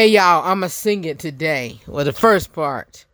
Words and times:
Hey 0.00 0.06
y'all, 0.06 0.50
I'ma 0.50 0.68
sing 0.68 1.04
it 1.04 1.18
today. 1.18 1.78
Well, 1.86 2.06
the 2.06 2.14
first 2.14 2.54
part. 2.54 3.04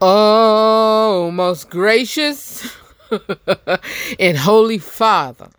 Oh, 0.00 1.30
most 1.30 1.68
gracious 1.68 2.74
and 4.18 4.38
holy 4.38 4.78
Father, 4.78 5.50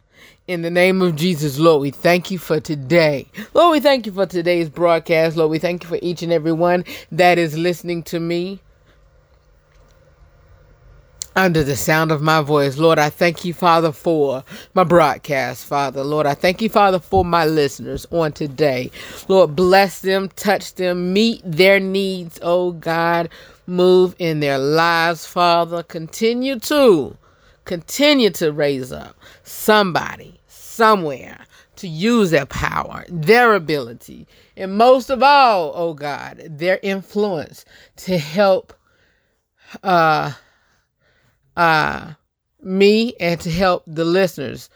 in 0.47 0.63
the 0.63 0.71
name 0.71 1.03
of 1.03 1.15
Jesus, 1.15 1.59
Lord, 1.59 1.83
we 1.83 1.91
thank 1.91 2.31
you 2.31 2.39
for 2.39 2.59
today. 2.59 3.27
Lord, 3.53 3.73
we 3.73 3.79
thank 3.79 4.07
you 4.07 4.11
for 4.11 4.26
today's 4.26 4.70
broadcast. 4.70 5.38
Lord, 5.38 5.52
we 5.52 5.60
thank 5.60 5.84
you 5.84 5.89
for 5.89 6.00
each 6.02 6.23
and 6.23 6.34
every 6.34 6.52
one 6.52 6.84
that 7.12 7.38
is 7.38 7.55
listening 7.55 8.02
to 8.05 8.20
me 8.20 8.60
under 11.36 11.63
the 11.63 11.75
sound 11.75 12.11
of 12.11 12.21
my 12.21 12.41
voice. 12.41 12.77
Lord, 12.77 12.97
I 12.97 13.09
thank 13.09 13.43
you, 13.43 13.54
Father, 13.54 13.91
for 13.91 14.43
my 14.73 14.83
broadcast, 14.83 15.65
Father. 15.65 16.04
Lord, 16.04 16.25
I 16.25 16.33
thank 16.33 16.61
you, 16.61 16.69
Father, 16.69 17.00
for 17.00 17.25
my 17.25 17.45
listeners 17.45 18.05
on 18.11 18.31
today. 18.31 18.89
Lord, 19.27 19.55
bless 19.55 20.00
them, 20.00 20.29
touch 20.36 20.75
them, 20.75 21.11
meet 21.13 21.41
their 21.43 21.79
needs, 21.79 22.39
oh 22.41 22.71
God. 22.71 23.29
Move 23.68 24.15
in 24.19 24.39
their 24.39 24.57
lives, 24.57 25.25
Father. 25.25 25.83
Continue 25.83 26.60
to, 26.60 27.18
continue 27.65 28.29
to 28.29 28.52
raise 28.52 28.91
up 28.91 29.15
somebody, 29.43 30.39
somewhere 30.47 31.46
to 31.77 31.88
use 31.88 32.31
their 32.31 32.45
power, 32.45 33.03
their 33.09 33.53
ability, 33.53 34.25
and 34.55 34.77
most 34.77 35.09
of 35.09 35.22
all, 35.22 35.73
oh 35.75 35.94
God, 35.94 36.41
their 36.49 36.80
influence 36.81 37.66
to 37.97 38.17
help 38.17 38.73
uh 39.83 40.31
uh, 41.55 42.14
me 42.61 43.14
and 43.19 43.39
to 43.41 43.52
help 43.52 43.83
the 43.88 44.05
listeners 44.05 44.69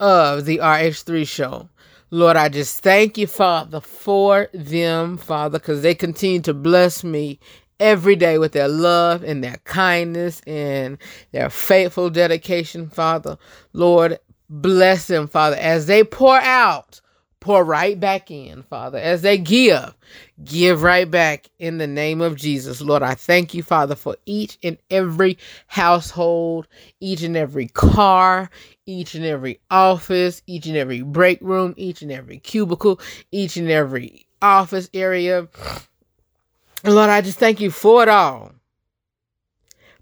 of 0.00 0.44
the 0.44 0.58
RH3 0.58 1.26
show. 1.26 1.68
Lord, 2.10 2.36
I 2.36 2.48
just 2.48 2.80
thank 2.82 3.18
you, 3.18 3.26
Father, 3.26 3.80
for 3.80 4.48
them, 4.52 5.16
Father, 5.16 5.58
because 5.58 5.82
they 5.82 5.94
continue 5.94 6.40
to 6.42 6.54
bless 6.54 7.02
me 7.02 7.40
every 7.80 8.14
day 8.14 8.38
with 8.38 8.52
their 8.52 8.68
love 8.68 9.24
and 9.24 9.42
their 9.42 9.56
kindness 9.64 10.40
and 10.46 10.98
their 11.32 11.50
faithful 11.50 12.10
dedication, 12.10 12.88
Father. 12.88 13.36
Lord, 13.72 14.18
bless 14.48 15.06
them, 15.06 15.26
Father, 15.26 15.56
as 15.56 15.86
they 15.86 16.04
pour 16.04 16.36
out 16.36 17.00
pour 17.44 17.62
right 17.62 18.00
back 18.00 18.30
in, 18.30 18.62
Father. 18.62 18.96
As 18.96 19.20
they 19.20 19.36
give, 19.36 19.94
give 20.42 20.82
right 20.82 21.08
back 21.10 21.50
in 21.58 21.76
the 21.76 21.86
name 21.86 22.22
of 22.22 22.36
Jesus. 22.36 22.80
Lord, 22.80 23.02
I 23.02 23.14
thank 23.14 23.52
you, 23.52 23.62
Father, 23.62 23.94
for 23.94 24.16
each 24.24 24.56
and 24.62 24.78
every 24.88 25.36
household, 25.66 26.66
each 27.00 27.22
and 27.22 27.36
every 27.36 27.68
car, 27.68 28.48
each 28.86 29.14
and 29.14 29.26
every 29.26 29.60
office, 29.70 30.40
each 30.46 30.64
and 30.66 30.74
every 30.74 31.02
break 31.02 31.38
room, 31.42 31.74
each 31.76 32.00
and 32.00 32.10
every 32.10 32.38
cubicle, 32.38 32.98
each 33.30 33.58
and 33.58 33.70
every 33.70 34.24
office 34.40 34.88
area. 34.94 35.46
Lord, 36.82 37.10
I 37.10 37.20
just 37.20 37.38
thank 37.38 37.60
you 37.60 37.70
for 37.70 38.02
it 38.02 38.08
all. 38.08 38.52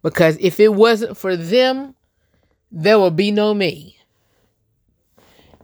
Because 0.00 0.36
if 0.38 0.60
it 0.60 0.72
wasn't 0.74 1.16
for 1.16 1.34
them, 1.34 1.96
there 2.70 3.00
would 3.00 3.16
be 3.16 3.32
no 3.32 3.52
me. 3.52 3.98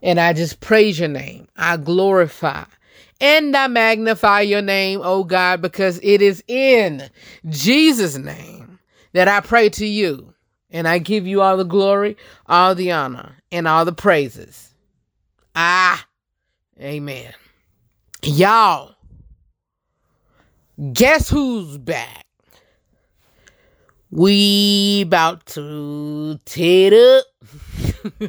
And 0.02 0.20
I 0.20 0.32
just 0.32 0.60
praise 0.60 0.98
your 0.98 1.08
name. 1.08 1.48
I 1.56 1.76
glorify 1.76 2.64
and 3.20 3.56
I 3.56 3.66
magnify 3.66 4.42
your 4.42 4.62
name, 4.62 5.00
oh 5.02 5.24
God, 5.24 5.60
because 5.60 5.98
it 6.02 6.22
is 6.22 6.42
in 6.46 7.08
Jesus' 7.48 8.16
name 8.16 8.78
that 9.12 9.28
I 9.28 9.40
pray 9.40 9.68
to 9.70 9.86
you. 9.86 10.34
And 10.70 10.86
I 10.86 10.98
give 10.98 11.26
you 11.26 11.40
all 11.40 11.56
the 11.56 11.64
glory, 11.64 12.16
all 12.46 12.74
the 12.74 12.92
honor, 12.92 13.36
and 13.50 13.66
all 13.66 13.86
the 13.86 13.92
praises. 13.92 14.74
Ah, 15.56 16.06
amen. 16.78 17.32
Y'all, 18.22 18.94
guess 20.92 21.30
who's 21.30 21.78
back? 21.78 22.26
We 24.10 25.02
about 25.02 25.46
to 25.46 26.38
tear 26.44 27.18
up. 27.18 27.24
we 28.20 28.28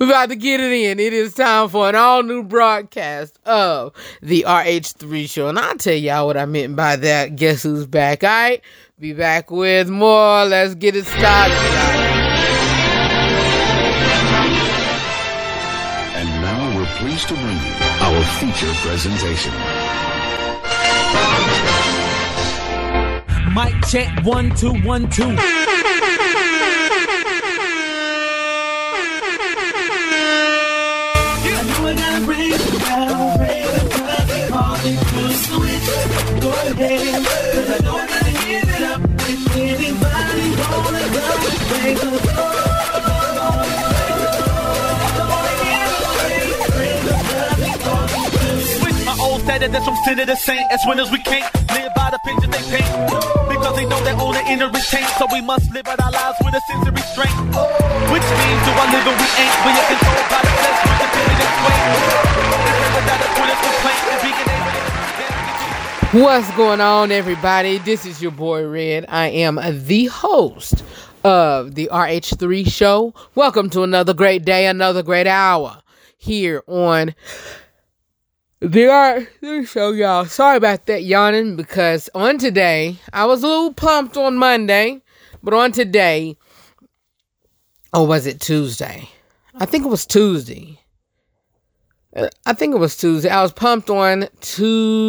about 0.00 0.28
to 0.30 0.36
get 0.36 0.60
it 0.60 0.72
in. 0.72 0.98
It 0.98 1.12
is 1.12 1.34
time 1.34 1.68
for 1.68 1.88
an 1.88 1.94
all 1.94 2.22
new 2.22 2.42
broadcast 2.42 3.38
of 3.44 3.92
the 4.22 4.44
RH3 4.46 5.28
show. 5.28 5.48
And 5.48 5.58
I'll 5.58 5.76
tell 5.76 5.94
y'all 5.94 6.26
what 6.26 6.36
I 6.36 6.44
meant 6.44 6.76
by 6.76 6.96
that. 6.96 7.36
Guess 7.36 7.62
who's 7.62 7.86
back? 7.86 8.24
All 8.24 8.30
right. 8.30 8.62
Be 8.98 9.12
back 9.12 9.50
with 9.50 9.88
more. 9.88 10.44
Let's 10.44 10.74
get 10.74 10.96
it 10.96 11.04
started. 11.04 11.54
And 16.16 16.28
now 16.40 16.76
we're 16.76 16.86
pleased 16.98 17.28
to 17.28 17.34
bring 17.34 17.56
you 17.56 17.74
our 18.00 18.22
feature 18.38 18.72
presentation. 18.86 19.52
Mic 23.54 23.74
check 23.86 24.24
one 24.24 24.54
two 24.56 24.74
one 24.82 25.08
two. 25.10 25.36
Cause 36.44 36.52
I 36.52 37.80
know 37.80 37.96
I 37.96 38.04
gotta 38.04 38.32
give 38.44 38.68
it 38.68 38.82
up. 38.84 39.00
If 39.24 39.56
anybody 39.56 40.52
wanna 40.60 41.08
go, 41.08 41.24
they 41.80 41.94
go. 41.96 42.10
old 49.24 49.40
status 49.40 49.72
that's 49.72 49.84
from 49.86 49.96
sin 50.04 50.18
to 50.18 50.26
the 50.26 50.36
saint. 50.36 50.60
As 50.70 50.80
winners, 50.84 51.10
we 51.10 51.16
can't 51.24 51.48
live 51.72 51.94
by 51.96 52.10
the 52.12 52.18
picture 52.28 52.50
they 52.52 52.60
paint. 52.76 52.92
Because 53.48 53.76
they 53.76 53.86
know 53.88 54.04
their 54.04 54.20
own 54.20 54.36
inner 54.44 54.68
is 54.68 54.86
taint. 54.90 55.08
So 55.16 55.24
we 55.32 55.40
must 55.40 55.72
live 55.72 55.88
out 55.88 55.96
our 55.98 56.12
lives 56.12 56.36
with 56.44 56.52
a 56.52 56.60
sense 56.68 56.86
of 56.86 56.92
restraint. 56.92 57.32
Which 58.12 58.26
means 58.36 58.60
do 58.68 58.72
I 58.76 58.84
live 58.92 59.06
and 59.08 59.16
we 59.16 59.28
ain't. 59.40 59.56
We 59.64 59.72
are 59.72 59.88
controlled 59.88 60.28
by 60.28 60.44
the 60.44 60.52
flesh, 60.60 60.80
with 60.92 60.98
the. 61.00 61.08
Without 63.00 63.20
a 63.24 63.28
point 63.32 63.48
of 63.48 63.58
complaint, 63.64 64.02
and 64.12 64.20
being 64.20 64.93
What's 66.14 66.48
going 66.52 66.80
on, 66.80 67.10
everybody? 67.10 67.78
This 67.78 68.06
is 68.06 68.22
your 68.22 68.30
boy 68.30 68.64
Redd. 68.68 69.04
I 69.08 69.30
am 69.30 69.58
the 69.84 70.04
host 70.04 70.84
of 71.24 71.74
the 71.74 71.88
RH3 71.90 72.70
show. 72.70 73.12
Welcome 73.34 73.68
to 73.70 73.82
another 73.82 74.14
great 74.14 74.44
day, 74.44 74.68
another 74.68 75.02
great 75.02 75.26
hour 75.26 75.82
here 76.16 76.62
on 76.68 77.16
the 78.60 78.84
RH3 78.84 79.66
show, 79.66 79.90
y'all. 79.90 80.24
Sorry 80.26 80.56
about 80.56 80.86
that 80.86 81.02
yawning 81.02 81.56
because 81.56 82.08
on 82.14 82.38
today, 82.38 82.94
I 83.12 83.26
was 83.26 83.42
a 83.42 83.48
little 83.48 83.74
pumped 83.74 84.16
on 84.16 84.36
Monday, 84.36 85.02
but 85.42 85.52
on 85.52 85.72
today, 85.72 86.36
or 87.92 88.06
was 88.06 88.28
it 88.28 88.40
Tuesday? 88.40 89.08
I 89.56 89.66
think 89.66 89.84
it 89.84 89.88
was 89.88 90.06
Tuesday. 90.06 90.78
Uh, 92.14 92.28
I 92.46 92.52
think 92.52 92.74
it 92.74 92.78
was 92.78 92.96
Tuesday. 92.96 93.28
I 93.28 93.42
was 93.42 93.52
pumped 93.52 93.90
on 93.90 94.28
Tuesday. 94.40 95.04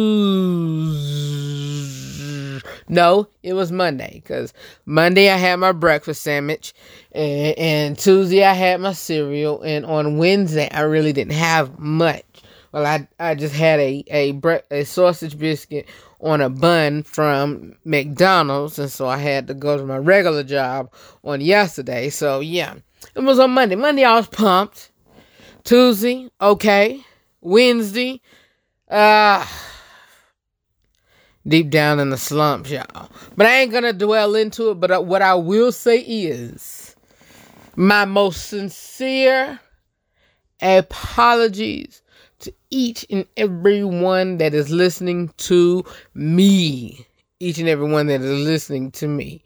No, 2.88 3.28
it 3.42 3.52
was 3.52 3.72
Monday 3.72 4.22
because 4.22 4.52
Monday 4.86 5.28
I 5.30 5.36
had 5.36 5.56
my 5.56 5.72
breakfast 5.72 6.22
sandwich, 6.22 6.72
and, 7.12 7.58
and 7.58 7.98
Tuesday 7.98 8.44
I 8.44 8.54
had 8.54 8.80
my 8.80 8.92
cereal, 8.92 9.60
and 9.62 9.84
on 9.84 10.18
Wednesday 10.18 10.68
I 10.70 10.82
really 10.82 11.12
didn't 11.12 11.34
have 11.34 11.78
much. 11.78 12.24
Well, 12.72 12.86
I 12.86 13.08
I 13.18 13.34
just 13.34 13.54
had 13.54 13.80
a 13.80 14.04
a 14.08 14.32
bre- 14.32 14.66
a 14.70 14.84
sausage 14.84 15.38
biscuit 15.38 15.86
on 16.20 16.40
a 16.40 16.48
bun 16.48 17.02
from 17.02 17.74
McDonald's, 17.84 18.78
and 18.78 18.90
so 18.90 19.06
I 19.08 19.18
had 19.18 19.46
to 19.48 19.54
go 19.54 19.76
to 19.76 19.84
my 19.84 19.98
regular 19.98 20.42
job 20.42 20.92
on 21.24 21.40
yesterday. 21.40 22.08
So 22.10 22.40
yeah, 22.40 22.74
it 23.14 23.20
was 23.20 23.38
on 23.38 23.50
Monday. 23.52 23.76
Monday 23.76 24.04
I 24.04 24.14
was 24.14 24.28
pumped. 24.28 24.90
Tuesday, 25.66 26.30
okay. 26.40 27.04
Wednesday, 27.40 28.20
uh 28.88 29.44
deep 31.44 31.70
down 31.70 31.98
in 31.98 32.10
the 32.10 32.16
slumps, 32.16 32.70
y'all. 32.70 33.10
But 33.36 33.46
I 33.46 33.58
ain't 33.58 33.72
gonna 33.72 33.92
dwell 33.92 34.36
into 34.36 34.70
it. 34.70 34.74
But 34.76 35.06
what 35.06 35.22
I 35.22 35.34
will 35.34 35.72
say 35.72 35.98
is 35.98 36.94
my 37.74 38.04
most 38.04 38.46
sincere 38.46 39.58
apologies 40.62 42.00
to 42.38 42.54
each 42.70 43.04
and 43.10 43.26
every 43.36 43.82
one 43.82 44.38
that 44.38 44.54
is 44.54 44.70
listening 44.70 45.32
to 45.38 45.84
me. 46.14 47.04
Each 47.40 47.58
and 47.58 47.68
every 47.68 47.90
one 47.90 48.06
that 48.06 48.20
is 48.20 48.46
listening 48.46 48.92
to 48.92 49.08
me. 49.08 49.42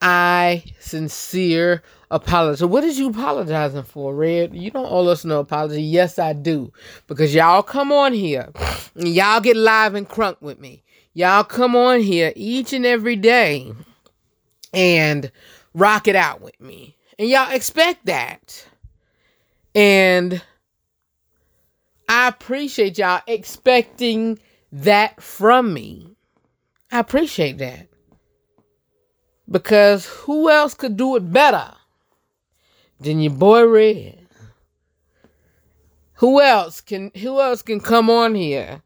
I 0.00 0.64
sincere 0.80 1.82
apologize. 2.10 2.64
What 2.64 2.84
is 2.84 2.98
you 2.98 3.10
apologizing 3.10 3.84
for, 3.84 4.14
Redd? 4.14 4.54
You 4.54 4.70
don't 4.70 4.90
owe 4.90 5.06
us 5.08 5.24
no 5.24 5.40
apology. 5.40 5.82
Yes, 5.82 6.18
I 6.18 6.32
do. 6.32 6.72
Because 7.06 7.34
y'all 7.34 7.62
come 7.62 7.92
on 7.92 8.12
here. 8.12 8.50
y'all 8.94 9.40
get 9.40 9.56
live 9.56 9.94
and 9.94 10.08
crunk 10.08 10.36
with 10.40 10.58
me. 10.58 10.82
Y'all 11.14 11.44
come 11.44 11.74
on 11.74 12.00
here 12.00 12.32
each 12.36 12.72
and 12.72 12.86
every 12.86 13.16
day 13.16 13.72
and 14.72 15.30
rock 15.74 16.08
it 16.08 16.16
out 16.16 16.40
with 16.40 16.58
me. 16.60 16.96
And 17.18 17.28
y'all 17.28 17.52
expect 17.52 18.06
that. 18.06 18.66
And 19.74 20.42
I 22.08 22.28
appreciate 22.28 22.98
y'all 22.98 23.22
expecting 23.26 24.38
that 24.72 25.20
from 25.22 25.72
me. 25.74 26.16
I 26.90 27.00
appreciate 27.00 27.58
that. 27.58 27.88
Because 29.50 30.06
who 30.06 30.50
else 30.50 30.74
could 30.74 30.96
do 30.96 31.16
it 31.16 31.32
better 31.32 31.72
than 33.00 33.20
your 33.20 33.32
boy 33.32 33.66
Redd? 33.66 34.18
Who 36.14 36.40
else 36.40 36.80
can 36.80 37.12
who 37.16 37.40
else 37.40 37.62
can 37.62 37.80
come 37.80 38.10
on 38.10 38.34
here 38.34 38.82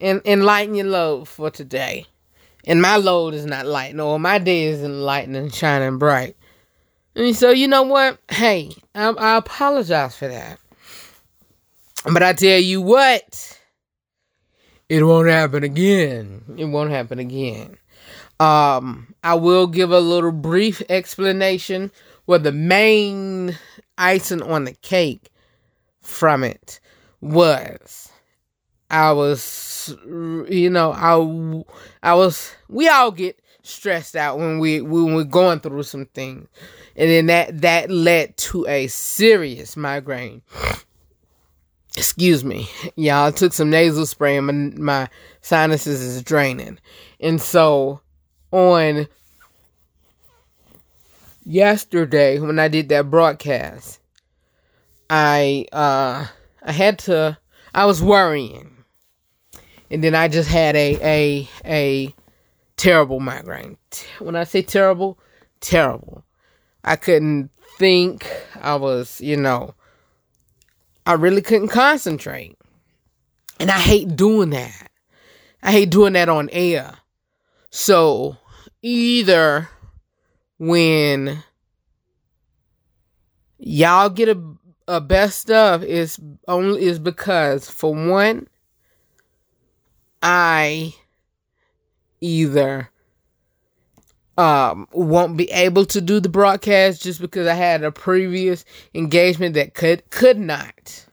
and 0.00 0.20
enlighten 0.24 0.74
your 0.74 0.86
load 0.86 1.26
for 1.28 1.50
today? 1.50 2.06
And 2.66 2.82
my 2.82 2.96
load 2.96 3.32
is 3.32 3.46
not 3.46 3.64
light. 3.64 3.94
No, 3.94 4.18
my 4.18 4.38
day 4.38 4.64
isn't 4.64 5.00
light 5.00 5.28
and 5.28 5.54
shining 5.54 5.98
bright. 5.98 6.36
And 7.14 7.34
so 7.34 7.50
you 7.50 7.66
know 7.66 7.82
what? 7.82 8.18
Hey, 8.28 8.72
I, 8.94 9.08
I 9.08 9.36
apologize 9.36 10.16
for 10.16 10.28
that. 10.28 10.58
But 12.04 12.22
I 12.22 12.34
tell 12.34 12.58
you 12.58 12.82
what, 12.82 13.58
it 14.88 15.02
won't 15.02 15.28
happen 15.28 15.64
again. 15.64 16.44
It 16.56 16.66
won't 16.66 16.90
happen 16.90 17.18
again. 17.18 17.78
Um, 18.38 19.14
I 19.24 19.34
will 19.34 19.66
give 19.66 19.90
a 19.90 19.98
little 19.98 20.30
brief 20.30 20.82
explanation 20.88 21.90
where 22.26 22.38
the 22.38 22.52
main 22.52 23.58
icing 23.98 24.42
on 24.42 24.64
the 24.64 24.74
cake 24.74 25.30
from 26.00 26.44
it 26.44 26.78
was 27.20 28.10
I 28.90 29.12
was 29.12 29.96
you 30.06 30.70
know 30.70 30.92
I 30.92 32.10
I 32.10 32.14
was 32.14 32.54
we 32.68 32.88
all 32.88 33.10
get 33.10 33.40
stressed 33.66 34.14
out 34.14 34.38
when 34.38 34.58
we 34.58 34.80
when 34.80 35.14
we're 35.14 35.24
going 35.24 35.60
through 35.60 35.82
some 35.82 36.06
things. 36.06 36.48
And 36.96 37.10
then 37.10 37.26
that 37.26 37.60
that 37.62 37.90
led 37.90 38.36
to 38.38 38.66
a 38.66 38.86
serious 38.86 39.76
migraine. 39.76 40.42
Excuse 41.96 42.44
me. 42.44 42.68
Y'all 42.96 43.28
I 43.28 43.30
took 43.30 43.52
some 43.52 43.70
nasal 43.70 44.06
spray 44.06 44.36
and 44.36 44.46
my, 44.46 44.52
my 44.78 45.08
sinuses 45.40 46.00
is 46.00 46.22
draining. 46.22 46.78
And 47.20 47.40
so 47.40 48.00
on 48.52 49.08
yesterday 51.46 52.40
when 52.40 52.58
I 52.58 52.68
did 52.68 52.88
that 52.88 53.10
broadcast, 53.10 54.00
I 55.08 55.66
uh 55.72 56.26
I 56.62 56.72
had 56.72 56.98
to 57.00 57.38
I 57.74 57.86
was 57.86 58.02
worrying. 58.02 58.72
And 59.90 60.02
then 60.02 60.14
I 60.14 60.28
just 60.28 60.48
had 60.48 60.74
a 60.74 60.98
a 61.02 61.48
a 61.64 62.14
terrible 62.76 63.20
migraine. 63.20 63.78
When 64.18 64.34
I 64.34 64.44
say 64.44 64.62
terrible, 64.62 65.18
terrible. 65.60 66.24
I 66.84 66.96
couldn't 66.96 67.50
think. 67.78 68.26
I 68.60 68.74
was, 68.76 69.20
you 69.20 69.36
know, 69.36 69.74
I 71.04 71.12
really 71.14 71.42
couldn't 71.42 71.68
concentrate. 71.68 72.58
And 73.58 73.70
I 73.70 73.78
hate 73.78 74.16
doing 74.16 74.50
that. 74.50 74.90
I 75.62 75.72
hate 75.72 75.90
doing 75.90 76.12
that 76.12 76.28
on 76.28 76.50
air. 76.50 76.94
So 77.70 78.36
either 78.82 79.68
when 80.58 81.42
y'all 83.58 84.10
get 84.10 84.28
a, 84.28 84.42
a 84.88 85.00
best 85.00 85.38
stuff 85.38 85.82
is 85.82 86.18
only 86.48 86.82
is 86.82 86.98
because 86.98 87.68
for 87.70 87.94
one 87.94 88.48
I 90.22 90.94
either 92.20 92.90
um 94.38 94.86
won't 94.92 95.36
be 95.36 95.50
able 95.50 95.86
to 95.86 96.00
do 96.00 96.20
the 96.20 96.28
broadcast 96.28 97.02
just 97.02 97.20
because 97.20 97.46
I 97.46 97.54
had 97.54 97.84
a 97.84 97.92
previous 97.92 98.64
engagement 98.94 99.54
that 99.54 99.74
could 99.74 100.08
could 100.10 100.38
not 100.38 101.06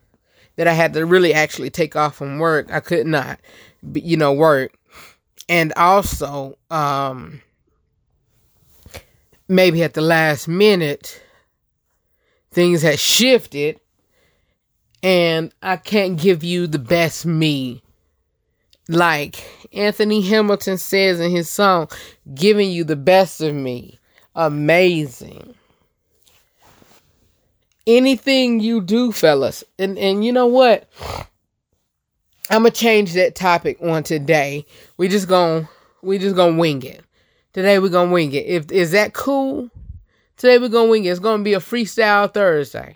that 0.55 0.67
I 0.67 0.73
had 0.73 0.93
to 0.93 1.05
really 1.05 1.33
actually 1.33 1.69
take 1.69 1.95
off 1.95 2.15
from 2.15 2.37
work. 2.37 2.71
I 2.71 2.79
could 2.79 3.07
not 3.07 3.39
you 3.93 4.17
know 4.17 4.33
work 4.33 4.73
and 5.49 5.73
also 5.75 6.57
um 6.69 7.41
maybe 9.55 9.83
at 9.83 9.93
the 9.93 10.01
last 10.01 10.47
minute 10.47 11.21
things 12.51 12.81
had 12.81 12.99
shifted 12.99 13.79
and 15.01 15.53
I 15.61 15.77
can't 15.77 16.17
give 16.17 16.43
you 16.43 16.65
the 16.65 16.79
best 16.79 17.25
me. 17.25 17.83
Like 18.87 19.43
Anthony 19.73 20.21
Hamilton 20.21 20.77
says 20.77 21.19
in 21.19 21.31
his 21.31 21.49
song 21.49 21.89
giving 22.33 22.71
you 22.71 22.83
the 22.83 22.95
best 22.95 23.41
of 23.41 23.53
me. 23.53 23.99
Amazing. 24.35 25.55
Anything 27.85 28.59
you 28.59 28.81
do 28.81 29.11
fellas. 29.11 29.63
And 29.77 29.97
and 29.97 30.23
you 30.23 30.31
know 30.31 30.47
what? 30.47 30.89
I'm 32.49 32.63
gonna 32.63 32.71
change 32.71 33.13
that 33.13 33.35
topic 33.35 33.77
on 33.81 34.03
today. 34.03 34.65
We 34.97 35.07
just 35.07 35.27
gonna 35.27 35.69
we 36.01 36.17
just 36.17 36.35
gonna 36.35 36.57
wing 36.57 36.83
it. 36.83 37.03
Today 37.53 37.77
we're 37.77 37.89
gonna 37.89 38.11
wing 38.11 38.33
it. 38.33 38.47
If 38.47 38.71
is 38.71 38.91
that 38.91 39.13
cool? 39.13 39.69
Today 40.37 40.57
we're 40.57 40.69
gonna 40.69 40.89
wing 40.89 41.05
it. 41.05 41.09
It's 41.09 41.19
gonna 41.19 41.43
be 41.43 41.53
a 41.53 41.59
freestyle 41.59 42.33
Thursday. 42.33 42.95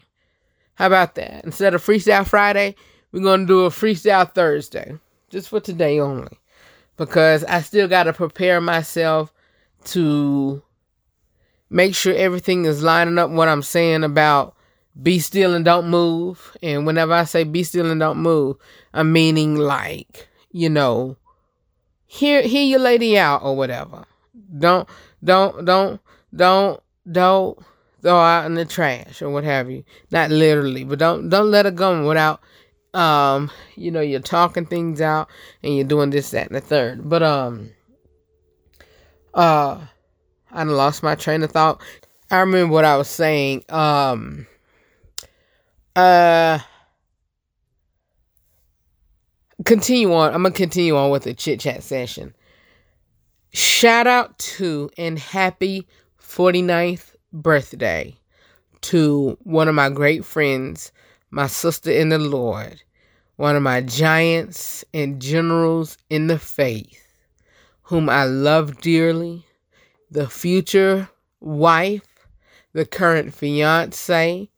How 0.73 0.87
about 0.87 1.13
that? 1.15 1.45
Instead 1.45 1.75
of 1.75 1.85
freestyle 1.85 2.25
Friday, 2.25 2.75
we're 3.11 3.23
gonna 3.23 3.45
do 3.45 3.65
a 3.65 3.69
freestyle 3.69 4.33
Thursday. 4.33 4.97
Just 5.29 5.49
for 5.49 5.59
today 5.59 5.99
only. 5.99 6.39
Because 6.95 7.43
I 7.43 7.61
still 7.61 7.87
gotta 7.87 8.13
prepare 8.13 8.59
myself 8.59 9.31
to 9.85 10.63
make 11.69 11.93
sure 11.93 12.15
everything 12.15 12.65
is 12.65 12.81
lining 12.81 13.19
up 13.19 13.29
what 13.29 13.47
I'm 13.47 13.61
saying 13.61 14.03
about 14.03 14.55
be 14.99 15.19
still 15.19 15.53
and 15.53 15.65
don't 15.65 15.87
move. 15.87 16.57
And 16.63 16.87
whenever 16.87 17.13
I 17.13 17.25
say 17.25 17.43
be 17.43 17.61
still 17.61 17.91
and 17.91 17.99
don't 17.99 18.17
move, 18.17 18.57
I'm 18.91 19.13
meaning 19.13 19.55
like, 19.55 20.27
you 20.51 20.67
know, 20.67 21.15
hear 22.07 22.41
hear 22.41 22.63
your 22.63 22.79
lady 22.79 23.19
out 23.19 23.43
or 23.43 23.55
whatever. 23.55 24.05
Don't 24.57 24.87
don't 25.23 25.65
don't 25.65 26.01
don't 26.35 26.81
don't 27.09 27.59
throw 28.01 28.19
out 28.19 28.45
in 28.45 28.55
the 28.55 28.65
trash 28.65 29.21
or 29.21 29.29
what 29.29 29.43
have 29.43 29.69
you. 29.69 29.83
Not 30.11 30.29
literally, 30.31 30.83
but 30.83 30.99
don't 30.99 31.29
don't 31.29 31.51
let 31.51 31.65
it 31.65 31.75
go 31.75 32.07
without 32.07 32.41
um, 32.93 33.51
you 33.75 33.91
know, 33.91 34.01
you're 34.01 34.19
talking 34.19 34.65
things 34.65 35.01
out 35.01 35.29
and 35.61 35.75
you're 35.75 35.85
doing 35.85 36.09
this, 36.09 36.31
that, 36.31 36.47
and 36.47 36.55
the 36.55 36.61
third. 36.61 37.07
But 37.07 37.23
um 37.23 37.71
uh 39.33 39.79
I 40.51 40.63
lost 40.63 41.03
my 41.03 41.15
train 41.15 41.43
of 41.43 41.51
thought. 41.51 41.81
I 42.31 42.39
remember 42.39 42.73
what 42.73 42.85
I 42.85 42.97
was 42.97 43.07
saying. 43.07 43.63
Um 43.69 44.47
uh, 45.97 46.59
continue 49.65 50.13
on. 50.13 50.31
I'm 50.31 50.43
gonna 50.43 50.53
continue 50.53 50.95
on 50.95 51.09
with 51.09 51.23
the 51.23 51.33
chit 51.33 51.59
chat 51.59 51.81
session. 51.81 52.35
Shout 53.53 54.07
out 54.07 54.37
to 54.39 54.89
and 54.97 55.17
happy 55.17 55.87
49th 56.21 57.15
birthday 57.31 58.15
to 58.81 59.37
one 59.43 59.67
of 59.67 59.75
my 59.75 59.89
great 59.89 60.25
friends, 60.25 60.91
my 61.31 61.47
sister 61.47 61.91
in 61.91 62.09
the 62.09 62.19
Lord, 62.19 62.83
one 63.37 63.55
of 63.55 63.63
my 63.63 63.81
giants 63.81 64.83
and 64.93 65.21
generals 65.21 65.97
in 66.09 66.27
the 66.27 66.39
faith, 66.39 67.03
whom 67.83 68.09
I 68.09 68.25
love 68.25 68.81
dearly, 68.81 69.45
the 70.11 70.27
future 70.27 71.09
wife, 71.39 72.27
the 72.73 72.85
current 72.85 73.33
fiance, 73.33 74.49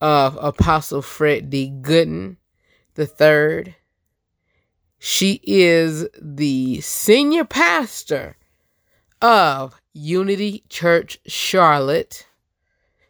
of 0.00 0.38
Apostle 0.40 1.02
Fred 1.02 1.50
D. 1.50 1.72
Gooden 1.80 2.36
III. 2.96 3.74
She 4.98 5.40
is 5.44 6.08
the 6.20 6.80
senior 6.80 7.44
pastor 7.44 8.36
of 9.22 9.80
Unity 9.92 10.64
Church 10.68 11.18
Charlotte. 11.26 12.26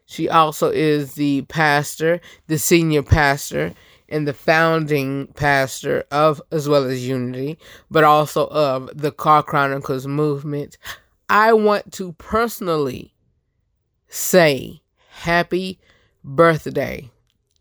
She 0.05 0.29
also 0.29 0.69
is 0.69 1.13
the 1.13 1.43
pastor, 1.43 2.21
the 2.47 2.59
senior 2.59 3.03
pastor, 3.03 3.73
and 4.07 4.27
the 4.27 4.33
founding 4.33 5.27
pastor 5.35 6.03
of, 6.11 6.41
as 6.51 6.67
well 6.69 6.83
as 6.83 7.07
Unity, 7.07 7.57
but 7.89 8.03
also 8.03 8.47
of 8.47 8.89
the 8.95 9.11
Car 9.11 9.43
Chronicles 9.43 10.07
movement. 10.07 10.77
I 11.27 11.53
want 11.53 11.91
to 11.93 12.13
personally 12.13 13.13
say 14.07 14.81
happy 15.09 15.79
birthday 16.23 17.11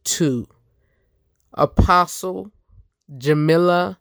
to 0.04 0.48
Apostle 1.52 2.50
Jamila 3.16 3.98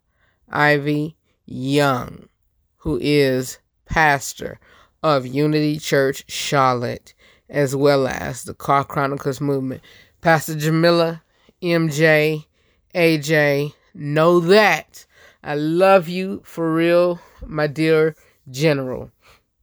Ivy 0.49 1.15
Young, 1.45 2.29
who 2.77 2.99
is 3.01 3.59
pastor 3.85 4.59
of 5.03 5.25
Unity 5.25 5.79
Church 5.79 6.23
Charlotte, 6.27 7.13
as 7.49 7.75
well 7.75 8.07
as 8.07 8.43
the 8.43 8.53
Car 8.53 8.83
Chronicles 8.83 9.39
movement. 9.41 9.81
Pastor 10.21 10.55
Jamila, 10.55 11.23
MJ, 11.61 12.45
AJ, 12.93 13.73
know 13.93 14.39
that 14.39 15.05
I 15.43 15.55
love 15.55 16.07
you 16.07 16.41
for 16.43 16.73
real, 16.73 17.19
my 17.45 17.67
dear 17.67 18.15
general. 18.49 19.11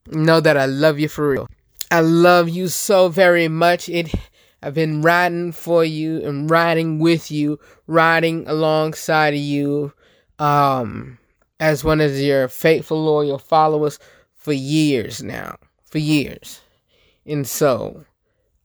Know 0.07 0.41
that 0.41 0.57
I 0.57 0.67
love 0.67 0.99
you 0.99 1.09
for 1.09 1.29
real. 1.29 1.49
I 1.91 2.01
love 2.01 2.49
you 2.49 2.69
so 2.69 3.09
very 3.09 3.49
much. 3.49 3.89
It 3.89 4.15
I've 4.63 4.73
been 4.73 5.03
riding 5.03 5.53
for 5.53 5.85
you 5.85 6.25
and 6.25 6.49
riding 6.51 6.99
with 6.99 7.31
you, 7.31 7.61
riding 7.87 8.49
alongside 8.49 9.35
of 9.35 9.41
you, 9.41 9.93
um, 10.39 11.19
as 11.61 11.85
one 11.85 12.01
of 12.01 12.17
your 12.17 12.49
faithful, 12.49 13.03
loyal 13.03 13.39
followers 13.39 13.99
for 14.35 14.53
years 14.53 15.23
now. 15.23 15.57
For 15.85 15.99
years. 15.99 16.61
And 17.27 17.47
so, 17.47 18.05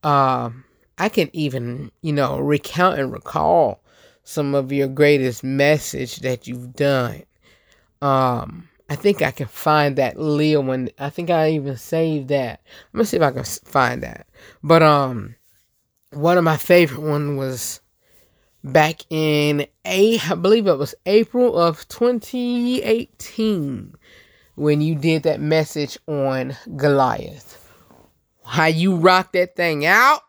um, 0.03 0.65
I 0.97 1.09
can 1.09 1.29
even, 1.33 1.91
you 2.01 2.11
know, 2.11 2.39
recount 2.39 2.99
and 2.99 3.11
recall 3.11 3.81
some 4.23 4.53
of 4.53 4.71
your 4.71 4.87
greatest 4.87 5.43
message 5.43 6.17
that 6.17 6.47
you've 6.47 6.73
done. 6.73 7.23
Um, 8.01 8.69
I 8.89 8.95
think 8.95 9.21
I 9.21 9.31
can 9.31 9.47
find 9.47 9.95
that 9.95 10.19
Leo 10.19 10.61
one. 10.61 10.89
I 10.97 11.09
think 11.09 11.29
I 11.29 11.51
even 11.51 11.77
saved 11.77 12.29
that. 12.29 12.61
Let 12.93 12.99
me 12.99 13.05
see 13.05 13.17
if 13.17 13.23
I 13.23 13.31
can 13.31 13.43
find 13.43 14.03
that. 14.03 14.27
But 14.63 14.83
um, 14.83 15.35
one 16.11 16.37
of 16.37 16.43
my 16.43 16.57
favorite 16.57 17.01
one 17.01 17.37
was 17.37 17.81
back 18.63 19.01
in 19.09 19.65
a 19.85 20.19
I 20.19 20.35
believe 20.35 20.67
it 20.67 20.77
was 20.77 20.95
April 21.05 21.57
of 21.57 21.87
2018 21.87 23.95
when 24.55 24.81
you 24.81 24.95
did 24.95 25.23
that 25.23 25.39
message 25.39 25.97
on 26.07 26.57
Goliath. 26.75 27.55
How 28.45 28.65
you 28.65 28.95
rocked 28.95 29.33
that 29.33 29.55
thing 29.55 29.85
out. 29.85 30.21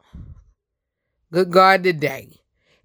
Good 1.32 1.50
God 1.50 1.82
today. 1.82 2.28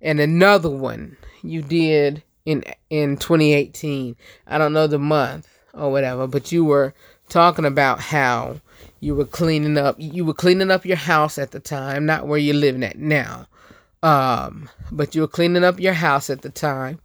And 0.01 0.19
another 0.19 0.69
one 0.69 1.17
you 1.43 1.61
did 1.61 2.23
in 2.45 2.63
in 2.89 3.17
2018. 3.17 4.15
I 4.47 4.57
don't 4.57 4.73
know 4.73 4.87
the 4.87 4.99
month 4.99 5.47
or 5.73 5.91
whatever, 5.91 6.27
but 6.27 6.51
you 6.51 6.65
were 6.65 6.93
talking 7.29 7.65
about 7.65 7.99
how 7.99 8.61
you 8.99 9.15
were 9.15 9.25
cleaning 9.25 9.77
up 9.77 9.95
you 9.99 10.25
were 10.25 10.33
cleaning 10.33 10.71
up 10.71 10.85
your 10.85 10.97
house 10.97 11.37
at 11.37 11.51
the 11.51 11.59
time, 11.59 12.05
not 12.05 12.27
where 12.27 12.39
you're 12.39 12.55
living 12.55 12.83
at 12.83 12.97
now. 12.97 13.47
Um, 14.05 14.69
but 14.91 15.15
you 15.15 15.21
were 15.21 15.27
cleaning 15.27 15.63
up 15.63 15.79
your 15.79 15.93
house 15.93 16.29
at 16.29 16.43
the 16.43 16.51
time 16.51 16.99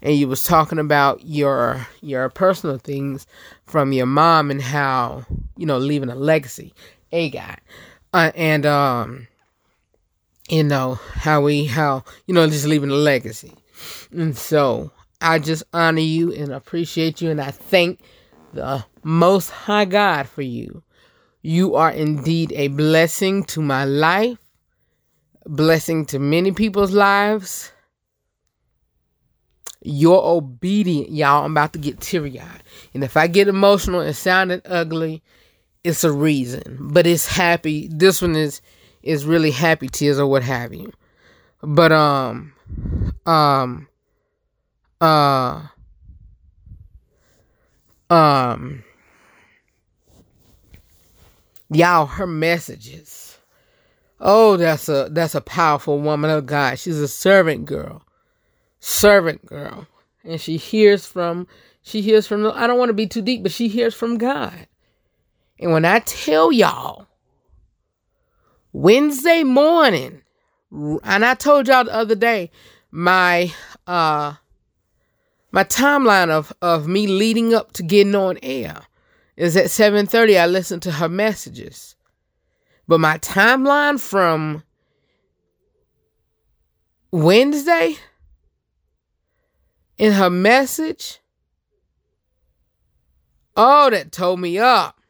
and 0.00 0.16
you 0.16 0.26
was 0.26 0.42
talking 0.42 0.78
about 0.78 1.26
your 1.26 1.86
your 2.00 2.30
personal 2.30 2.78
things 2.78 3.26
from 3.66 3.92
your 3.92 4.06
mom 4.06 4.50
and 4.50 4.62
how, 4.62 5.26
you 5.58 5.66
know, 5.66 5.76
leaving 5.76 6.08
a 6.08 6.14
legacy. 6.14 6.72
A 7.12 7.28
guy. 7.28 7.58
Uh, 8.14 8.32
and 8.34 8.64
um 8.64 9.28
you 10.48 10.62
know 10.62 10.94
how 11.12 11.42
we 11.42 11.66
how 11.66 12.04
you 12.26 12.32
know 12.34 12.46
just 12.46 12.66
leaving 12.66 12.90
a 12.90 12.94
legacy 12.94 13.52
and 14.12 14.36
so 14.36 14.90
i 15.20 15.38
just 15.38 15.64
honor 15.74 16.00
you 16.00 16.32
and 16.32 16.52
appreciate 16.52 17.20
you 17.20 17.30
and 17.30 17.40
i 17.40 17.50
thank 17.50 18.00
the 18.52 18.82
most 19.02 19.50
high 19.50 19.84
god 19.84 20.28
for 20.28 20.42
you 20.42 20.82
you 21.42 21.74
are 21.74 21.90
indeed 21.90 22.52
a 22.52 22.68
blessing 22.68 23.42
to 23.44 23.60
my 23.60 23.84
life 23.84 24.38
blessing 25.46 26.04
to 26.04 26.18
many 26.18 26.52
people's 26.52 26.92
lives 26.92 27.72
you're 29.82 30.22
obedient 30.22 31.10
y'all 31.10 31.44
i'm 31.44 31.52
about 31.52 31.72
to 31.72 31.78
get 31.78 32.00
teary-eyed 32.00 32.62
and 32.94 33.04
if 33.04 33.16
i 33.16 33.26
get 33.26 33.46
emotional 33.46 34.00
and 34.00 34.16
sounding 34.16 34.60
ugly 34.64 35.22
it's 35.84 36.02
a 36.02 36.10
reason 36.10 36.76
but 36.80 37.06
it's 37.06 37.26
happy 37.26 37.88
this 37.92 38.20
one 38.20 38.34
is 38.34 38.60
is 39.06 39.24
really 39.24 39.52
happy 39.52 39.88
tears 39.88 40.18
or 40.18 40.26
what 40.26 40.42
have 40.42 40.74
you. 40.74 40.92
But 41.62 41.92
um 41.92 42.52
um 43.24 43.88
uh 45.00 45.62
um 48.10 48.84
y'all 51.70 52.06
her 52.06 52.26
messages. 52.26 53.25
Oh, 54.20 54.56
that's 54.56 54.88
a 54.88 55.08
that's 55.10 55.34
a 55.34 55.40
powerful 55.40 55.98
woman 56.00 56.30
of 56.30 56.46
God. 56.46 56.78
She's 56.78 56.98
a 56.98 57.08
servant 57.08 57.66
girl. 57.66 58.02
Servant 58.80 59.44
girl. 59.44 59.86
And 60.24 60.40
she 60.40 60.56
hears 60.56 61.06
from 61.06 61.46
she 61.82 62.00
hears 62.00 62.26
from 62.26 62.46
I 62.46 62.66
don't 62.66 62.78
want 62.78 62.88
to 62.88 62.94
be 62.94 63.06
too 63.06 63.22
deep, 63.22 63.42
but 63.42 63.52
she 63.52 63.68
hears 63.68 63.94
from 63.94 64.18
God. 64.18 64.66
And 65.58 65.72
when 65.72 65.84
I 65.84 66.00
tell 66.00 66.50
y'all 66.52 67.06
Wednesday 68.72 69.42
morning, 69.44 70.22
and 70.70 71.24
I 71.24 71.34
told 71.34 71.68
y'all 71.68 71.84
the 71.84 71.94
other 71.94 72.14
day, 72.14 72.50
my 72.90 73.52
uh 73.86 74.34
my 75.52 75.64
timeline 75.64 76.30
of 76.30 76.52
of 76.62 76.88
me 76.88 77.06
leading 77.06 77.54
up 77.54 77.72
to 77.72 77.82
getting 77.82 78.14
on 78.14 78.38
air 78.42 78.82
is 79.36 79.56
at 79.56 79.66
7:30 79.66 80.38
I 80.38 80.46
listened 80.46 80.82
to 80.82 80.92
her 80.92 81.08
messages. 81.08 81.95
But 82.88 83.00
my 83.00 83.18
timeline 83.18 84.00
from 84.00 84.62
Wednesday 87.10 87.96
in 89.98 90.12
her 90.12 90.30
message 90.30 91.20
oh 93.56 93.90
that 93.90 94.12
told 94.12 94.40
me 94.40 94.58
up. 94.58 95.00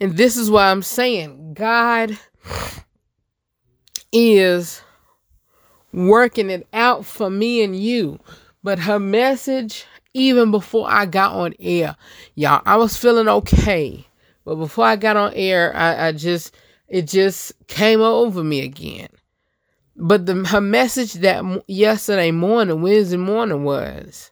And 0.00 0.16
this 0.16 0.36
is 0.36 0.50
why 0.50 0.70
I'm 0.70 0.82
saying 0.82 1.54
God 1.54 2.18
is 4.12 4.82
working 5.92 6.50
it 6.50 6.66
out 6.72 7.04
for 7.04 7.30
me 7.30 7.62
and 7.62 7.76
you. 7.76 8.18
But 8.62 8.78
her 8.80 8.98
message, 8.98 9.86
even 10.14 10.50
before 10.50 10.86
I 10.90 11.06
got 11.06 11.32
on 11.32 11.54
air, 11.58 11.96
y'all, 12.34 12.62
I 12.66 12.76
was 12.76 12.96
feeling 12.96 13.28
okay. 13.28 14.06
But 14.44 14.56
before 14.56 14.86
I 14.86 14.96
got 14.96 15.16
on 15.16 15.32
air, 15.34 15.74
I, 15.76 16.08
I 16.08 16.12
just, 16.12 16.54
it 16.88 17.06
just 17.06 17.52
came 17.66 18.00
over 18.00 18.42
me 18.42 18.60
again. 18.60 19.08
But 19.96 20.26
the, 20.26 20.44
her 20.46 20.60
message 20.60 21.14
that 21.14 21.44
yesterday 21.68 22.30
morning, 22.30 22.82
Wednesday 22.82 23.18
morning, 23.18 23.64
was 23.64 24.30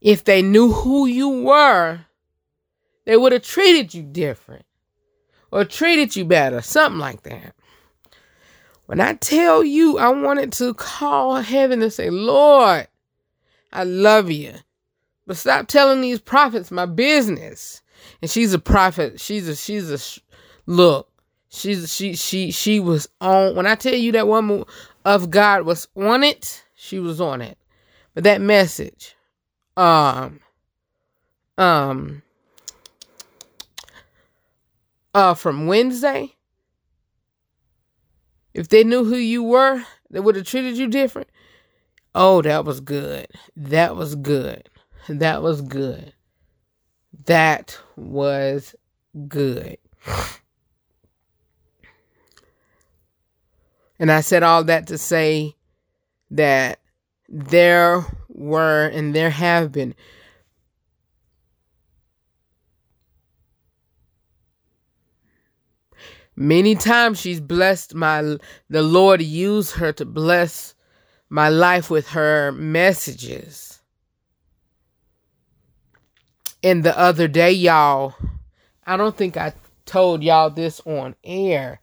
if 0.00 0.24
they 0.24 0.42
knew 0.42 0.72
who 0.72 1.06
you 1.06 1.28
were, 1.28 2.00
they 3.04 3.16
would 3.16 3.32
have 3.32 3.42
treated 3.42 3.94
you 3.94 4.02
different 4.02 4.64
or 5.52 5.64
treated 5.64 6.16
you 6.16 6.24
better, 6.24 6.60
something 6.60 6.98
like 6.98 7.22
that. 7.22 7.54
When 8.86 9.00
I 9.00 9.14
tell 9.14 9.64
you, 9.64 9.98
I 9.98 10.08
wanted 10.10 10.52
to 10.54 10.74
call 10.74 11.36
heaven 11.36 11.82
and 11.82 11.92
say, 11.92 12.10
Lord, 12.10 12.86
I 13.72 13.84
love 13.84 14.30
you. 14.30 14.54
But 15.26 15.36
stop 15.36 15.66
telling 15.66 16.00
these 16.00 16.20
prophets 16.20 16.70
my 16.70 16.86
business. 16.86 17.82
And 18.22 18.30
she's 18.30 18.52
a 18.52 18.58
prophet. 18.58 19.20
She's 19.20 19.48
a, 19.48 19.56
she's 19.56 19.90
a, 19.90 19.98
look, 20.66 21.08
she's, 21.48 21.92
she, 21.92 22.14
she, 22.14 22.50
she 22.50 22.80
was 22.80 23.08
on, 23.20 23.54
when 23.54 23.66
I 23.66 23.74
tell 23.74 23.94
you 23.94 24.12
that 24.12 24.28
woman 24.28 24.64
of 25.04 25.30
God 25.30 25.62
was 25.62 25.88
on 25.96 26.24
it, 26.24 26.64
she 26.74 26.98
was 26.98 27.20
on 27.20 27.40
it. 27.40 27.58
But 28.14 28.24
that 28.24 28.40
message, 28.40 29.14
um, 29.76 30.40
um, 31.58 32.22
uh, 35.14 35.34
from 35.34 35.66
Wednesday, 35.66 36.34
if 38.54 38.68
they 38.68 38.84
knew 38.84 39.04
who 39.04 39.16
you 39.16 39.42
were, 39.42 39.82
they 40.10 40.20
would 40.20 40.36
have 40.36 40.46
treated 40.46 40.78
you 40.78 40.86
different. 40.86 41.28
Oh, 42.14 42.40
that 42.42 42.64
was 42.64 42.80
good. 42.80 43.26
That 43.56 43.96
was 43.96 44.14
good. 44.14 44.70
That 45.08 45.42
was 45.42 45.60
good. 45.60 46.14
That 47.24 47.78
was 47.96 48.74
good. 49.26 49.78
And 53.98 54.12
I 54.12 54.20
said 54.20 54.42
all 54.42 54.62
that 54.64 54.86
to 54.88 54.98
say 54.98 55.56
that 56.30 56.80
there 57.28 58.04
were 58.28 58.86
and 58.88 59.14
there 59.14 59.30
have 59.30 59.72
been 59.72 59.94
Many 66.38 66.74
times 66.74 67.18
she's 67.18 67.40
blessed 67.40 67.94
my 67.94 68.36
the 68.68 68.82
Lord 68.82 69.22
used 69.22 69.72
her 69.76 69.90
to 69.94 70.04
bless 70.04 70.74
my 71.30 71.48
life 71.48 71.88
with 71.88 72.08
her 72.08 72.52
messages. 72.52 73.75
And 76.66 76.82
the 76.82 76.98
other 76.98 77.28
day, 77.28 77.52
y'all, 77.52 78.16
I 78.84 78.96
don't 78.96 79.16
think 79.16 79.36
I 79.36 79.52
told 79.84 80.24
y'all 80.24 80.50
this 80.50 80.80
on 80.84 81.14
air, 81.22 81.80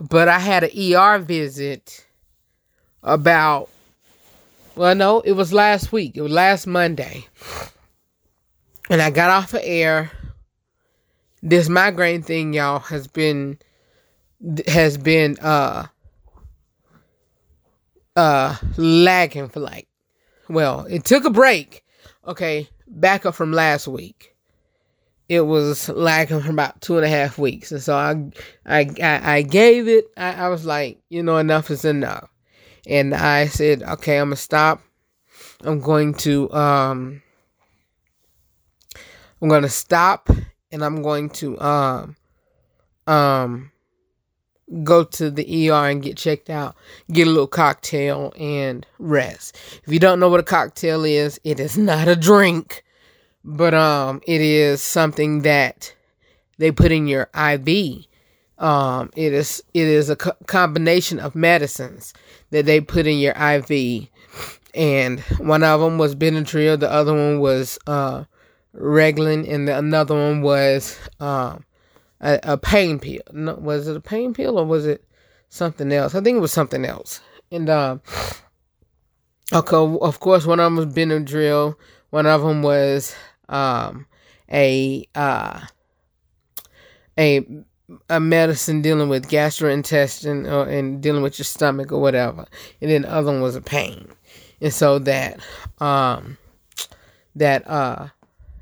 but 0.00 0.26
I 0.26 0.40
had 0.40 0.64
an 0.64 0.70
ER 0.76 1.20
visit 1.20 2.04
about, 3.04 3.68
well, 4.74 4.96
no, 4.96 5.20
it 5.20 5.30
was 5.30 5.52
last 5.52 5.92
week. 5.92 6.16
It 6.16 6.22
was 6.22 6.32
last 6.32 6.66
Monday. 6.66 7.28
And 8.90 9.00
I 9.00 9.10
got 9.10 9.30
off 9.30 9.54
of 9.54 9.60
air 9.62 10.10
this 11.40 11.68
migraine 11.68 12.22
thing, 12.22 12.52
y'all, 12.52 12.80
has 12.80 13.06
been 13.06 13.60
has 14.66 14.98
been 14.98 15.38
uh 15.38 15.86
uh 18.16 18.56
lagging 18.76 19.48
for 19.50 19.60
like 19.60 19.86
well, 20.48 20.84
it 20.90 21.04
took 21.04 21.24
a 21.24 21.30
break. 21.30 21.84
Okay, 22.26 22.68
back 22.88 23.26
up 23.26 23.34
from 23.34 23.52
last 23.52 23.88
week. 23.88 24.34
it 25.28 25.40
was 25.42 25.88
lacking 25.88 26.40
for 26.40 26.50
about 26.50 26.80
two 26.80 26.96
and 26.96 27.04
a 27.04 27.08
half 27.08 27.36
weeks, 27.38 27.72
and 27.72 27.82
so 27.82 27.96
I 27.96 28.30
I 28.64 28.86
I, 29.02 29.36
I 29.38 29.42
gave 29.42 29.88
it. 29.88 30.06
I, 30.16 30.46
I 30.46 30.48
was 30.48 30.64
like, 30.64 31.00
you 31.08 31.22
know, 31.22 31.36
enough 31.38 31.70
is 31.70 31.84
enough, 31.84 32.28
and 32.86 33.14
I 33.14 33.46
said, 33.46 33.82
okay, 33.82 34.18
I'm 34.18 34.28
gonna 34.28 34.36
stop. 34.36 34.82
I'm 35.62 35.80
going 35.80 36.14
to 36.14 36.50
um 36.52 37.22
I'm 39.40 39.48
gonna 39.48 39.68
stop 39.68 40.28
and 40.70 40.84
I'm 40.84 41.02
going 41.02 41.30
to 41.30 41.58
um 41.60 42.16
um 43.06 43.72
go 44.82 45.04
to 45.04 45.30
the 45.30 45.70
ER 45.70 45.88
and 45.88 46.02
get 46.02 46.16
checked 46.16 46.50
out, 46.50 46.76
get 47.12 47.26
a 47.26 47.30
little 47.30 47.46
cocktail 47.46 48.32
and 48.38 48.86
rest. 48.98 49.56
If 49.84 49.92
you 49.92 49.98
don't 49.98 50.18
know 50.20 50.28
what 50.28 50.40
a 50.40 50.44
cocktail 50.44 51.04
is, 51.04 51.40
it 51.44 51.60
is 51.60 51.78
not 51.78 52.08
a 52.08 52.16
drink, 52.16 52.84
but 53.44 53.74
um 53.74 54.20
it 54.26 54.40
is 54.40 54.82
something 54.82 55.42
that 55.42 55.94
they 56.58 56.72
put 56.72 56.90
in 56.90 57.06
your 57.06 57.30
IV. 57.34 58.06
Um 58.58 59.10
it 59.16 59.32
is 59.32 59.62
it 59.72 59.86
is 59.86 60.10
a 60.10 60.16
co- 60.16 60.36
combination 60.46 61.20
of 61.20 61.34
medicines 61.34 62.12
that 62.50 62.66
they 62.66 62.80
put 62.80 63.06
in 63.06 63.18
your 63.18 63.34
IV. 63.34 64.08
And 64.74 65.20
one 65.38 65.62
of 65.62 65.80
them 65.80 65.96
was 65.96 66.14
Benadryl, 66.14 66.78
the 66.78 66.90
other 66.90 67.12
one 67.12 67.40
was 67.40 67.78
uh 67.86 68.24
Reglan, 68.74 69.50
and 69.50 69.66
the, 69.66 69.78
another 69.78 70.14
one 70.14 70.42
was 70.42 70.98
um 71.20 71.64
a, 72.26 72.40
a 72.42 72.58
pain 72.58 72.98
pill. 72.98 73.22
No, 73.32 73.54
was 73.54 73.86
it 73.86 73.96
a 73.96 74.00
pain 74.00 74.34
pill 74.34 74.58
or 74.58 74.64
was 74.64 74.84
it 74.84 75.04
something 75.48 75.92
else? 75.92 76.14
I 76.14 76.20
think 76.20 76.36
it 76.36 76.40
was 76.40 76.52
something 76.52 76.84
else. 76.84 77.20
And 77.52 77.70
um, 77.70 78.02
okay, 79.52 79.76
of 79.76 80.20
course, 80.20 80.44
one 80.44 80.58
of 80.58 80.64
them 80.64 80.76
was 80.76 80.86
Benadryl. 80.86 81.76
One 82.10 82.26
of 82.26 82.42
them 82.42 82.62
was 82.62 83.14
um 83.48 84.06
a 84.52 85.06
uh 85.14 85.60
a 87.16 87.46
a 88.10 88.18
medicine 88.18 88.82
dealing 88.82 89.08
with 89.08 89.28
gastrointestinal 89.28 90.66
and 90.66 91.00
dealing 91.00 91.22
with 91.22 91.38
your 91.38 91.44
stomach 91.44 91.92
or 91.92 92.00
whatever. 92.00 92.46
And 92.80 92.90
then 92.90 93.02
the 93.02 93.12
other 93.12 93.30
one 93.30 93.40
was 93.40 93.54
a 93.54 93.60
pain. 93.60 94.08
And 94.60 94.72
so 94.72 94.98
that 95.00 95.38
um 95.78 96.38
that 97.36 97.68
uh 97.68 98.08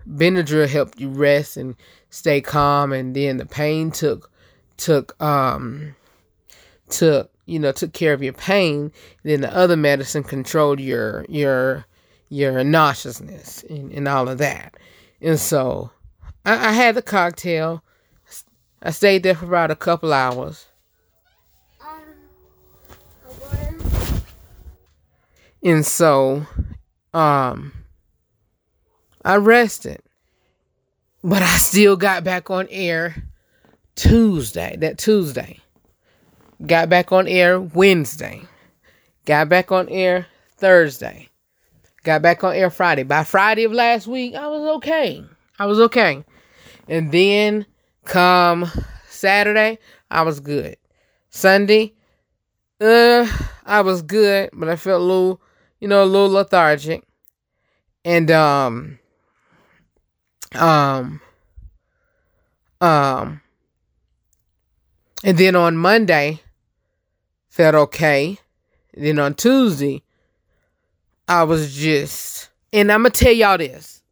Benadryl 0.06 0.68
helped 0.68 1.00
you 1.00 1.08
rest 1.08 1.56
and 1.56 1.76
stay 2.14 2.40
calm 2.40 2.92
and 2.92 3.16
then 3.16 3.38
the 3.38 3.46
pain 3.46 3.90
took 3.90 4.30
took 4.76 5.20
um 5.22 5.94
took 6.88 7.30
you 7.46 7.58
know 7.58 7.72
took 7.72 7.92
care 7.92 8.12
of 8.12 8.22
your 8.22 8.32
pain 8.32 8.92
then 9.22 9.40
the 9.40 9.56
other 9.56 9.76
medicine 9.76 10.22
controlled 10.22 10.80
your 10.80 11.24
your 11.28 11.84
your 12.34 12.64
nauseousness 12.64 13.62
and, 13.70 13.92
and 13.92 14.08
all 14.08 14.28
of 14.28 14.38
that. 14.38 14.76
And 15.20 15.38
so 15.38 15.90
I, 16.44 16.70
I 16.70 16.72
had 16.72 16.96
the 16.96 17.02
cocktail. 17.02 17.82
I 18.82 18.90
stayed 18.90 19.22
there 19.22 19.36
for 19.36 19.46
about 19.46 19.70
a 19.70 19.76
couple 19.76 20.12
hours. 20.12 20.66
And 25.62 25.86
so 25.86 26.46
um 27.14 27.72
i 29.24 29.36
rested 29.36 30.02
but 31.24 31.40
I 31.40 31.56
still 31.56 31.96
got 31.96 32.22
back 32.22 32.50
on 32.50 32.68
air 32.70 33.16
Tuesday, 33.96 34.76
that 34.80 34.98
Tuesday. 34.98 35.58
Got 36.64 36.90
back 36.90 37.12
on 37.12 37.26
air 37.26 37.58
Wednesday. 37.58 38.42
Got 39.24 39.48
back 39.48 39.72
on 39.72 39.88
air 39.88 40.26
Thursday. 40.58 41.30
Got 42.02 42.20
back 42.20 42.44
on 42.44 42.54
air 42.54 42.68
Friday. 42.68 43.04
By 43.04 43.24
Friday 43.24 43.64
of 43.64 43.72
last 43.72 44.06
week, 44.06 44.34
I 44.34 44.46
was 44.48 44.76
okay. 44.76 45.24
I 45.58 45.64
was 45.64 45.80
okay. 45.80 46.22
And 46.88 47.10
then 47.10 47.64
come 48.04 48.70
Saturday, 49.08 49.78
I 50.10 50.22
was 50.22 50.40
good. 50.40 50.76
Sunday, 51.30 51.94
uh, 52.82 53.26
I 53.64 53.80
was 53.80 54.02
good, 54.02 54.50
but 54.52 54.68
I 54.68 54.76
felt 54.76 55.00
a 55.00 55.04
little, 55.04 55.40
you 55.80 55.88
know, 55.88 56.04
a 56.04 56.04
little 56.04 56.28
lethargic. 56.28 57.02
And 58.04 58.30
um 58.30 58.98
um, 60.54 61.20
um, 62.80 63.40
and 65.22 65.38
then 65.38 65.56
on 65.56 65.76
Monday, 65.76 66.40
felt 67.48 67.74
okay. 67.74 68.38
Then 68.94 69.18
on 69.18 69.34
Tuesday, 69.34 70.02
I 71.26 71.44
was 71.44 71.74
just, 71.74 72.50
and 72.72 72.92
I'm 72.92 73.00
gonna 73.00 73.10
tell 73.10 73.32
y'all 73.32 73.58
this. 73.58 74.02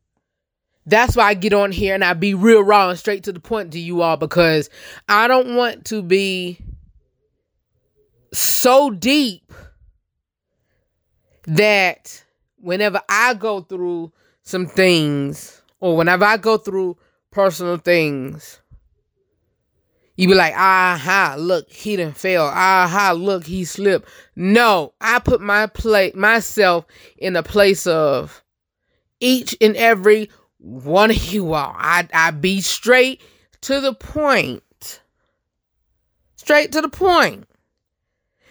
That's 0.84 1.16
why 1.16 1.24
I 1.24 1.34
get 1.34 1.52
on 1.52 1.70
here 1.70 1.94
and 1.94 2.02
I 2.02 2.12
be 2.14 2.34
real 2.34 2.62
raw 2.62 2.88
and 2.90 2.98
straight 2.98 3.22
to 3.24 3.32
the 3.32 3.38
point 3.38 3.72
to 3.72 3.78
you 3.78 4.02
all 4.02 4.16
because 4.16 4.68
I 5.08 5.28
don't 5.28 5.54
want 5.54 5.84
to 5.86 6.02
be 6.02 6.58
so 8.32 8.90
deep 8.90 9.52
that 11.46 12.24
whenever 12.56 13.00
I 13.08 13.34
go 13.34 13.60
through 13.60 14.12
some 14.42 14.66
things 14.66 15.61
or 15.82 15.96
whenever 15.96 16.24
I 16.24 16.36
go 16.36 16.58
through 16.58 16.96
personal 17.32 17.76
things, 17.76 18.60
you 20.14 20.28
be 20.28 20.34
like, 20.34 20.54
aha, 20.54 21.34
look, 21.36 21.68
he 21.68 21.96
didn't 21.96 22.16
fail. 22.16 22.44
Aha, 22.44 23.14
look, 23.16 23.44
he 23.44 23.64
slipped. 23.64 24.08
No, 24.36 24.94
I 25.00 25.18
put 25.18 25.40
my 25.40 25.66
play 25.66 26.12
myself 26.14 26.86
in 27.18 27.34
a 27.34 27.42
place 27.42 27.88
of 27.88 28.44
each 29.18 29.56
and 29.60 29.76
every 29.76 30.30
one 30.58 31.10
of 31.10 31.32
you 31.32 31.52
all. 31.52 31.74
I 31.76 32.08
I 32.14 32.30
be 32.30 32.60
straight 32.60 33.20
to 33.62 33.80
the 33.80 33.92
point. 33.92 35.00
Straight 36.36 36.70
to 36.72 36.80
the 36.80 36.88
point. 36.88 37.48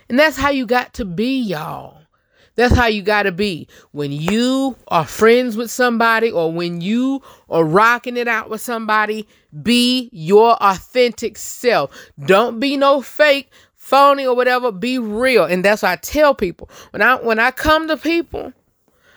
And 0.10 0.20
that's 0.20 0.36
how 0.36 0.50
you 0.50 0.66
got 0.66 0.96
to 0.96 1.06
be, 1.06 1.40
y'all. 1.40 2.01
That's 2.56 2.76
how 2.76 2.88
you 2.88 3.02
got 3.02 3.24
to 3.24 3.32
be. 3.32 3.68
When 3.92 4.12
you 4.12 4.76
are 4.90 5.06
friends 5.06 5.56
with 5.56 5.72
somebody 5.72 6.30
or 6.30 6.52
when 6.52 6.82
you 6.82 7.22
are 7.50 7.64
rocking 7.64 8.18
it 8.18 8.28
out 8.28 8.50
with 8.50 8.62
somebody, 8.62 9.28
be 9.64 10.10
your 10.12 10.62
authentic 10.62 11.38
self. 11.38 12.12
Don't 12.26 12.60
be 12.60 12.78
no 12.78 13.02
fake, 13.02 13.52
phony 13.76 14.26
or 14.26 14.36
whatever. 14.36 14.72
Be 14.72 15.00
real. 15.00 15.46
And 15.46 15.64
that's 15.64 15.84
what 15.84 15.92
I 15.92 15.96
tell 15.98 16.36
people. 16.36 16.70
When 16.92 17.02
I 17.02 17.16
when 17.16 17.40
I 17.40 17.52
come 17.52 17.88
to 17.88 17.98
people, 17.98 18.54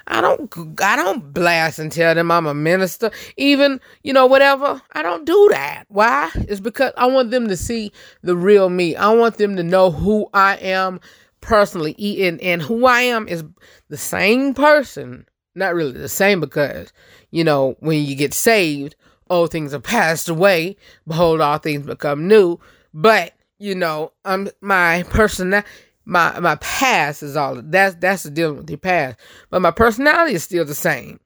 I 0.07 0.21
don't 0.21 0.53
I 0.83 0.97
don't 0.97 1.33
blast 1.33 1.79
and 1.79 1.91
tell 1.91 2.15
them 2.15 2.31
I'm 2.31 2.47
a 2.47 2.55
minister. 2.55 3.11
Even, 3.37 3.81
you 4.03 4.13
know, 4.13 4.27
whatever. 4.27 4.81
I 4.93 5.03
don't 5.03 5.25
do 5.25 5.49
that. 5.51 5.85
Why? 5.89 6.31
It's 6.35 6.61
because 6.61 6.93
I 6.97 7.07
want 7.07 7.31
them 7.31 7.49
to 7.49 7.57
see 7.57 7.93
the 8.23 8.37
real 8.37 8.69
me. 8.69 8.97
I 8.97 9.11
want 9.11 9.39
them 9.39 9.57
to 9.57 9.63
know 9.63 9.91
who 9.91 10.29
I 10.35 10.57
am 10.57 11.01
personally 11.45 11.95
eating 11.99 12.41
and 12.41 12.61
who 12.63 12.87
I 12.87 13.03
am 13.03 13.29
is 13.29 13.45
the 13.89 13.97
same 13.97 14.55
person. 14.55 15.27
Not 15.55 15.75
really 15.75 15.93
the 15.93 16.09
same 16.09 16.41
because, 16.41 16.93
you 17.31 17.45
know, 17.45 17.77
when 17.79 18.05
you 18.05 18.17
get 18.17 18.35
saved, 18.35 18.97
old 19.31 19.53
things 19.53 19.73
are 19.73 19.81
passed 19.81 20.29
away. 20.29 20.77
Behold, 21.07 21.41
all 21.41 21.59
things 21.59 21.87
become 21.87 22.27
new. 22.27 22.59
But, 22.93 23.35
you 23.59 23.75
know, 23.75 24.13
I'm 24.25 24.49
my 24.61 25.05
person 25.05 25.63
my 26.05 26.39
my 26.41 26.57
past 26.57 27.23
is 27.23 27.37
all 27.37 27.61
that's 27.63 27.95
that's 27.97 28.25
the 28.25 28.31
dealing 28.31 28.59
with 28.59 28.71
your 28.71 28.79
past. 28.79 29.19
But 29.51 29.63
my 29.63 29.71
personality 29.71 30.35
is 30.35 30.45
still 30.45 30.65
the 30.65 30.75
same. 30.75 31.21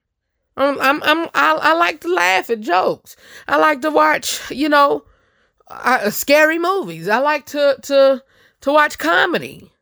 I'm 0.56 0.80
I'm, 0.80 1.02
I'm 1.02 1.28
I, 1.34 1.58
I 1.60 1.72
like 1.74 2.00
to 2.02 2.12
laugh 2.12 2.50
at 2.50 2.60
jokes. 2.60 3.16
I 3.46 3.56
like 3.58 3.80
to 3.82 3.90
watch, 3.90 4.50
you 4.50 4.68
know, 4.68 5.04
uh, 5.68 6.10
scary 6.10 6.58
movies. 6.58 7.08
I 7.08 7.18
like 7.18 7.46
to 7.46 7.76
to 7.82 8.22
to 8.62 8.72
watch 8.72 8.98
comedy. 8.98 9.72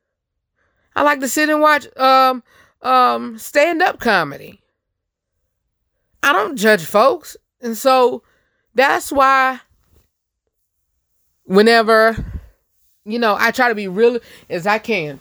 I 0.97 1.03
like 1.03 1.21
to 1.21 1.29
sit 1.29 1.49
and 1.49 1.61
watch 1.61 1.87
um 1.97 2.43
um 2.83 3.39
stand 3.39 3.83
up 3.83 4.01
comedy. 4.01 4.61
I 6.23 6.33
don't 6.33 6.57
judge 6.57 6.85
folks. 6.85 7.37
And 7.61 7.77
so 7.77 8.25
that's 8.75 9.13
why 9.13 9.61
whenever 11.45 12.17
you 13.07 13.21
know, 13.21 13.37
I 13.39 13.53
try 13.53 13.69
to 13.69 13.75
be 13.75 13.89
real 13.89 14.19
as 14.51 14.67
I 14.67 14.79
can. 14.79 15.21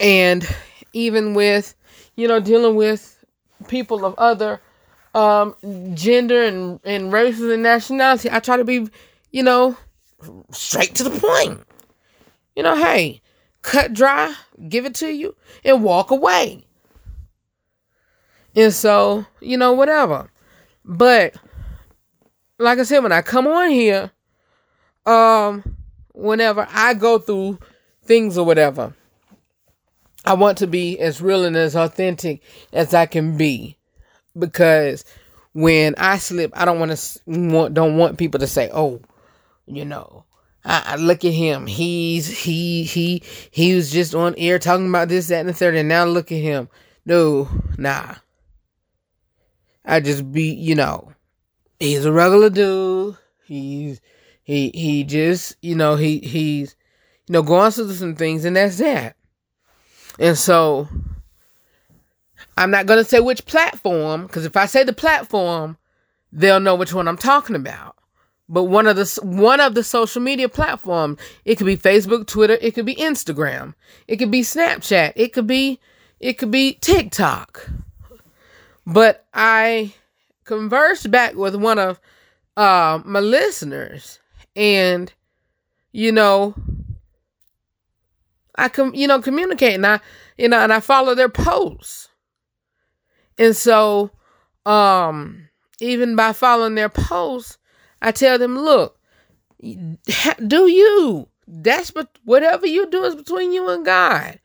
And 0.00 0.46
even 0.92 1.34
with, 1.34 1.74
you 2.16 2.26
know, 2.26 2.40
dealing 2.40 2.74
with 2.74 3.24
people 3.68 4.04
of 4.04 4.14
other 4.18 4.60
um 5.14 5.54
gender 5.94 6.42
and, 6.42 6.80
and 6.84 7.12
races 7.12 7.50
and 7.50 7.62
nationality, 7.62 8.28
I 8.30 8.40
try 8.40 8.56
to 8.56 8.64
be, 8.64 8.88
you 9.30 9.44
know, 9.44 9.76
straight 10.50 10.96
to 10.96 11.04
the 11.04 11.18
point. 11.20 11.60
You 12.56 12.64
know, 12.64 12.74
hey, 12.76 13.21
cut 13.62 13.92
dry, 13.92 14.34
give 14.68 14.84
it 14.84 14.94
to 14.96 15.08
you, 15.08 15.34
and 15.64 15.82
walk 15.82 16.10
away. 16.10 16.64
And 18.54 18.72
so, 18.72 19.24
you 19.40 19.56
know, 19.56 19.72
whatever. 19.72 20.30
But 20.84 21.34
like 22.58 22.78
I 22.78 22.82
said, 22.82 23.02
when 23.02 23.12
I 23.12 23.22
come 23.22 23.46
on 23.46 23.70
here, 23.70 24.10
um, 25.06 25.76
whenever 26.12 26.66
I 26.70 26.94
go 26.94 27.18
through 27.18 27.58
things 28.04 28.36
or 28.36 28.44
whatever, 28.44 28.94
I 30.24 30.34
want 30.34 30.58
to 30.58 30.66
be 30.66 30.98
as 30.98 31.20
real 31.20 31.44
and 31.44 31.56
as 31.56 31.74
authentic 31.74 32.42
as 32.72 32.94
I 32.94 33.06
can 33.06 33.36
be. 33.36 33.76
Because 34.38 35.04
when 35.52 35.94
I 35.98 36.18
slip, 36.18 36.52
I 36.54 36.64
don't 36.64 36.78
want 36.78 36.96
to 36.96 37.20
want 37.26 37.74
don't 37.74 37.96
want 37.96 38.18
people 38.18 38.40
to 38.40 38.46
say, 38.46 38.70
"Oh, 38.72 39.00
you 39.66 39.84
know, 39.84 40.24
I, 40.64 40.82
I, 40.86 40.96
look 40.96 41.24
at 41.24 41.32
him. 41.32 41.66
He's 41.66 42.28
he 42.28 42.84
he 42.84 43.22
he 43.50 43.74
was 43.74 43.90
just 43.90 44.14
on 44.14 44.34
air 44.38 44.58
talking 44.58 44.88
about 44.88 45.08
this, 45.08 45.28
that, 45.28 45.40
and 45.40 45.48
the 45.48 45.52
third, 45.52 45.74
and 45.74 45.88
now 45.88 46.04
look 46.04 46.30
at 46.30 46.38
him." 46.38 46.68
No, 47.04 47.48
nah. 47.76 48.16
I 49.84 49.98
just 50.00 50.30
be, 50.30 50.54
you 50.54 50.76
know, 50.76 51.12
he's 51.80 52.04
a 52.04 52.12
regular 52.12 52.50
dude. 52.50 53.16
He's 53.44 54.00
he 54.44 54.70
he 54.74 55.04
just, 55.04 55.56
you 55.62 55.74
know, 55.74 55.96
he 55.96 56.18
he's 56.18 56.76
you 57.26 57.32
know 57.32 57.42
going 57.42 57.72
through 57.72 57.92
some 57.92 58.14
things, 58.14 58.44
and 58.44 58.56
that's 58.56 58.78
that. 58.78 59.16
And 60.18 60.38
so 60.38 60.88
I'm 62.56 62.70
not 62.70 62.86
going 62.86 63.02
to 63.02 63.08
say 63.08 63.20
which 63.20 63.46
platform 63.46 64.26
because 64.26 64.44
if 64.44 64.56
I 64.56 64.66
say 64.66 64.84
the 64.84 64.92
platform, 64.92 65.76
they'll 66.32 66.60
know 66.60 66.74
which 66.74 66.92
one 66.92 67.08
I'm 67.08 67.16
talking 67.16 67.56
about. 67.56 67.96
But 68.52 68.64
one 68.64 68.86
of 68.86 68.96
the 68.96 69.18
one 69.22 69.60
of 69.60 69.74
the 69.74 69.82
social 69.82 70.20
media 70.20 70.46
platforms, 70.46 71.18
it 71.46 71.56
could 71.56 71.66
be 71.66 71.76
Facebook, 71.76 72.26
Twitter, 72.26 72.58
it 72.60 72.74
could 72.74 72.84
be 72.84 72.94
Instagram, 72.96 73.72
it 74.06 74.18
could 74.18 74.30
be 74.30 74.42
Snapchat, 74.42 75.14
it 75.16 75.32
could 75.32 75.46
be 75.46 75.80
it 76.20 76.34
could 76.34 76.50
be 76.50 76.74
TikTok. 76.74 77.66
But 78.86 79.24
I 79.32 79.94
conversed 80.44 81.10
back 81.10 81.34
with 81.34 81.54
one 81.54 81.78
of 81.78 81.98
uh, 82.58 83.00
my 83.06 83.20
listeners, 83.20 84.20
and 84.54 85.10
you 85.92 86.12
know, 86.12 86.54
I 88.56 88.68
com 88.68 88.94
you 88.94 89.06
know 89.06 89.22
communicate, 89.22 89.76
and 89.76 89.86
I 89.86 90.00
you 90.36 90.50
know, 90.50 90.58
and 90.58 90.74
I 90.74 90.80
follow 90.80 91.14
their 91.14 91.30
posts. 91.30 92.10
And 93.38 93.56
so, 93.56 94.10
um, 94.66 95.48
even 95.80 96.16
by 96.16 96.34
following 96.34 96.74
their 96.74 96.90
posts, 96.90 97.56
I 98.02 98.10
tell 98.10 98.36
them, 98.36 98.58
look, 98.58 98.98
do 99.60 100.68
you. 100.68 101.28
That's 101.46 101.92
but 101.92 102.18
whatever 102.24 102.66
you 102.66 102.90
do 102.90 103.04
is 103.04 103.14
between 103.14 103.52
you 103.52 103.68
and 103.70 103.84
God. 103.84 104.40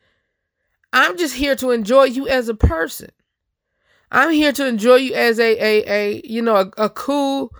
I'm 0.92 1.18
just 1.18 1.34
here 1.34 1.56
to 1.56 1.70
enjoy 1.70 2.04
you 2.04 2.28
as 2.28 2.48
a 2.48 2.54
person. 2.54 3.10
I'm 4.10 4.30
here 4.30 4.52
to 4.52 4.66
enjoy 4.66 4.96
you 4.96 5.14
as 5.14 5.38
a 5.38 5.58
a, 5.58 5.84
a 5.86 6.22
you 6.24 6.40
know 6.40 6.56
a, 6.56 6.84
a 6.84 6.88
cool 6.88 7.52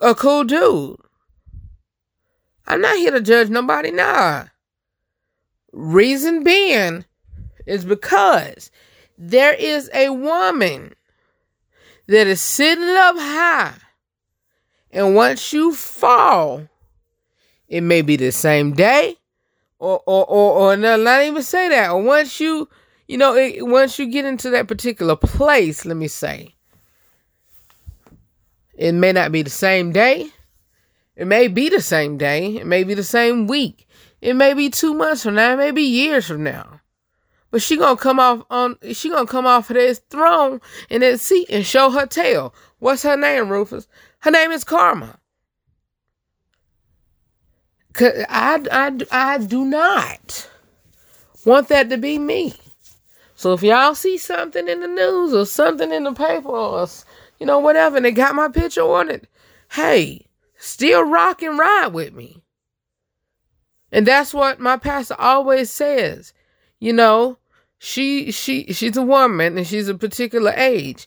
a 0.00 0.14
cool 0.14 0.44
dude. 0.44 0.96
I'm 2.66 2.80
not 2.80 2.96
here 2.96 3.12
to 3.12 3.20
judge 3.20 3.48
nobody, 3.48 3.90
nah. 3.90 4.44
Reason 5.72 6.42
being 6.42 7.04
is 7.66 7.84
because 7.84 8.70
there 9.16 9.54
is 9.54 9.90
a 9.94 10.10
woman 10.10 10.94
that 12.06 12.26
is 12.26 12.40
sitting 12.40 12.84
up 12.84 13.16
high. 13.16 13.74
And 14.94 15.16
once 15.16 15.52
you 15.52 15.74
fall, 15.74 16.68
it 17.66 17.80
may 17.80 18.00
be 18.00 18.14
the 18.14 18.30
same 18.30 18.74
day, 18.74 19.16
or 19.80 20.00
or 20.06 20.24
or, 20.24 20.72
or 20.72 20.76
not, 20.76 21.24
even 21.24 21.42
say 21.42 21.68
that. 21.68 21.90
Or 21.90 22.00
once 22.00 22.38
you, 22.38 22.68
you 23.08 23.18
know, 23.18 23.34
it, 23.34 23.66
once 23.66 23.98
you 23.98 24.06
get 24.06 24.24
into 24.24 24.50
that 24.50 24.68
particular 24.68 25.16
place, 25.16 25.84
let 25.84 25.96
me 25.96 26.06
say, 26.06 26.54
it 28.74 28.92
may 28.92 29.10
not 29.10 29.32
be 29.32 29.42
the 29.42 29.50
same 29.50 29.90
day. 29.90 30.30
It 31.16 31.26
may 31.26 31.48
be 31.48 31.68
the 31.68 31.80
same 31.80 32.16
day. 32.16 32.58
It 32.58 32.66
may 32.66 32.84
be 32.84 32.94
the 32.94 33.02
same 33.02 33.48
week. 33.48 33.88
It 34.20 34.34
may 34.34 34.54
be 34.54 34.70
two 34.70 34.94
months 34.94 35.24
from 35.24 35.34
now. 35.34 35.54
It 35.54 35.56
may 35.56 35.70
be 35.72 35.82
years 35.82 36.28
from 36.28 36.44
now. 36.44 36.80
But 37.50 37.62
she 37.62 37.76
gonna 37.76 37.96
come 37.96 38.20
off 38.20 38.44
on 38.50 38.76
she 38.92 39.10
gonna 39.10 39.26
come 39.26 39.46
off 39.46 39.70
of 39.70 39.74
this 39.74 40.00
throne 40.10 40.60
in 40.88 41.00
that 41.00 41.18
seat 41.20 41.48
and 41.50 41.66
show 41.66 41.90
her 41.90 42.06
tail. 42.06 42.54
What's 42.78 43.02
her 43.02 43.16
name, 43.16 43.48
Rufus? 43.48 43.88
Her 44.24 44.30
name 44.30 44.52
is 44.52 44.64
Karma. 44.64 45.18
I, 48.00 48.64
I, 48.72 48.98
I 49.10 49.36
do 49.36 49.66
not 49.66 50.50
want 51.44 51.68
that 51.68 51.90
to 51.90 51.98
be 51.98 52.18
me. 52.18 52.54
So 53.34 53.52
if 53.52 53.62
y'all 53.62 53.94
see 53.94 54.16
something 54.16 54.66
in 54.66 54.80
the 54.80 54.88
news 54.88 55.34
or 55.34 55.44
something 55.44 55.92
in 55.92 56.04
the 56.04 56.14
paper 56.14 56.48
or 56.48 56.88
you 57.38 57.44
know 57.44 57.58
whatever, 57.58 57.96
and 57.96 58.06
they 58.06 58.12
got 58.12 58.34
my 58.34 58.48
picture 58.48 58.80
on 58.80 59.10
it, 59.10 59.28
hey, 59.72 60.24
still 60.56 61.02
rock 61.02 61.42
and 61.42 61.58
ride 61.58 61.88
with 61.88 62.14
me. 62.14 62.42
And 63.92 64.06
that's 64.06 64.32
what 64.32 64.58
my 64.58 64.78
pastor 64.78 65.16
always 65.18 65.68
says. 65.68 66.32
You 66.80 66.94
know, 66.94 67.36
she 67.76 68.32
she 68.32 68.72
she's 68.72 68.96
a 68.96 69.02
woman 69.02 69.58
and 69.58 69.66
she's 69.66 69.90
a 69.90 69.94
particular 69.94 70.54
age 70.56 71.06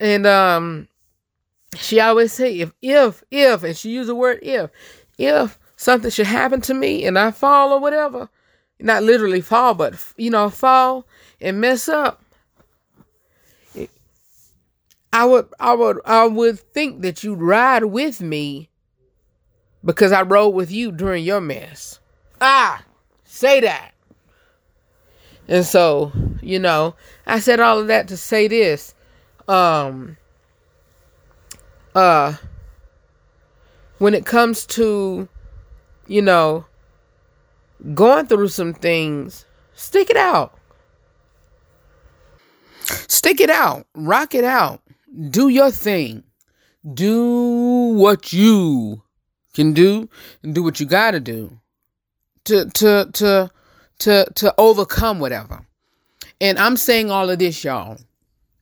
and 0.00 0.26
um 0.26 0.88
she 1.74 2.00
always 2.00 2.32
say 2.32 2.60
if 2.60 2.72
if 2.80 3.22
if 3.30 3.62
and 3.62 3.76
she 3.76 3.90
use 3.90 4.06
the 4.06 4.14
word 4.14 4.38
if 4.42 4.70
if 5.18 5.58
something 5.76 6.10
should 6.10 6.26
happen 6.26 6.60
to 6.60 6.74
me 6.74 7.04
and 7.04 7.18
i 7.18 7.30
fall 7.30 7.72
or 7.72 7.80
whatever 7.80 8.28
not 8.78 9.02
literally 9.02 9.40
fall 9.40 9.74
but 9.74 9.94
you 10.16 10.30
know 10.30 10.48
fall 10.48 11.06
and 11.40 11.60
mess 11.60 11.88
up 11.88 12.22
i 15.12 15.24
would 15.24 15.46
i 15.58 15.74
would 15.74 15.98
i 16.04 16.26
would 16.26 16.58
think 16.58 17.02
that 17.02 17.24
you'd 17.24 17.40
ride 17.40 17.84
with 17.84 18.20
me 18.20 18.68
because 19.84 20.12
i 20.12 20.22
rode 20.22 20.50
with 20.50 20.70
you 20.70 20.92
during 20.92 21.24
your 21.24 21.40
mess 21.40 22.00
ah 22.40 22.82
say 23.24 23.60
that 23.60 23.92
and 25.48 25.64
so, 25.64 26.12
you 26.42 26.58
know, 26.58 26.94
I 27.26 27.38
said 27.40 27.60
all 27.60 27.78
of 27.78 27.86
that 27.86 28.08
to 28.08 28.16
say 28.16 28.48
this. 28.48 28.94
Um 29.48 30.16
uh 31.96 32.36
when 33.98 34.14
it 34.14 34.26
comes 34.26 34.66
to, 34.66 35.28
you 36.06 36.20
know, 36.20 36.66
going 37.94 38.26
through 38.26 38.48
some 38.48 38.74
things, 38.74 39.46
stick 39.74 40.10
it 40.10 40.16
out. 40.16 40.58
Stick 43.08 43.40
it 43.40 43.50
out. 43.50 43.86
Rock 43.94 44.34
it 44.34 44.44
out. 44.44 44.82
Do 45.30 45.48
your 45.48 45.70
thing. 45.70 46.22
Do 46.94 47.94
what 47.96 48.32
you 48.32 49.02
can 49.54 49.72
do 49.72 50.08
and 50.42 50.54
do 50.54 50.62
what 50.62 50.78
you 50.78 50.86
got 50.86 51.12
to 51.12 51.20
do 51.20 51.58
to 52.44 52.66
to 52.66 53.10
to 53.14 53.50
to 54.00 54.26
to 54.34 54.54
overcome 54.58 55.18
whatever. 55.18 55.66
And 56.40 56.58
I'm 56.58 56.76
saying 56.76 57.10
all 57.10 57.30
of 57.30 57.38
this, 57.38 57.64
y'all. 57.64 57.98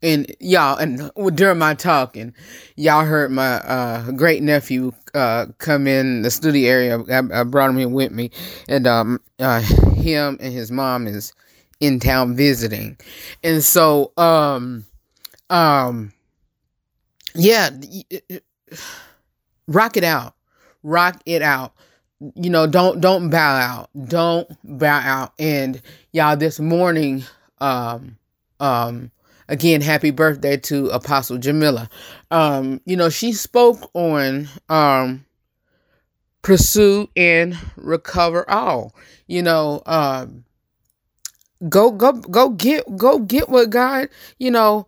And 0.05 0.37
y'all, 0.39 0.77
and 0.77 1.11
during 1.35 1.59
my 1.59 1.73
talk, 1.75 2.15
and 2.17 2.35
y'all 2.77 3.07
heard 3.07 3.31
my 3.31 3.55
uh, 3.55 4.11
great 4.11 4.43
nephew 4.43 4.93
uh, 5.15 5.47
come 5.57 5.87
in 5.87 6.21
the 6.21 6.31
studio 6.31 6.71
area. 6.71 6.99
I, 7.11 7.41
I 7.41 7.45
brought 7.45 7.71
him 7.71 7.79
in 7.79 7.93
with 7.93 8.13
me, 8.13 8.31
and 8.69 8.87
um, 8.87 9.21
uh, 9.39 9.61
him 9.61 10.37
and 10.41 10.53
his 10.53 10.71
mom 10.71 11.07
is 11.07 11.33
in 11.81 12.01
town 12.01 12.37
visiting, 12.37 12.99
and 13.43 13.65
so 13.65 14.13
um, 14.19 14.85
um, 15.49 16.13
yeah, 17.35 17.71
rock 19.67 19.97
it 19.97 20.05
out, 20.05 20.35
rock 20.83 21.23
it 21.25 21.41
out 21.41 21.73
you 22.37 22.49
know, 22.49 22.67
don't 22.67 23.01
don't 23.01 23.31
bow 23.31 23.57
out. 23.57 23.91
Don't 24.09 24.49
bow 24.65 25.01
out. 25.05 25.33
And 25.39 25.83
y'all, 26.13 26.37
this 26.37 26.59
morning, 26.59 27.25
um, 27.59 28.17
um, 28.61 29.11
again, 29.49 29.81
happy 29.81 30.11
birthday 30.11 30.57
to 30.59 30.89
Apostle 30.89 31.39
Jamila. 31.39 31.89
Um, 32.31 32.81
you 32.85 32.97
know, 32.97 33.09
she 33.09 33.33
spoke 33.33 33.91
on 33.95 34.49
um 34.69 35.25
pursue 36.43 37.09
and 37.17 37.57
recover 37.77 38.49
all. 38.51 38.95
You 39.27 39.43
know, 39.43 39.83
um 39.87 40.45
go 41.69 41.91
go 41.91 42.13
go 42.13 42.51
get 42.51 42.97
go 42.97 43.19
get 43.19 43.49
what 43.49 43.71
God, 43.71 44.09
you 44.39 44.51
know, 44.51 44.87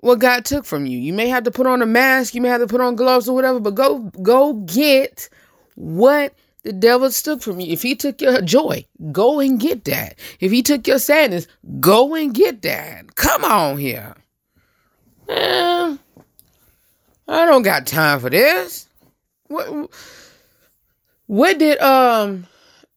what 0.00 0.20
God 0.20 0.44
took 0.44 0.64
from 0.64 0.86
you. 0.86 0.98
You 0.98 1.12
may 1.12 1.28
have 1.28 1.44
to 1.44 1.50
put 1.50 1.66
on 1.66 1.82
a 1.82 1.86
mask, 1.86 2.34
you 2.34 2.40
may 2.40 2.48
have 2.48 2.60
to 2.60 2.66
put 2.66 2.80
on 2.80 2.96
gloves 2.96 3.28
or 3.28 3.34
whatever, 3.34 3.60
but 3.60 3.74
go 3.74 3.98
go 4.22 4.54
get 4.54 5.28
what 5.74 6.34
the 6.66 6.72
devil 6.72 7.08
took 7.08 7.42
from 7.42 7.60
you. 7.60 7.72
If 7.72 7.82
he 7.82 7.94
took 7.94 8.20
your 8.20 8.42
joy, 8.42 8.84
go 9.12 9.38
and 9.38 9.60
get 9.60 9.84
that. 9.84 10.18
If 10.40 10.50
he 10.50 10.64
took 10.64 10.88
your 10.88 10.98
sadness, 10.98 11.46
go 11.78 12.16
and 12.16 12.34
get 12.34 12.62
that. 12.62 13.14
Come 13.14 13.44
on 13.44 13.78
here. 13.78 14.16
Eh, 15.28 15.96
I 17.28 17.46
don't 17.46 17.62
got 17.62 17.86
time 17.86 18.18
for 18.18 18.30
this. 18.30 18.88
What 19.46 19.90
what 21.26 21.56
did 21.56 21.78
um 21.78 22.48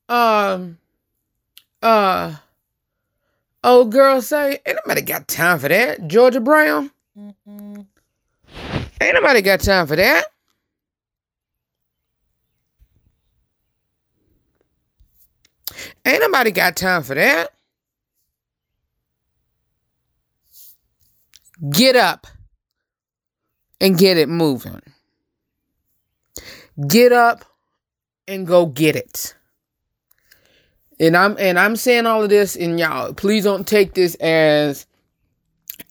um 0.07 0.79
uh 1.83 2.35
old 3.63 3.91
girl 3.91 4.23
say? 4.23 4.59
Ain't 4.65 4.79
nobody 4.83 5.03
got 5.03 5.27
time 5.27 5.59
for 5.59 5.67
that. 5.67 6.07
Georgia 6.07 6.39
Brown. 6.39 6.89
Mm-hmm. 7.15 7.81
Ain't 8.99 9.13
nobody 9.13 9.43
got 9.43 9.59
time 9.59 9.85
for 9.85 9.95
that. 9.95 10.25
Ain't 16.09 16.21
nobody 16.21 16.49
got 16.49 16.75
time 16.75 17.03
for 17.03 17.13
that. 17.13 17.53
Get 21.69 21.95
up 21.95 22.25
and 23.79 23.97
get 23.97 24.17
it 24.17 24.27
moving. 24.27 24.81
Get 26.87 27.11
up 27.11 27.45
and 28.27 28.47
go 28.47 28.65
get 28.65 28.95
it. 28.95 29.35
And 30.99 31.15
I'm 31.15 31.37
and 31.37 31.59
I'm 31.59 31.75
saying 31.75 32.07
all 32.07 32.23
of 32.23 32.29
this 32.29 32.55
and 32.55 32.79
y'all 32.79 33.13
please 33.13 33.43
don't 33.43 33.67
take 33.67 33.93
this 33.93 34.15
as 34.15 34.87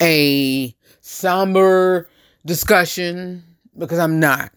a 0.03 0.75
somber 1.01 2.09
discussion 2.45 3.45
because 3.77 3.99
I'm 3.99 4.19
not. 4.19 4.53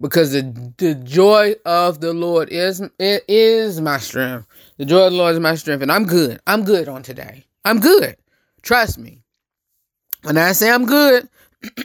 Because 0.00 0.32
the 0.32 0.42
the 0.76 0.94
joy 0.94 1.54
of 1.64 2.00
the 2.00 2.12
Lord 2.12 2.50
is 2.50 2.82
it 2.98 3.24
is 3.28 3.80
my 3.80 3.98
strength. 3.98 4.46
The 4.78 4.84
joy 4.84 5.06
of 5.06 5.12
the 5.12 5.18
Lord 5.18 5.34
is 5.34 5.40
my 5.40 5.56
strength 5.56 5.82
and 5.82 5.90
I'm 5.90 6.04
good. 6.04 6.40
I'm 6.46 6.64
good 6.64 6.88
on 6.88 7.02
today. 7.02 7.44
I'm 7.64 7.80
good. 7.80 8.16
Trust 8.62 8.96
me. 8.96 9.22
When 10.22 10.36
I 10.36 10.52
say 10.52 10.70
I'm 10.70 10.86
good, 10.86 11.28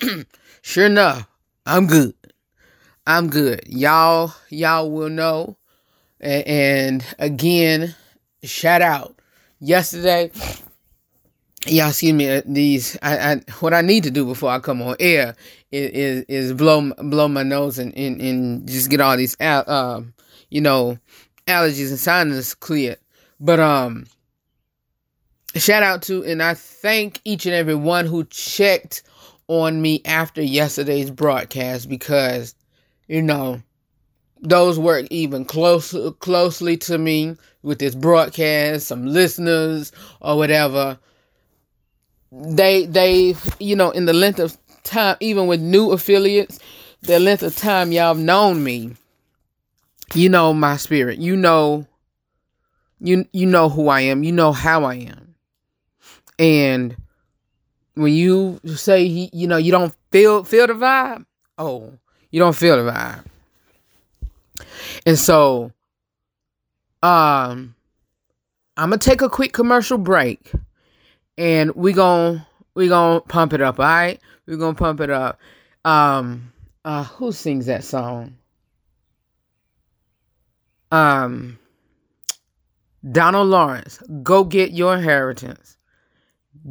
sure 0.61 0.85
enough, 0.85 1.27
I'm 1.65 1.87
good. 1.87 2.13
I'm 3.07 3.29
good. 3.29 3.61
Y'all, 3.65 4.33
y'all 4.49 4.91
will 4.91 5.09
know. 5.09 5.57
And, 6.19 7.03
again, 7.17 7.95
shout 8.43 8.83
out. 8.83 9.19
Yesterday, 9.59 10.31
y'all 11.65 11.91
see 11.91 12.13
me 12.13 12.29
uh, 12.29 12.41
these. 12.45 12.97
I, 13.01 13.17
I 13.17 13.41
what 13.59 13.73
I 13.73 13.81
need 13.81 14.03
to 14.03 14.11
do 14.11 14.25
before 14.25 14.51
I 14.51 14.59
come 14.59 14.81
on 14.81 14.95
air 14.99 15.35
is 15.71 15.89
is, 15.91 16.25
is 16.27 16.53
blow 16.53 16.93
blow 16.93 17.27
my 17.27 17.43
nose 17.43 17.79
and, 17.79 17.97
and, 17.97 18.21
and 18.21 18.67
just 18.67 18.89
get 18.89 19.01
all 19.01 19.15
these 19.15 19.35
uh, 19.39 20.01
you 20.49 20.61
know 20.61 20.97
allergies 21.47 21.89
and 21.89 21.99
sinus 21.99 22.53
cleared. 22.53 22.97
But 23.39 23.59
um, 23.59 24.05
shout 25.55 25.83
out 25.83 26.01
to 26.03 26.23
and 26.23 26.41
I 26.41 26.53
thank 26.53 27.21
each 27.25 27.45
and 27.45 27.53
every 27.53 27.75
one 27.75 28.05
who 28.05 28.23
checked 28.25 29.03
on 29.47 29.81
me 29.81 30.01
after 30.05 30.41
yesterday's 30.41 31.11
broadcast 31.11 31.89
because 31.89 32.55
you 33.07 33.21
know 33.21 33.61
those 34.41 34.79
work 34.79 35.05
even 35.09 35.45
close 35.45 35.95
closely 36.19 36.77
to 36.77 36.97
me 36.97 37.35
with 37.61 37.79
this 37.79 37.95
broadcast 37.95 38.87
some 38.87 39.05
listeners 39.05 39.91
or 40.21 40.37
whatever 40.37 40.97
they 42.31 42.85
they 42.85 43.35
you 43.59 43.75
know 43.75 43.91
in 43.91 44.05
the 44.05 44.13
length 44.13 44.39
of 44.39 44.57
time 44.83 45.15
even 45.19 45.47
with 45.47 45.61
new 45.61 45.91
affiliates 45.91 46.59
the 47.03 47.19
length 47.19 47.43
of 47.43 47.55
time 47.55 47.91
y'all 47.91 48.15
have 48.15 48.23
known 48.23 48.63
me 48.63 48.91
you 50.13 50.29
know 50.29 50.53
my 50.53 50.77
spirit 50.77 51.19
you 51.19 51.35
know 51.35 51.85
you 52.99 53.25
you 53.33 53.45
know 53.45 53.69
who 53.69 53.87
I 53.87 54.01
am 54.01 54.23
you 54.23 54.31
know 54.31 54.51
how 54.51 54.83
I 54.83 54.95
am 54.95 55.35
and 56.39 56.95
when 57.95 58.13
you 58.13 58.59
say 58.75 59.03
you 59.03 59.47
know 59.47 59.57
you 59.57 59.71
don't 59.71 59.93
feel 60.11 60.43
feel 60.43 60.67
the 60.67 60.73
vibe, 60.73 61.25
oh, 61.57 61.93
you 62.31 62.39
don't 62.39 62.55
feel 62.55 62.83
the 62.83 62.91
vibe. 62.91 63.23
And 65.05 65.17
so 65.17 65.71
um 67.01 67.75
I'm 68.77 68.89
gonna 68.89 68.97
take 68.97 69.21
a 69.21 69.29
quick 69.29 69.53
commercial 69.53 69.97
break 69.97 70.51
and 71.37 71.75
we 71.75 71.93
going 71.93 72.41
we 72.75 72.87
gonna 72.87 73.21
pump 73.21 73.53
it 73.53 73.61
up, 73.61 73.79
all 73.79 73.85
right? 73.85 74.19
We're 74.45 74.57
gonna 74.57 74.75
pump 74.75 75.01
it 75.01 75.09
up. 75.09 75.39
Um 75.85 76.51
uh 76.85 77.03
who 77.03 77.31
sings 77.31 77.67
that 77.67 77.83
song? 77.83 78.35
Um 80.93 81.57
Donald 83.11 83.49
Lawrence, 83.49 83.99
go 84.21 84.43
get 84.43 84.71
your 84.71 84.95
inheritance. 84.95 85.75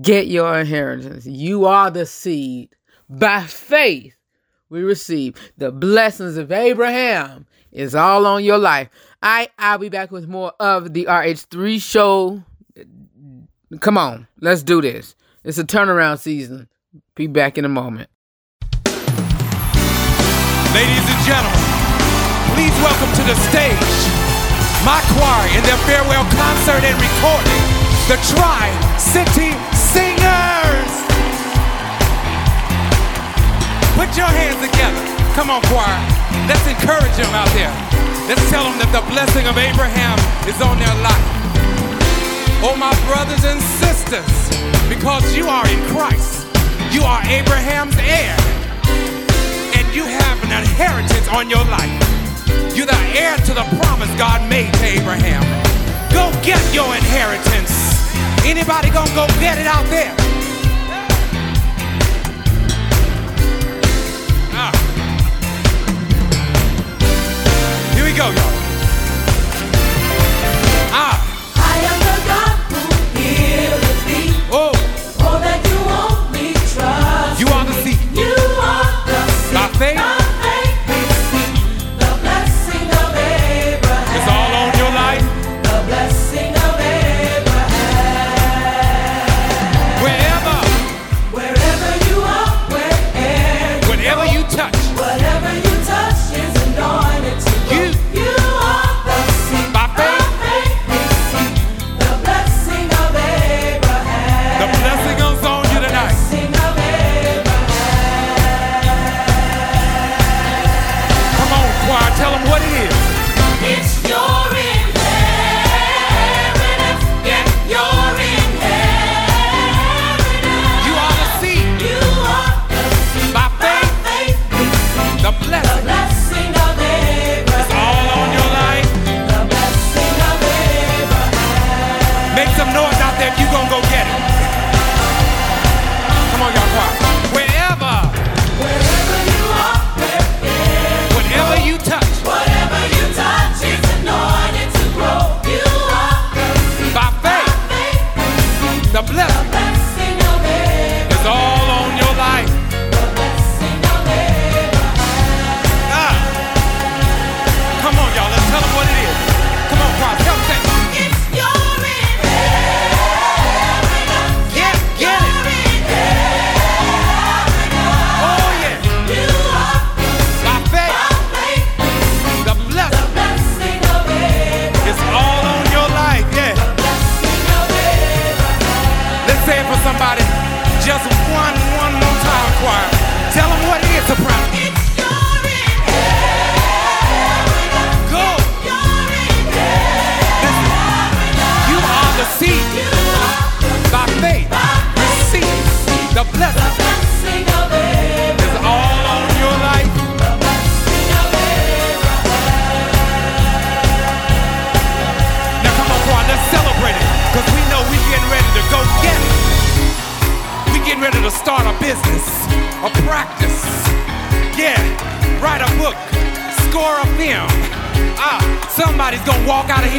Get 0.00 0.28
your 0.28 0.58
inheritance. 0.58 1.26
You 1.26 1.66
are 1.66 1.90
the 1.90 2.06
seed. 2.06 2.70
By 3.10 3.42
faith, 3.42 4.16
we 4.70 4.82
receive 4.82 5.34
the 5.58 5.70
blessings 5.70 6.38
of 6.38 6.50
Abraham 6.50 7.46
It's 7.72 7.94
all 7.94 8.26
on 8.26 8.42
your 8.44 8.56
life. 8.58 8.88
I 9.22 9.48
I'll 9.58 9.78
be 9.78 9.90
back 9.90 10.10
with 10.10 10.28
more 10.28 10.52
of 10.58 10.94
the 10.94 11.04
RH3 11.06 11.82
show. 11.82 12.42
Come 13.80 13.98
on, 13.98 14.28
let's 14.40 14.62
do 14.62 14.80
this. 14.80 15.14
It's 15.44 15.58
a 15.58 15.64
turnaround 15.64 16.20
season. 16.20 16.68
Be 17.14 17.26
back 17.26 17.58
in 17.58 17.64
a 17.64 17.68
moment. 17.68 18.08
Ladies 20.72 21.04
and 21.04 21.26
gentlemen, 21.26 21.60
please 22.54 22.72
welcome 22.80 23.12
to 23.16 23.22
the 23.24 23.34
stage 23.50 24.11
my 24.84 24.98
choir 25.14 25.46
in 25.54 25.62
their 25.62 25.78
farewell 25.86 26.26
concert 26.34 26.82
and 26.82 26.98
recording, 26.98 27.62
the 28.10 28.18
Tri 28.34 28.66
City 28.98 29.54
Singers. 29.70 30.92
Put 33.94 34.10
your 34.18 34.26
hands 34.26 34.58
together. 34.58 35.02
Come 35.38 35.50
on, 35.50 35.62
choir. 35.70 36.02
Let's 36.50 36.66
encourage 36.66 37.14
them 37.14 37.30
out 37.30 37.50
there. 37.54 37.70
Let's 38.26 38.42
tell 38.50 38.66
them 38.66 38.74
that 38.82 38.90
the 38.90 39.06
blessing 39.06 39.46
of 39.46 39.54
Abraham 39.54 40.18
is 40.50 40.58
on 40.58 40.78
their 40.82 40.96
life. 40.98 41.28
Oh, 42.66 42.74
my 42.74 42.90
brothers 43.06 43.44
and 43.46 43.62
sisters, 43.62 44.50
because 44.90 45.22
you 45.34 45.46
are 45.46 45.66
in 45.70 45.78
Christ, 45.94 46.46
you 46.90 47.02
are 47.02 47.22
Abraham's 47.30 47.96
heir, 48.02 48.34
and 49.78 49.86
you 49.94 50.02
have 50.02 50.42
an 50.42 50.50
inheritance 50.50 51.28
on 51.30 51.48
your 51.48 51.64
life. 51.70 52.11
You're 52.74 52.86
the 52.86 52.96
heir 53.14 53.36
to 53.36 53.52
the 53.52 53.64
promise 53.82 54.08
God 54.16 54.48
made 54.48 54.72
to 54.74 54.84
Abraham. 54.84 55.42
Go 56.10 56.32
get 56.42 56.60
your 56.74 56.94
inheritance. 56.96 57.70
Anybody 58.46 58.88
gonna 58.90 59.14
go 59.14 59.26
get 59.38 59.58
it 59.58 59.66
out 59.66 59.84
there? 59.90 60.14
Ah. 64.54 64.72
Here 67.94 68.04
we 68.04 68.12
go, 68.12 68.30
y'all. 68.30 68.52
Ah. 70.94 71.31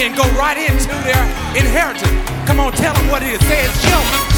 and 0.03 0.17
go 0.17 0.23
right 0.31 0.57
into 0.57 0.89
their 1.07 1.23
inheritance. 1.55 2.11
Come 2.45 2.59
on, 2.59 2.73
tell 2.73 2.93
them 2.93 3.07
what 3.09 3.23
it 3.23 3.29
is. 3.29 3.47
Say 3.47 3.63
it's 3.63 3.89
yours. 3.89 4.32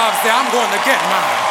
I'm 0.00 0.52
going 0.52 0.70
to 0.70 0.84
get 0.84 1.02
mine. 1.10 1.47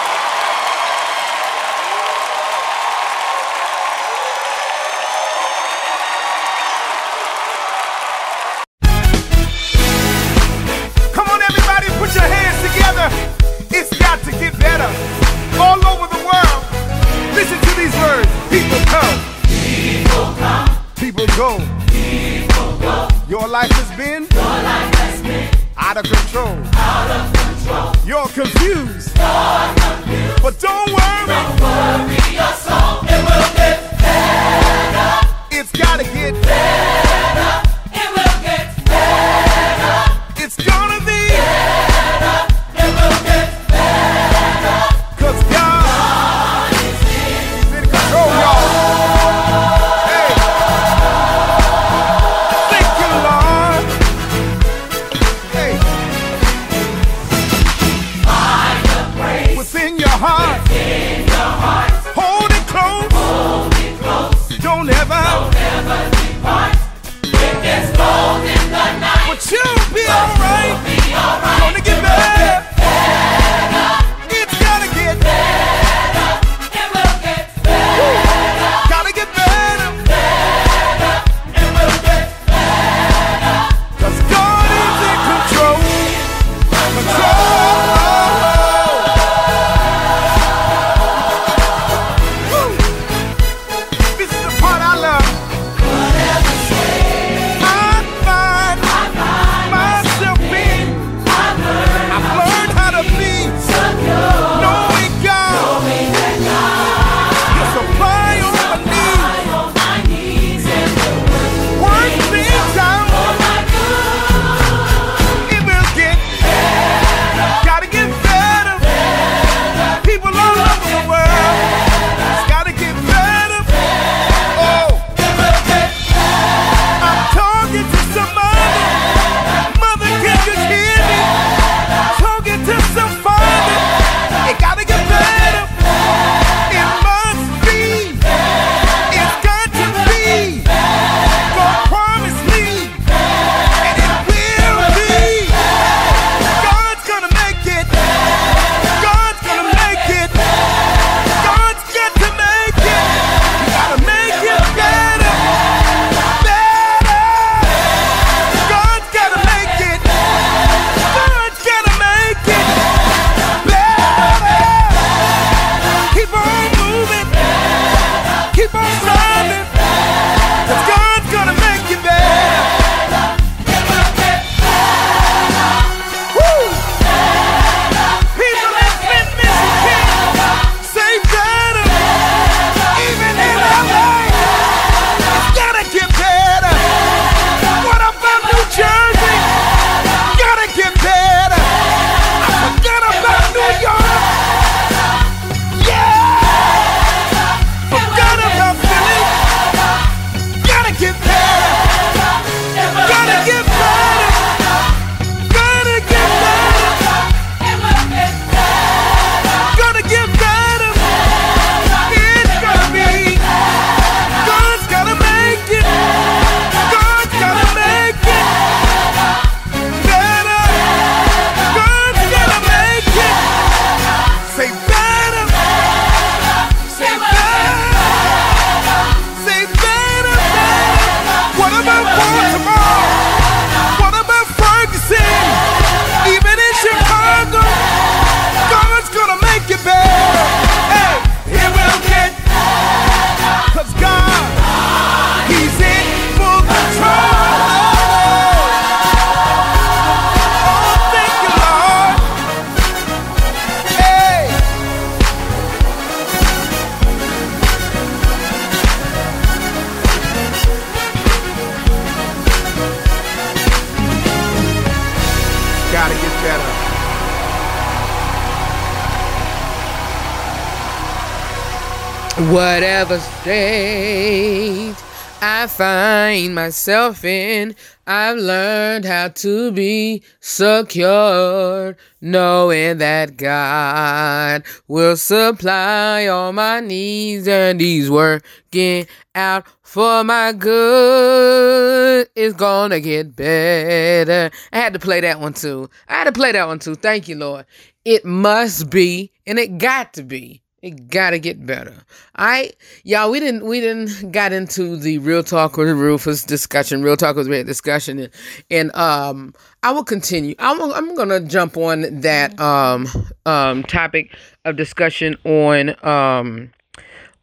Myself 276.67 277.23
in, 277.23 277.73
I've 278.05 278.35
learned 278.35 279.05
how 279.05 279.29
to 279.29 279.71
be 279.71 280.21
secure, 280.41 281.95
knowing 282.19 282.97
that 282.97 283.37
God 283.37 284.63
will 284.89 285.15
supply 285.15 286.27
all 286.27 286.51
my 286.51 286.81
needs 286.81 287.47
and 287.47 287.79
He's 287.79 288.11
working 288.11 289.07
out 289.33 289.65
for 289.81 290.25
my 290.25 290.51
good. 290.51 292.27
It's 292.35 292.57
gonna 292.57 292.99
get 292.99 293.33
better. 293.33 294.51
I 294.73 294.77
had 294.77 294.91
to 294.91 294.99
play 294.99 295.21
that 295.21 295.39
one 295.39 295.53
too. 295.53 295.89
I 296.09 296.15
had 296.15 296.25
to 296.25 296.33
play 296.33 296.51
that 296.51 296.67
one 296.67 296.79
too. 296.79 296.95
Thank 296.95 297.29
you, 297.29 297.37
Lord. 297.37 297.65
It 298.03 298.25
must 298.25 298.89
be, 298.89 299.31
and 299.45 299.57
it 299.57 299.77
got 299.77 300.13
to 300.15 300.23
be. 300.23 300.63
It 300.83 301.09
gotta 301.09 301.39
get 301.39 301.65
better. 301.65 301.95
I 302.35 302.71
y'all 303.03 303.31
we 303.31 303.39
didn't 303.39 303.65
we 303.65 303.81
didn't 303.81 304.31
got 304.31 304.51
into 304.51 304.95
the 304.95 305.17
real 305.17 305.43
talk 305.43 305.75
with 305.75 305.87
the 305.87 305.95
Rufus 305.95 306.43
discussion, 306.43 307.01
real 307.01 307.17
talk 307.17 307.35
with 307.35 307.47
Redd 307.47 307.65
discussion, 307.65 308.19
and, 308.19 308.29
and 308.69 308.95
um 308.95 309.55
I 309.81 309.91
will 309.91 310.03
continue. 310.03 310.53
I'm 310.59 310.79
I'm 310.93 311.15
gonna 311.15 311.39
jump 311.39 311.77
on 311.77 312.21
that 312.21 312.59
um 312.59 313.07
um 313.47 313.83
topic 313.83 314.35
of 314.65 314.75
discussion 314.75 315.35
on 315.45 315.95
um 316.05 316.71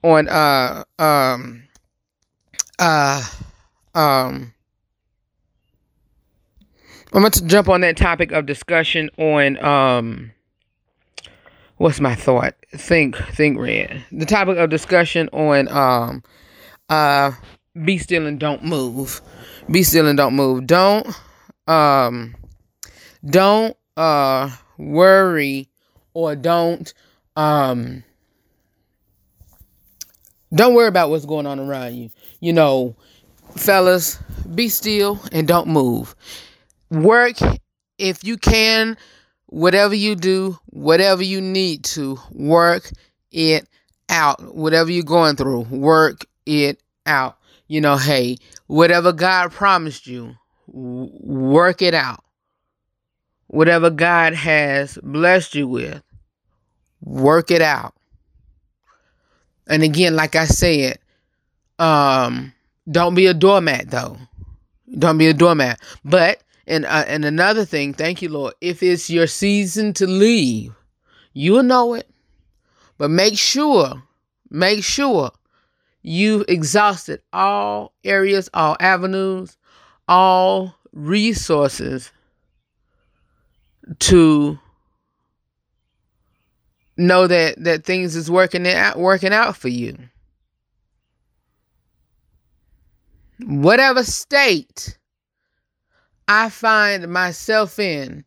on 0.05 0.29
uh 0.29 0.85
um 1.01 1.65
uh 2.79 3.23
um 3.97 4.55
I'm 7.13 7.21
going 7.21 7.31
to 7.31 7.47
jump 7.47 7.69
on 7.69 7.81
that 7.83 7.97
topic 7.97 8.33
of 8.33 8.45
discussion 8.45 9.09
on 9.19 9.63
um 9.65 10.33
what's 11.77 12.01
my 12.01 12.15
thought? 12.15 12.55
Think 12.73 13.17
think 13.17 13.59
Redd. 13.59 14.05
The 14.13 14.27
topic 14.27 14.59
of 14.59 14.71
discussion 14.71 15.29
on 15.33 15.69
um 15.69 16.23
uh 16.89 17.33
be 17.85 17.99
still 17.99 18.27
and 18.27 18.39
don't 18.39 18.65
move. 18.65 19.21
Be 19.71 19.83
still 19.83 20.07
and 20.07 20.17
don't 20.17 20.35
move. 20.35 20.67
Don't 20.67 21.07
um 21.67 22.35
don't 23.25 23.77
uh 23.97 24.51
worry 24.79 25.69
or 26.15 26.37
don't 26.37 26.93
um 27.37 28.05
don't 30.55 30.75
worry 30.75 30.89
about 30.89 31.11
what's 31.11 31.27
going 31.27 31.47
on 31.47 31.59
around 31.59 31.95
you. 31.95 32.11
You 32.41 32.53
know, 32.53 32.95
fellas, 33.57 34.19
be 34.55 34.69
still 34.69 35.21
and 35.33 35.49
don't 35.49 35.67
move. 35.67 36.15
Work 36.91 37.39
if 37.99 38.23
you 38.23 38.37
can 38.37 38.97
whatever 39.55 39.95
you 39.95 40.17
do, 40.17 40.59
whatever 40.67 41.23
you 41.23 41.41
need 41.41 41.85
to, 41.85 42.19
work 42.33 42.91
it 43.31 43.69
out. 44.09 44.55
Whatever 44.55 44.91
you're 44.91 45.05
going 45.05 45.37
through, 45.37 45.61
work 45.71 46.27
it 46.45 46.83
out. 47.07 47.39
You 47.69 47.81
know, 47.81 47.97
hey, 47.97 48.37
whatever 48.67 49.13
God 49.13 49.53
promised 49.53 50.09
you, 50.09 50.35
work 50.67 51.83
it 51.83 51.95
out. 51.95 52.25
Whatever 53.47 53.91
God 53.91 54.35
has 54.35 54.99
blessed 55.03 55.55
you 55.55 55.69
with, 55.69 56.03
work 57.01 57.53
it 57.53 57.63
out. 57.63 57.95
And 59.69 59.85
again, 59.85 60.17
like 60.17 60.35
I 60.35 60.47
said, 60.47 60.99
um, 61.79 62.53
don't 62.91 63.15
be 63.15 63.27
a 63.27 63.35
doormat 63.35 63.89
though. 63.89 64.19
Don't 64.99 65.19
be 65.19 65.29
a 65.29 65.33
doormat. 65.33 65.81
But 66.05 66.43
and 66.67 66.85
uh, 66.85 67.05
and 67.07 67.25
another 67.25 67.65
thing, 67.65 67.93
thank 67.93 68.23
you, 68.23 68.29
Lord. 68.29 68.55
If 68.61 68.83
it's 68.83 69.11
your 69.11 69.27
season 69.27 69.93
to 69.95 70.07
leave, 70.07 70.75
you'll 71.33 71.63
know 71.63 71.95
it. 71.95 72.09
But 72.97 73.11
make 73.11 73.37
sure, 73.37 74.03
make 74.51 74.85
sure 74.85 75.31
you've 76.03 76.45
exhausted 76.49 77.21
all 77.33 77.93
areas, 78.05 78.49
all 78.55 78.77
avenues, 78.81 79.57
all 80.09 80.75
resources 80.93 82.13
to 83.99 84.59
know 86.97 87.27
that 87.27 87.63
that 87.63 87.85
things 87.85 88.15
is 88.17 88.31
working 88.31 88.67
out 88.67 88.99
working 88.99 89.33
out 89.33 89.57
for 89.57 89.69
you. 89.69 89.97
Whatever 93.41 94.05
state 94.05 94.97
I 96.29 96.49
find 96.49 97.09
myself 97.09 97.79
in, 97.79 98.25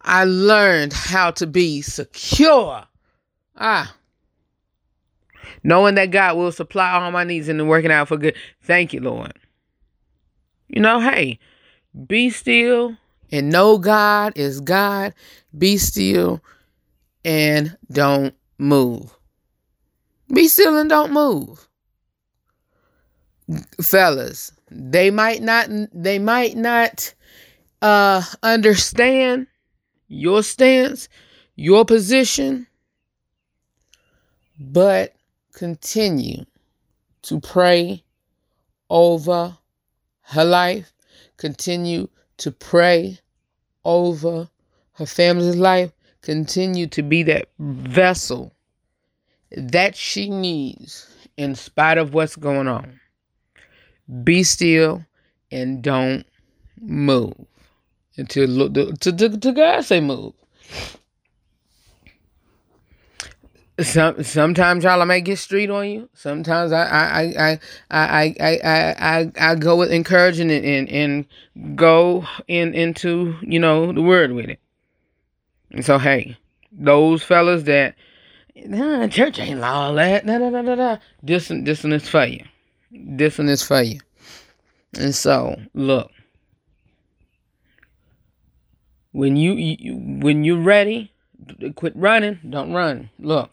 I 0.00 0.24
learned 0.24 0.92
how 0.92 1.30
to 1.32 1.46
be 1.46 1.82
secure. 1.82 2.84
Ah. 3.56 3.94
Knowing 5.62 5.94
that 5.94 6.10
God 6.10 6.36
will 6.36 6.52
supply 6.52 6.90
all 6.90 7.10
my 7.10 7.24
needs 7.24 7.48
and 7.48 7.68
working 7.68 7.90
out 7.90 8.08
for 8.08 8.16
good. 8.16 8.36
Thank 8.62 8.92
you, 8.92 9.00
Lord. 9.00 9.32
You 10.68 10.80
know, 10.80 11.00
hey, 11.00 11.38
be 12.06 12.30
still 12.30 12.96
and 13.30 13.50
know 13.50 13.78
God 13.78 14.32
is 14.36 14.60
God. 14.60 15.14
Be 15.56 15.76
still 15.78 16.42
and 17.24 17.76
don't 17.90 18.34
move. 18.58 19.16
Be 20.32 20.48
still 20.48 20.76
and 20.76 20.90
don't 20.90 21.12
move. 21.12 21.68
Fellas, 23.80 24.52
they 24.74 25.10
might 25.10 25.42
not 25.42 25.68
they 25.92 26.18
might 26.18 26.56
not 26.56 27.14
uh 27.80 28.22
understand 28.42 29.46
your 30.08 30.42
stance, 30.42 31.08
your 31.56 31.84
position, 31.84 32.66
but 34.58 35.14
continue 35.52 36.44
to 37.22 37.40
pray 37.40 38.02
over 38.90 39.56
her 40.22 40.44
life, 40.44 40.92
continue 41.36 42.08
to 42.38 42.50
pray 42.50 43.18
over 43.84 44.48
her 44.92 45.06
family's 45.06 45.56
life, 45.56 45.92
continue 46.22 46.86
to 46.88 47.02
be 47.02 47.22
that 47.22 47.48
vessel 47.58 48.52
that 49.56 49.94
she 49.94 50.28
needs 50.28 51.08
in 51.36 51.54
spite 51.54 51.98
of 51.98 52.14
what's 52.14 52.36
going 52.36 52.68
on. 52.68 53.00
Be 54.22 54.42
still 54.42 55.04
and 55.50 55.82
don't 55.82 56.26
move 56.80 57.34
until 58.16 58.70
to, 58.70 58.92
to, 58.92 59.38
to 59.38 59.52
God 59.52 59.84
say 59.84 60.00
move. 60.00 60.34
Some 63.80 64.22
sometimes 64.22 64.84
y'all 64.84 65.02
I 65.02 65.04
may 65.04 65.20
get 65.20 65.38
street 65.38 65.68
on 65.68 65.88
you. 65.88 66.08
Sometimes 66.14 66.70
I 66.70 66.84
I 66.84 67.22
I 67.22 67.60
I 67.90 68.34
I 68.38 68.58
I 68.62 68.94
I, 69.00 69.32
I 69.50 69.54
go 69.56 69.76
with 69.76 69.90
encouraging 69.90 70.48
and, 70.52 70.64
and 70.64 70.88
and 70.88 71.76
go 71.76 72.24
in 72.46 72.72
into 72.72 73.34
you 73.42 73.58
know 73.58 73.92
the 73.92 74.02
word 74.02 74.30
with 74.30 74.48
it. 74.48 74.60
And 75.72 75.84
so 75.84 75.98
hey, 75.98 76.36
those 76.70 77.24
fellas 77.24 77.64
that 77.64 77.96
nah, 78.54 79.08
church 79.08 79.40
ain't 79.40 79.64
all 79.64 79.94
that. 79.94 80.24
Nah, 80.24 80.38
nah. 80.38 80.98
This 81.20 81.48
this 81.48 81.82
one 81.82 81.94
is 81.94 82.08
for 82.08 82.26
you. 82.26 82.44
This 82.94 83.38
one 83.38 83.48
is 83.48 83.62
for 83.62 83.82
you. 83.82 84.00
And 84.96 85.14
so 85.14 85.60
look, 85.74 86.10
when 89.12 89.36
you, 89.36 89.54
you 89.54 89.94
when 89.96 90.44
you're 90.44 90.60
ready, 90.60 91.12
quit 91.74 91.96
running. 91.96 92.38
Don't 92.48 92.72
run. 92.72 93.10
Look. 93.18 93.50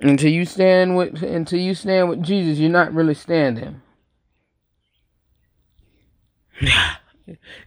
Until 0.00 0.30
you 0.30 0.44
stand 0.46 0.96
with 0.96 1.22
until 1.22 1.60
you 1.60 1.74
stand 1.74 2.08
with 2.08 2.22
Jesus, 2.22 2.58
you're 2.58 2.70
not 2.70 2.94
really 2.94 3.14
standing. 3.14 3.82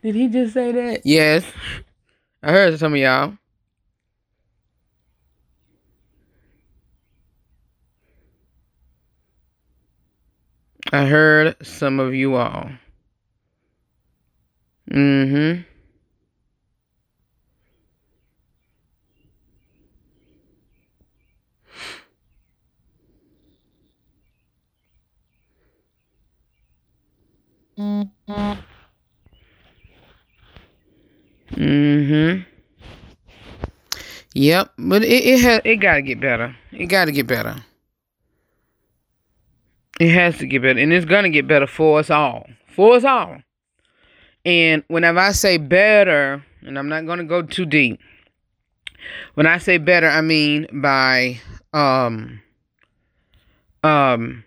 Did 0.01 0.15
he 0.15 0.27
just 0.27 0.53
say 0.53 0.71
that? 0.71 1.01
Yes. 1.05 1.45
I 2.41 2.51
heard 2.51 2.77
some 2.79 2.93
of 2.93 2.99
y'all. 2.99 3.37
I 10.93 11.07
heard 11.07 11.57
some 11.65 11.99
of 11.99 12.13
you 12.15 12.35
all. 12.35 12.69
Mm-hmm. 14.91 15.63
Mm-hmm. 31.51 32.43
Yep, 34.35 34.73
but 34.77 35.03
it 35.03 35.23
it 35.25 35.41
ha- 35.41 35.61
it 35.63 35.75
gotta 35.77 36.01
get 36.01 36.19
better. 36.19 36.55
It 36.71 36.87
gotta 36.87 37.11
get 37.11 37.27
better. 37.27 37.63
It 39.99 40.11
has 40.11 40.37
to 40.39 40.47
get 40.47 40.61
better, 40.61 40.79
and 40.79 40.91
it's 40.91 41.05
gonna 41.05 41.29
get 41.29 41.47
better 41.47 41.67
for 41.67 41.99
us 41.99 42.09
all. 42.09 42.47
For 42.67 42.95
us 42.95 43.03
all. 43.03 43.37
And 44.45 44.83
whenever 44.87 45.19
I 45.19 45.31
say 45.31 45.57
better, 45.57 46.43
and 46.61 46.77
I'm 46.77 46.89
not 46.89 47.05
going 47.05 47.19
to 47.19 47.25
go 47.25 47.41
too 47.41 47.65
deep. 47.65 47.99
When 49.33 49.45
I 49.45 49.57
say 49.57 49.77
better, 49.77 50.07
I 50.07 50.21
mean 50.21 50.67
by 50.81 51.39
um 51.73 52.41
um 53.83 54.43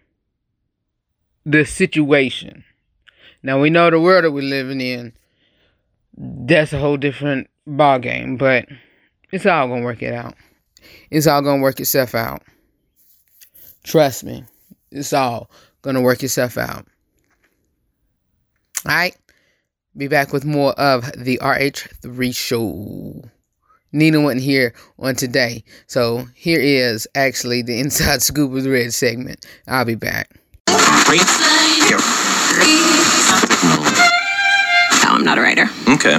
the 1.45 1.65
situation. 1.65 2.65
Now 3.43 3.61
we 3.61 3.71
know 3.71 3.91
the 3.91 4.01
world 4.01 4.25
that 4.25 4.33
we're 4.33 4.43
living 4.43 4.81
in. 4.81 5.13
That's 6.17 6.73
a 6.73 6.79
whole 6.79 6.97
different 6.97 7.49
ball 7.67 7.99
game, 7.99 8.37
but 8.37 8.67
it's 9.31 9.45
all 9.45 9.69
gonna 9.69 9.85
work 9.85 10.03
it 10.03 10.15
out. 10.15 10.35
It's 11.11 11.27
all 11.27 11.43
gonna 11.43 11.63
work 11.63 11.79
itself 11.79 12.15
out. 12.15 12.43
Trust 13.85 14.25
me, 14.25 14.45
it's 14.91 15.13
all 15.13 15.51
gonna 15.83 16.01
work 16.01 16.23
itself 16.23 16.59
out. 16.59 16.87
All 18.87 18.95
right, 18.95 19.17
be 19.97 20.09
back 20.09 20.33
with 20.33 20.45
more 20.45 20.73
of 20.73 21.11
the 21.17 21.39
RH3 21.43 22.35
show. 22.35 23.23
Nina 23.93 24.21
wasn't 24.21 24.43
here 24.43 24.75
on 24.99 25.15
today, 25.15 25.65
so 25.87 26.27
here 26.35 26.61
is 26.61 27.09
actually 27.15 27.63
the 27.63 27.79
Inside 27.81 28.23
Scoop 28.23 28.51
with 28.51 28.67
Redd 28.67 28.93
segment. 28.93 29.47
I'll 29.67 29.85
be 29.85 29.95
back. 29.95 30.31
No, 35.03 35.13
I'm 35.13 35.25
not 35.25 35.39
a 35.39 35.41
writer. 35.41 35.69
Okay. 35.89 36.19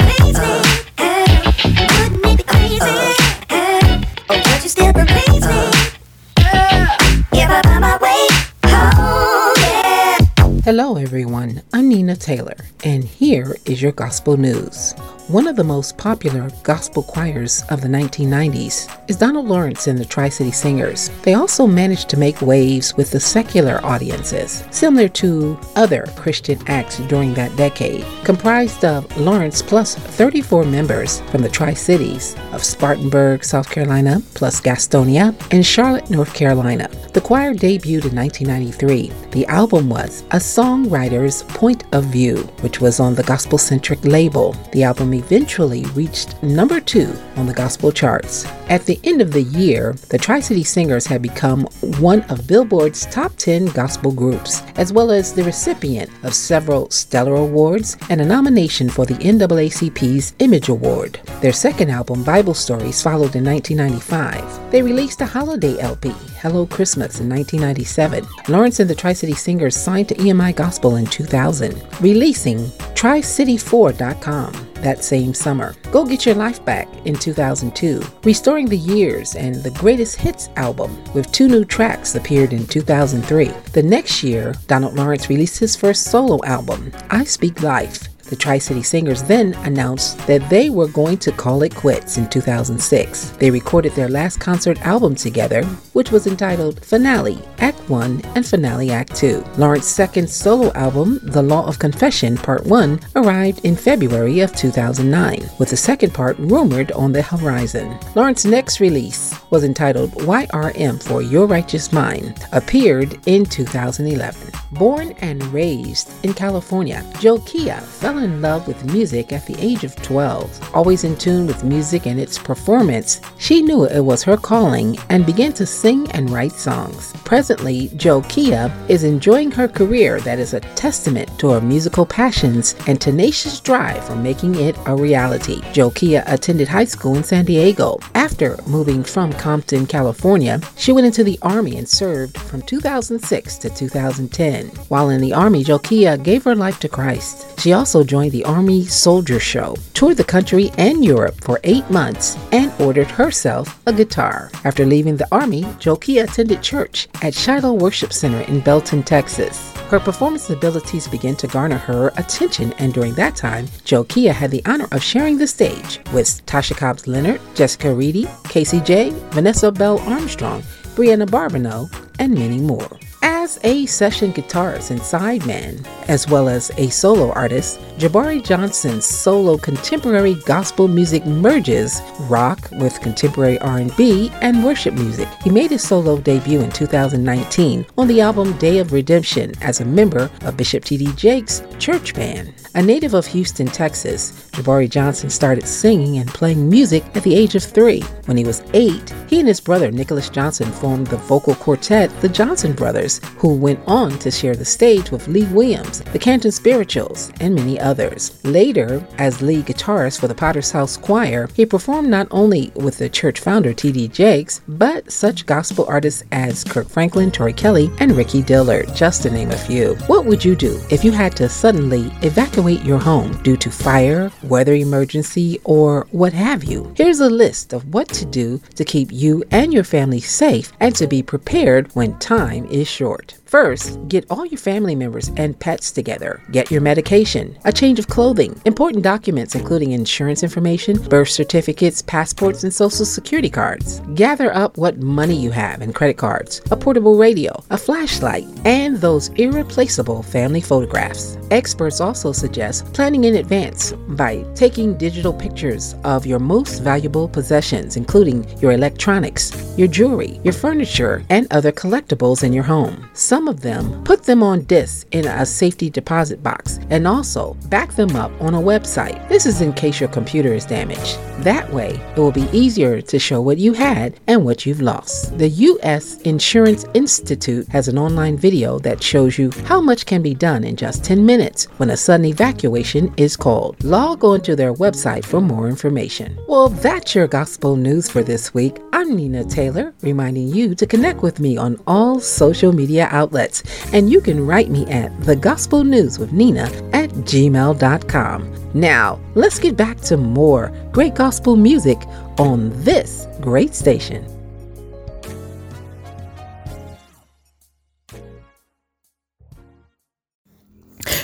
Hello, 10.63 10.95
everyone. 10.95 11.63
I'm 11.73 11.89
Nina 11.89 12.15
Taylor, 12.15 12.55
and 12.83 13.03
here 13.03 13.55
is 13.65 13.81
your 13.81 13.93
gospel 13.93 14.37
news. 14.37 14.93
One 15.27 15.47
of 15.47 15.55
the 15.55 15.63
most 15.63 15.97
popular 15.97 16.49
gospel 16.63 17.03
choirs 17.03 17.63
of 17.69 17.79
the 17.79 17.87
1990s 17.87 18.89
is 19.07 19.15
Donald 19.15 19.47
Lawrence 19.47 19.87
and 19.87 19.97
the 19.97 20.03
Tri 20.03 20.27
City 20.27 20.51
Singers. 20.51 21.09
They 21.21 21.35
also 21.35 21.67
managed 21.67 22.09
to 22.09 22.17
make 22.17 22.41
waves 22.41 22.97
with 22.97 23.11
the 23.11 23.19
secular 23.19 23.79
audiences, 23.85 24.65
similar 24.71 25.07
to 25.09 25.57
other 25.75 26.05
Christian 26.17 26.59
acts 26.67 26.97
during 26.97 27.33
that 27.35 27.55
decade, 27.55 28.03
comprised 28.25 28.83
of 28.83 29.15
Lawrence 29.15 29.61
plus 29.61 29.95
34 29.95 30.65
members 30.65 31.21
from 31.29 31.43
the 31.43 31.49
Tri 31.49 31.75
Cities 31.75 32.35
of 32.51 32.63
Spartanburg, 32.63 33.45
South 33.45 33.69
Carolina, 33.69 34.21
plus 34.33 34.59
Gastonia, 34.59 35.33
and 35.51 35.65
Charlotte, 35.65 36.09
North 36.09 36.33
Carolina. 36.33 36.89
The 37.13 37.21
choir 37.21 37.53
debuted 37.53 38.09
in 38.09 38.15
1993. 38.15 39.11
The 39.31 39.45
album 39.45 39.89
was 39.89 40.23
A 40.31 40.37
Songwriter's 40.37 41.43
Point 41.43 41.83
of 41.93 42.05
View, 42.05 42.37
which 42.61 42.81
was 42.81 42.99
on 42.99 43.15
the 43.15 43.23
GospoCentric 43.23 44.03
label. 44.03 44.53
The 44.71 44.83
album 44.83 45.10
eventually 45.13 45.83
reached 45.93 46.41
number 46.41 46.79
two 46.79 47.13
on 47.35 47.45
the 47.45 47.53
gospel 47.53 47.91
charts. 47.91 48.45
At 48.69 48.85
the 48.85 48.99
end 49.03 49.21
of 49.21 49.31
the 49.31 49.43
year, 49.43 49.93
the 50.09 50.17
Tri 50.17 50.39
City 50.39 50.63
Singers 50.63 51.05
had 51.05 51.21
become 51.21 51.63
one 51.99 52.21
of 52.23 52.47
Billboard's 52.47 53.05
top 53.07 53.35
10 53.37 53.67
gospel 53.67 54.11
groups, 54.11 54.61
as 54.75 54.93
well 54.93 55.11
as 55.11 55.33
the 55.33 55.43
recipient 55.43 56.09
of 56.23 56.33
several 56.33 56.89
Stellar 56.89 57.35
Awards 57.35 57.97
and 58.09 58.21
a 58.21 58.25
nomination 58.25 58.89
for 58.89 59.05
the 59.05 59.15
NAACP's 59.15 60.33
Image 60.39 60.69
Award. 60.69 61.19
Their 61.41 61.53
second 61.53 61.89
album, 61.89 62.23
Bible 62.23 62.53
Stories, 62.53 63.01
followed 63.01 63.35
in 63.35 63.45
1995. 63.45 64.71
They 64.71 64.81
released 64.81 65.21
a 65.21 65.25
holiday 65.25 65.79
LP, 65.79 66.09
Hello 66.39 66.65
Christmas, 66.65 67.19
in 67.19 67.29
1997. 67.29 68.25
Lawrence 68.47 68.79
and 68.79 68.89
the 68.89 68.95
Tri 68.95 69.13
City 69.13 69.33
Singers 69.33 69.75
signed 69.75 70.09
to 70.09 70.15
EMI 70.15 70.55
Gospel 70.55 70.95
in 70.95 71.05
2000, 71.05 71.81
releasing 72.01 72.59
TriCity4.com 72.95 74.70
that 74.81 75.03
same 75.03 75.33
summer. 75.33 75.75
Go 75.91 76.05
Get 76.05 76.25
Your 76.25 76.35
Life 76.35 76.63
Back 76.65 76.87
in 77.05 77.15
2002. 77.15 78.01
Restoring 78.23 78.67
the 78.67 78.77
Years 78.77 79.35
and 79.35 79.55
the 79.55 79.71
Greatest 79.71 80.17
Hits 80.17 80.49
album 80.55 81.01
with 81.13 81.31
two 81.31 81.47
new 81.47 81.65
tracks 81.65 82.15
appeared 82.15 82.53
in 82.53 82.67
2003. 82.67 83.45
The 83.73 83.83
next 83.83 84.23
year, 84.23 84.53
Donald 84.67 84.95
Lawrence 84.95 85.29
released 85.29 85.59
his 85.59 85.75
first 85.75 86.05
solo 86.05 86.43
album, 86.45 86.91
I 87.09 87.23
Speak 87.23 87.61
Life. 87.61 88.10
The 88.31 88.37
Tri 88.37 88.59
City 88.59 88.81
Singers 88.81 89.21
then 89.23 89.53
announced 89.65 90.17
that 90.25 90.49
they 90.49 90.69
were 90.69 90.87
going 90.87 91.17
to 91.17 91.33
call 91.33 91.63
it 91.63 91.75
quits 91.75 92.17
in 92.17 92.29
2006. 92.29 93.31
They 93.31 93.51
recorded 93.51 93.91
their 93.91 94.07
last 94.07 94.39
concert 94.39 94.81
album 94.87 95.15
together, 95.15 95.65
which 95.91 96.11
was 96.11 96.27
entitled 96.27 96.83
Finale 96.85 97.39
Act 97.57 97.77
1 97.89 98.21
and 98.35 98.45
Finale 98.45 98.89
Act 98.91 99.13
2. 99.17 99.43
Lawrence's 99.57 99.91
second 99.91 100.29
solo 100.29 100.71
album, 100.75 101.19
The 101.23 101.41
Law 101.41 101.67
of 101.67 101.77
Confession 101.77 102.37
Part 102.37 102.65
1, 102.65 103.01
arrived 103.17 103.65
in 103.65 103.75
February 103.75 104.39
of 104.39 104.55
2009, 104.55 105.49
with 105.59 105.69
the 105.69 105.75
second 105.75 106.13
part 106.13 106.39
rumored 106.39 106.93
on 106.93 107.11
the 107.11 107.21
horizon. 107.21 107.99
Lawrence's 108.15 108.49
next 108.49 108.79
release 108.79 109.35
was 109.49 109.65
entitled 109.65 110.11
YRM 110.11 111.03
for 111.03 111.21
Your 111.21 111.47
Righteous 111.47 111.91
Mind, 111.91 112.45
appeared 112.53 113.19
in 113.27 113.45
2011. 113.45 114.53
Born 114.71 115.11
and 115.19 115.43
raised 115.47 116.13
in 116.23 116.33
California, 116.33 117.03
Jokia 117.15 117.81
fell 117.81 118.20
in 118.21 118.41
love 118.41 118.67
with 118.67 118.91
music 118.93 119.33
at 119.33 119.45
the 119.45 119.55
age 119.59 119.83
of 119.83 119.95
12. 119.97 120.75
Always 120.75 121.03
in 121.03 121.15
tune 121.17 121.47
with 121.47 121.63
music 121.63 122.05
and 122.05 122.19
its 122.19 122.37
performance, 122.37 123.21
she 123.37 123.61
knew 123.61 123.85
it 123.85 124.01
was 124.01 124.23
her 124.23 124.37
calling 124.37 124.97
and 125.09 125.25
began 125.25 125.53
to 125.53 125.65
sing 125.65 126.09
and 126.11 126.29
write 126.29 126.51
songs. 126.51 127.13
Presently, 127.25 127.89
Jokia 127.89 128.71
is 128.89 129.03
enjoying 129.03 129.51
her 129.51 129.67
career 129.67 130.19
that 130.21 130.39
is 130.39 130.53
a 130.53 130.59
testament 130.59 131.29
to 131.39 131.49
her 131.49 131.61
musical 131.61 132.05
passions 132.05 132.75
and 132.87 132.99
tenacious 132.99 133.59
drive 133.59 134.03
for 134.05 134.15
making 134.15 134.55
it 134.55 134.77
a 134.85 134.95
reality. 134.95 135.61
Jokia 135.73 136.23
attended 136.27 136.67
high 136.67 136.85
school 136.85 137.15
in 137.15 137.23
San 137.23 137.45
Diego. 137.45 137.99
After 138.15 138.57
moving 138.67 139.03
from 139.03 139.33
Compton, 139.33 139.87
California, 139.87 140.59
she 140.77 140.91
went 140.91 141.07
into 141.07 141.23
the 141.23 141.39
Army 141.41 141.77
and 141.77 141.87
served 141.87 142.37
from 142.37 142.61
2006 142.61 143.57
to 143.57 143.69
2010. 143.69 144.67
While 144.89 145.09
in 145.09 145.21
the 145.21 145.33
Army, 145.33 145.63
Jokia 145.63 146.21
gave 146.21 146.43
her 146.43 146.55
life 146.55 146.79
to 146.81 146.89
Christ. 146.89 147.59
She 147.59 147.73
also 147.73 148.03
joined 148.11 148.33
the 148.33 148.43
Army 148.43 148.83
Soldier 148.83 149.39
Show, 149.39 149.77
toured 149.93 150.17
the 150.17 150.23
country 150.25 150.69
and 150.77 151.05
Europe 151.05 151.41
for 151.45 151.61
eight 151.63 151.89
months, 151.89 152.37
and 152.51 152.69
ordered 152.81 153.09
herself 153.09 153.81
a 153.87 153.93
guitar. 153.93 154.51
After 154.65 154.85
leaving 154.85 155.15
the 155.15 155.29
Army, 155.31 155.63
Jokia 155.79 156.25
attended 156.25 156.61
church 156.61 157.07
at 157.21 157.33
Shiloh 157.33 157.71
Worship 157.71 158.11
Center 158.11 158.41
in 158.51 158.59
Belton, 158.59 159.01
Texas. 159.01 159.71
Her 159.91 159.97
performance 159.97 160.49
abilities 160.49 161.07
began 161.07 161.37
to 161.37 161.47
garner 161.47 161.77
her 161.77 162.11
attention, 162.17 162.73
and 162.79 162.93
during 162.93 163.13
that 163.13 163.37
time, 163.37 163.67
Jokia 163.85 164.33
had 164.33 164.51
the 164.51 164.65
honor 164.65 164.89
of 164.91 165.01
sharing 165.01 165.37
the 165.37 165.47
stage 165.47 166.01
with 166.11 166.45
Tasha 166.45 166.75
Cobbs 166.75 167.07
Leonard, 167.07 167.39
Jessica 167.55 167.95
Reedy, 167.95 168.27
Casey 168.49 168.81
J, 168.81 169.11
Vanessa 169.29 169.71
Bell 169.71 169.99
Armstrong, 169.99 170.61
Briana 170.95 171.25
Babineaux, 171.25 171.89
and 172.19 172.33
many 172.33 172.59
more. 172.59 172.89
As 173.23 173.59
a 173.63 173.85
session 173.85 174.31
guitarist 174.33 174.91
and 174.91 174.99
sideman, 174.99 175.85
as 176.07 176.27
well 176.27 176.47
as 176.47 176.71
a 176.77 176.89
solo 176.89 177.31
artist, 177.33 177.79
Jabari 177.97 178.43
Johnson's 178.43 179.05
solo 179.05 179.57
contemporary 179.57 180.35
gospel 180.45 180.87
music 180.87 181.25
merges 181.25 182.01
rock 182.21 182.69
with 182.71 182.99
contemporary 183.01 183.59
R&B 183.59 184.31
and 184.41 184.63
worship 184.63 184.93
music. 184.93 185.27
He 185.43 185.49
made 185.49 185.71
his 185.71 185.83
solo 185.83 186.19
debut 186.19 186.61
in 186.61 186.71
2019 186.71 187.85
on 187.97 188.07
the 188.07 188.21
album 188.21 188.57
Day 188.57 188.77
of 188.77 188.93
Redemption 188.93 189.53
as 189.61 189.81
a 189.81 189.85
member 189.85 190.31
of 190.41 190.57
Bishop 190.57 190.85
T.D. 190.85 191.11
Jakes' 191.13 191.61
church 191.77 192.13
band. 192.13 192.53
A 192.73 192.81
native 192.81 193.13
of 193.13 193.27
Houston, 193.27 193.67
Texas, 193.67 194.49
Jabari 194.51 194.89
Johnson 194.89 195.29
started 195.29 195.67
singing 195.67 196.19
and 196.19 196.29
playing 196.29 196.69
music 196.69 197.03
at 197.15 197.23
the 197.23 197.35
age 197.35 197.55
of 197.55 197.63
three. 197.63 198.01
When 198.25 198.37
he 198.37 198.45
was 198.45 198.63
eight, 198.73 199.13
he 199.27 199.39
and 199.39 199.47
his 199.47 199.59
brother 199.59 199.91
Nicholas 199.91 200.29
Johnson 200.29 200.71
formed 200.71 201.07
the 201.07 201.17
vocal 201.17 201.55
quartet 201.55 202.09
The 202.21 202.29
Johnson 202.29 202.71
Brothers, 202.71 203.10
who 203.37 203.55
went 203.55 203.79
on 203.87 204.17
to 204.19 204.31
share 204.31 204.55
the 204.55 204.65
stage 204.65 205.11
with 205.11 205.27
Lee 205.27 205.45
Williams, 205.45 206.01
the 206.13 206.19
Canton 206.19 206.51
Spirituals, 206.51 207.31
and 207.39 207.55
many 207.55 207.79
others. 207.79 208.43
Later, 208.43 209.05
as 209.17 209.41
lead 209.41 209.65
guitarist 209.65 210.19
for 210.19 210.27
the 210.27 210.35
Potter's 210.35 210.71
House 210.71 210.97
Choir, 210.97 211.49
he 211.53 211.65
performed 211.65 212.09
not 212.09 212.27
only 212.31 212.71
with 212.75 212.97
the 212.97 213.09
church 213.09 213.39
founder 213.39 213.73
T.D. 213.73 214.09
Jakes, 214.09 214.61
but 214.67 215.11
such 215.11 215.45
gospel 215.45 215.85
artists 215.87 216.23
as 216.31 216.63
Kirk 216.63 216.87
Franklin, 216.87 217.31
Tori 217.31 217.53
Kelly, 217.53 217.91
and 217.99 218.11
Ricky 218.13 218.41
Dillard, 218.41 218.95
just 218.95 219.23
to 219.23 219.31
name 219.31 219.51
a 219.51 219.57
few. 219.57 219.95
What 220.07 220.25
would 220.25 220.43
you 220.43 220.55
do 220.55 220.79
if 220.89 221.03
you 221.03 221.11
had 221.11 221.35
to 221.37 221.49
suddenly 221.49 222.11
evacuate 222.21 222.83
your 222.83 222.99
home 222.99 223.41
due 223.43 223.57
to 223.57 223.71
fire, 223.71 224.31
weather 224.43 224.73
emergency, 224.73 225.59
or 225.63 226.07
what 226.11 226.33
have 226.33 226.63
you? 226.63 226.93
Here's 226.95 227.19
a 227.19 227.29
list 227.29 227.73
of 227.73 227.93
what 227.93 228.09
to 228.09 228.25
do 228.25 228.61
to 228.75 228.85
keep 228.85 229.11
you 229.11 229.43
and 229.51 229.73
your 229.73 229.83
family 229.83 230.19
safe 230.19 230.71
and 230.79 230.95
to 230.95 231.07
be 231.07 231.23
prepared 231.23 231.93
when 231.95 232.17
time 232.19 232.65
is 232.65 232.87
short. 232.87 233.00
First, 233.45 233.99
get 234.07 234.25
all 234.29 234.45
your 234.45 234.57
family 234.57 234.95
members 234.95 235.29
and 235.35 235.59
pets 235.59 235.91
together. 235.91 236.41
Get 236.51 236.71
your 236.71 236.81
medication, 236.81 237.57
a 237.65 237.73
change 237.73 237.99
of 237.99 238.07
clothing, 238.07 238.59
important 238.63 239.03
documents 239.03 239.55
including 239.55 239.91
insurance 239.91 240.43
information, 240.43 241.01
birth 241.09 241.29
certificates, 241.29 242.01
passports, 242.01 242.63
and 242.63 242.73
social 242.73 243.05
security 243.05 243.49
cards. 243.49 243.99
Gather 244.15 244.53
up 244.55 244.77
what 244.77 244.99
money 245.01 245.35
you 245.35 245.51
have 245.51 245.81
and 245.81 245.93
credit 245.93 246.17
cards, 246.17 246.61
a 246.71 246.77
portable 246.77 247.17
radio, 247.17 247.51
a 247.71 247.77
flashlight, 247.77 248.47
and 248.65 248.97
those 248.97 249.29
irreplaceable 249.29 250.23
family 250.23 250.61
photographs. 250.61 251.37
Experts 251.51 251.99
also 251.99 252.31
suggest 252.31 252.93
planning 252.93 253.25
in 253.25 253.35
advance 253.35 253.91
by 253.91 254.45
taking 254.55 254.97
digital 254.97 255.33
pictures 255.33 255.95
of 256.03 256.25
your 256.25 256.39
most 256.39 256.79
valuable 256.79 257.27
possessions, 257.27 257.97
including 257.97 258.47
your 258.59 258.71
electronics, 258.71 259.51
your 259.77 259.87
jewelry, 259.87 260.39
your 260.43 260.53
furniture, 260.53 261.23
and 261.29 261.47
other 261.51 261.71
collectibles 261.71 262.43
in 262.43 262.53
your 262.53 262.63
home. 262.63 262.90
Some 263.13 263.47
of 263.47 263.61
them 263.61 264.03
put 264.03 264.23
them 264.23 264.41
on 264.43 264.63
discs 264.63 265.05
in 265.11 265.25
a 265.25 265.45
safety 265.45 265.89
deposit 265.89 266.41
box 266.43 266.79
and 266.89 267.07
also 267.07 267.55
back 267.69 267.93
them 267.93 268.15
up 268.15 268.31
on 268.41 268.53
a 268.53 268.59
website. 268.59 269.27
This 269.29 269.45
is 269.45 269.61
in 269.61 269.73
case 269.73 269.99
your 269.99 270.09
computer 270.09 270.53
is 270.53 270.65
damaged. 270.65 271.17
That 271.43 271.71
way, 271.73 271.99
it 272.15 272.19
will 272.19 272.31
be 272.31 272.47
easier 272.51 273.01
to 273.01 273.19
show 273.19 273.41
what 273.41 273.57
you 273.57 273.73
had 273.73 274.19
and 274.27 274.45
what 274.45 274.65
you've 274.65 274.81
lost. 274.81 275.37
The 275.37 275.49
U.S. 275.49 276.21
Insurance 276.21 276.85
Institute 276.93 277.67
has 277.69 277.87
an 277.87 277.97
online 277.97 278.37
video 278.37 278.77
that 278.79 279.01
shows 279.01 279.37
you 279.37 279.51
how 279.65 279.81
much 279.81 280.05
can 280.05 280.21
be 280.21 280.35
done 280.35 280.63
in 280.63 280.75
just 280.75 281.03
10 281.03 281.25
minutes 281.25 281.65
when 281.77 281.89
a 281.89 281.97
sudden 281.97 282.25
evacuation 282.25 283.13
is 283.17 283.35
called. 283.35 283.83
Log 283.83 284.23
on 284.23 284.41
to 284.41 284.55
their 284.55 284.73
website 284.73 285.25
for 285.25 285.41
more 285.41 285.67
information. 285.67 286.37
Well, 286.47 286.69
that's 286.69 287.15
your 287.15 287.27
gospel 287.27 287.75
news 287.75 288.09
for 288.09 288.23
this 288.23 288.53
week. 288.53 288.77
I'm 288.93 289.15
Nina 289.15 289.43
Taylor, 289.45 289.93
reminding 290.01 290.49
you 290.49 290.75
to 290.75 290.85
connect 290.85 291.21
with 291.21 291.39
me 291.39 291.57
on 291.57 291.79
all 291.87 292.19
social 292.19 292.71
media 292.71 292.80
outlets, 293.11 293.63
and 293.93 294.09
you 294.09 294.21
can 294.21 294.45
write 294.45 294.69
me 294.69 294.85
at 294.87 295.17
the 295.21 295.35
gospel 295.35 295.83
news 295.83 296.19
with 296.19 296.33
Nina 296.33 296.63
at 296.93 297.09
gmail.com. 297.09 298.71
Now, 298.73 299.19
let's 299.35 299.59
get 299.59 299.75
back 299.75 299.99
to 300.01 300.17
more 300.17 300.71
great 300.91 301.15
gospel 301.15 301.55
music 301.55 301.99
on 302.37 302.71
this 302.83 303.27
great 303.39 303.75
station. 303.75 304.25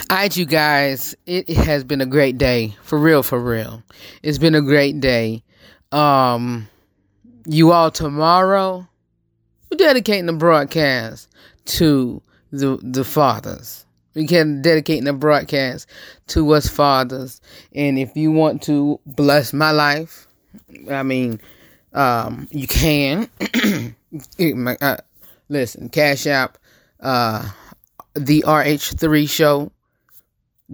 All 0.09 0.15
right, 0.15 0.35
you 0.35 0.45
guys, 0.45 1.15
it 1.25 1.49
has 1.49 1.83
been 1.83 1.99
a 1.99 2.05
great 2.05 2.37
day. 2.37 2.73
For 2.81 2.97
real, 2.97 3.23
for 3.23 3.39
real. 3.39 3.83
It's 4.23 4.37
been 4.37 4.55
a 4.55 4.61
great 4.61 5.01
day. 5.01 5.43
Um, 5.91 6.69
you 7.45 7.71
all 7.71 7.91
tomorrow, 7.91 8.87
we're 9.69 9.77
dedicating 9.77 10.25
the 10.25 10.33
broadcast 10.33 11.29
to 11.65 12.21
the 12.51 12.77
the 12.81 13.03
fathers. 13.03 13.85
We 14.13 14.25
can 14.25 14.63
dedicate 14.63 15.03
the 15.03 15.13
broadcast 15.13 15.87
to 16.27 16.49
us 16.53 16.67
fathers. 16.67 17.39
And 17.75 17.99
if 17.99 18.15
you 18.15 18.31
want 18.31 18.63
to 18.63 18.99
bless 19.05 19.53
my 19.53 19.69
life, 19.69 20.27
I 20.89 21.03
mean, 21.03 21.39
um, 21.93 22.47
you 22.49 22.67
can. 22.67 23.29
uh, 24.81 24.97
listen, 25.49 25.89
Cash 25.89 26.25
App, 26.25 26.57
uh, 26.99 27.47
the 28.15 28.43
RH3 28.47 29.29
show, 29.29 29.71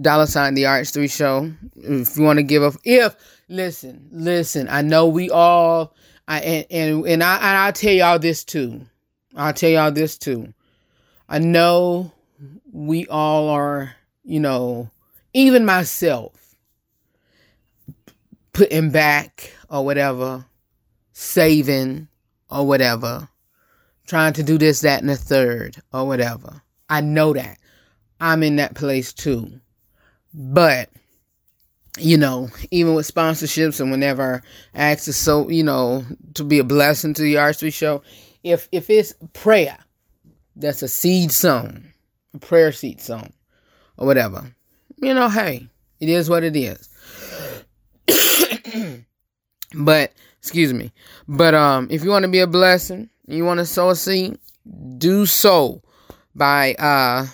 dollar 0.00 0.26
sign 0.26 0.54
the 0.54 0.62
RH3 0.62 1.10
show. 1.10 1.52
If 1.76 2.16
you 2.16 2.22
want 2.22 2.38
to 2.38 2.42
give 2.42 2.62
up, 2.62 2.74
if 2.84 3.14
listen, 3.48 4.08
listen, 4.10 4.68
I 4.70 4.82
know 4.82 5.06
we 5.06 5.30
all, 5.30 5.94
I 6.26 6.40
and 6.40 6.66
and, 6.70 7.06
and 7.06 7.22
I 7.24 7.36
and 7.36 7.58
I'll 7.58 7.72
tell 7.72 7.92
y'all 7.92 8.18
this 8.18 8.44
too. 8.44 8.82
I'll 9.36 9.52
tell 9.52 9.70
y'all 9.70 9.92
this 9.92 10.16
too. 10.16 10.52
I 11.28 11.38
know 11.38 12.12
we 12.72 13.06
all 13.06 13.48
are, 13.48 13.94
you 14.24 14.40
know, 14.40 14.90
even 15.32 15.64
myself, 15.64 16.56
putting 18.52 18.90
back 18.90 19.52
or 19.68 19.84
whatever, 19.84 20.44
saving 21.12 22.08
or 22.50 22.66
whatever, 22.66 23.28
trying 24.06 24.32
to 24.34 24.42
do 24.42 24.58
this, 24.58 24.80
that, 24.80 25.00
and 25.00 25.08
the 25.08 25.16
third 25.16 25.76
or 25.92 26.06
whatever. 26.06 26.62
I 26.88 27.00
know 27.00 27.32
that. 27.32 27.58
I'm 28.20 28.42
in 28.42 28.56
that 28.56 28.74
place 28.74 29.12
too. 29.12 29.60
But, 30.32 30.90
you 31.98 32.16
know, 32.16 32.48
even 32.70 32.94
with 32.94 33.12
sponsorships 33.12 33.80
and 33.80 33.90
whenever 33.90 34.42
I 34.74 34.90
ask 34.92 35.04
to 35.04 35.12
so, 35.12 35.48
you 35.48 35.62
know, 35.62 36.04
to 36.34 36.44
be 36.44 36.58
a 36.58 36.64
blessing 36.64 37.14
to 37.14 37.22
the 37.22 37.34
R3 37.34 37.72
show, 37.72 38.02
if 38.42 38.68
if 38.72 38.90
it's 38.90 39.14
prayer, 39.32 39.78
that's 40.56 40.82
a 40.82 40.88
seed 40.88 41.32
sown 41.32 41.94
a 42.34 42.38
prayer 42.38 42.72
seed 42.72 43.00
song 43.00 43.32
or 43.96 44.06
whatever. 44.06 44.54
You 44.96 45.14
know, 45.14 45.28
hey, 45.28 45.68
it 46.00 46.08
is 46.08 46.28
what 46.28 46.44
it 46.44 46.56
is. 46.56 46.88
but 49.74 50.12
excuse 50.38 50.72
me. 50.72 50.92
But 51.28 51.54
um 51.54 51.88
if 51.90 52.04
you 52.04 52.10
want 52.10 52.24
to 52.24 52.30
be 52.30 52.40
a 52.40 52.46
blessing, 52.46 53.08
you 53.26 53.44
want 53.44 53.58
to 53.58 53.66
sow 53.66 53.90
a 53.90 53.96
seed, 53.96 54.38
do 54.98 55.26
so 55.26 55.82
by 56.34 56.74
uh 56.74 57.26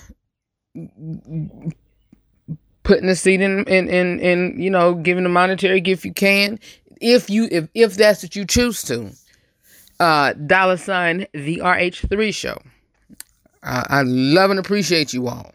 putting 2.91 3.09
a 3.09 3.15
seed 3.15 3.41
in 3.41 3.63
in 3.65 3.89
in, 3.89 4.19
in 4.19 4.61
you 4.61 4.71
know 4.71 4.95
giving 4.95 5.25
a 5.25 5.29
monetary 5.29 5.81
gift 5.81 6.05
you 6.05 6.13
can 6.13 6.59
if 7.01 7.31
you 7.31 7.47
if 7.51 7.69
if 7.75 7.95
that's 7.95 8.23
what 8.25 8.35
you 8.35 8.45
choose 8.45 8.83
to 8.83 9.11
uh 10.01 10.33
dollar 10.33 10.77
sign 10.77 11.27
the 11.33 11.59
rh3 11.59 12.35
show 12.35 12.59
I, 13.63 13.87
I 13.89 14.03
love 14.03 14.51
and 14.51 14.59
appreciate 14.59 15.13
you 15.13 15.29
all. 15.29 15.53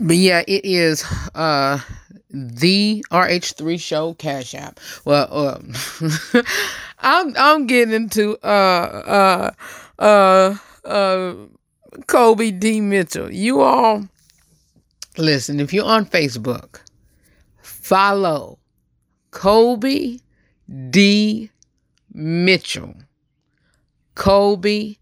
But 0.00 0.16
yeah, 0.16 0.42
it 0.48 0.64
is 0.64 1.04
uh 1.34 1.78
the 2.30 3.04
RH3 3.10 3.80
show 3.80 4.14
cash 4.14 4.54
app. 4.54 4.80
Well, 5.04 5.28
uh, 5.30 6.42
I'm 6.98 7.34
I'm 7.36 7.66
getting 7.66 7.94
into 7.94 8.36
uh 8.42 9.52
uh 9.98 10.02
uh 10.02 10.56
uh 10.88 11.34
Kobe 12.06 12.50
D 12.50 12.80
Mitchell. 12.80 13.32
You 13.32 13.60
all 13.60 14.08
listen, 15.18 15.60
if 15.60 15.72
you're 15.72 15.84
on 15.84 16.06
Facebook, 16.06 16.80
follow 17.62 18.58
Kobe 19.30 20.18
D 20.90 21.50
Mitchell. 22.12 22.94
Kobe 24.14 24.96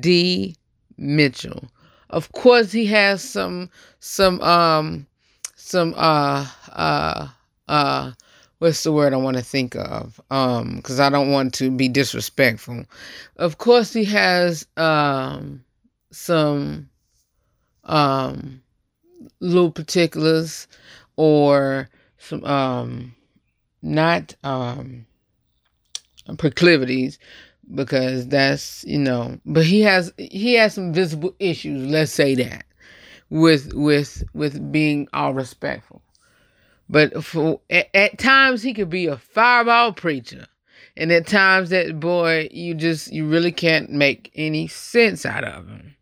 D. 0.00 0.56
Mitchell. 0.96 1.70
Of 2.10 2.32
course, 2.32 2.72
he 2.72 2.86
has 2.86 3.22
some 3.22 3.70
some 4.00 4.40
um 4.40 5.06
some 5.54 5.94
uh 5.96 6.46
uh 6.72 7.28
uh 7.68 8.12
what's 8.58 8.82
the 8.82 8.92
word 8.92 9.12
I 9.12 9.18
want 9.18 9.36
to 9.36 9.42
think 9.42 9.76
of? 9.76 10.20
Um, 10.30 10.76
because 10.76 10.98
I 10.98 11.10
don't 11.10 11.30
want 11.30 11.54
to 11.54 11.70
be 11.70 11.88
disrespectful. 11.88 12.84
Of 13.36 13.58
course, 13.58 13.92
he 13.92 14.04
has 14.06 14.66
um 14.76 15.62
some 16.10 16.88
um 17.84 18.62
little 19.40 19.70
particulars 19.70 20.66
or 21.16 21.88
some 22.18 22.44
um 22.44 23.14
not 23.82 24.34
um 24.44 25.06
proclivities 26.36 27.18
because 27.74 28.26
that's 28.28 28.84
you 28.84 28.98
know 28.98 29.38
but 29.44 29.64
he 29.64 29.80
has 29.82 30.12
he 30.18 30.54
has 30.54 30.74
some 30.74 30.92
visible 30.92 31.34
issues 31.38 31.86
let's 31.90 32.12
say 32.12 32.34
that 32.34 32.64
with 33.30 33.72
with 33.74 34.24
with 34.34 34.72
being 34.72 35.08
all 35.12 35.34
respectful. 35.34 36.02
But 36.88 37.22
for 37.22 37.60
at, 37.68 37.88
at 37.94 38.18
times 38.18 38.62
he 38.62 38.72
could 38.72 38.90
be 38.90 39.06
a 39.06 39.16
fireball 39.16 39.92
preacher 39.92 40.46
and 40.96 41.12
at 41.12 41.26
times 41.26 41.70
that 41.70 42.00
boy 42.00 42.48
you 42.50 42.74
just 42.74 43.12
you 43.12 43.26
really 43.26 43.52
can't 43.52 43.90
make 43.90 44.30
any 44.34 44.68
sense 44.68 45.26
out 45.26 45.44
of 45.44 45.68
him 45.68 45.96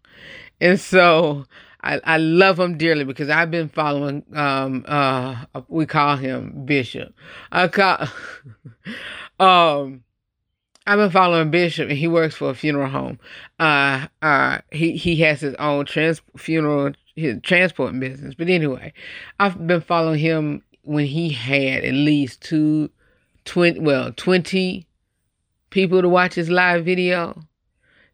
and 0.61 0.81
so 0.81 1.45
I, 1.83 2.01
I 2.05 2.17
love 2.19 2.59
him 2.59 2.79
dearly 2.79 3.05
because 3.05 3.31
I've 3.31 3.51
been 3.51 3.69
following 3.69 4.25
um 4.35 4.85
uh 4.89 5.45
we 5.69 5.87
call 5.87 6.17
him 6.17 6.65
Bishop. 6.65 7.15
I 7.53 7.69
call 7.69 8.09
um 9.41 10.05
I've 10.89 10.99
been 10.99 11.11
following 11.11 11.51
Bishop, 11.51 11.89
and 11.89 11.99
he 11.99 12.07
works 12.07 12.37
for 12.37 12.51
a 12.51 12.55
funeral 12.55 12.89
home. 12.89 13.19
Uh, 13.59 14.07
uh, 14.23 14.59
he 14.71 14.97
he 14.97 15.17
has 15.17 15.41
his 15.41 15.55
own 15.57 15.85
trans 15.85 16.23
funeral 16.37 16.93
his 17.17 17.41
transporting 17.43 17.99
business. 17.99 18.35
But 18.35 18.49
anyway, 18.49 18.93
I've 19.41 19.67
been 19.67 19.81
following 19.81 20.21
him 20.21 20.63
when 20.83 21.07
he 21.07 21.31
had 21.31 21.85
at 21.85 21.93
least 21.93 22.41
two, 22.41 22.91
twenty 23.45 23.81
well 23.81 24.13
twenty 24.13 24.87
people 25.71 26.03
to 26.03 26.09
watch 26.09 26.35
his 26.35 26.51
live 26.51 26.85
video. 26.85 27.43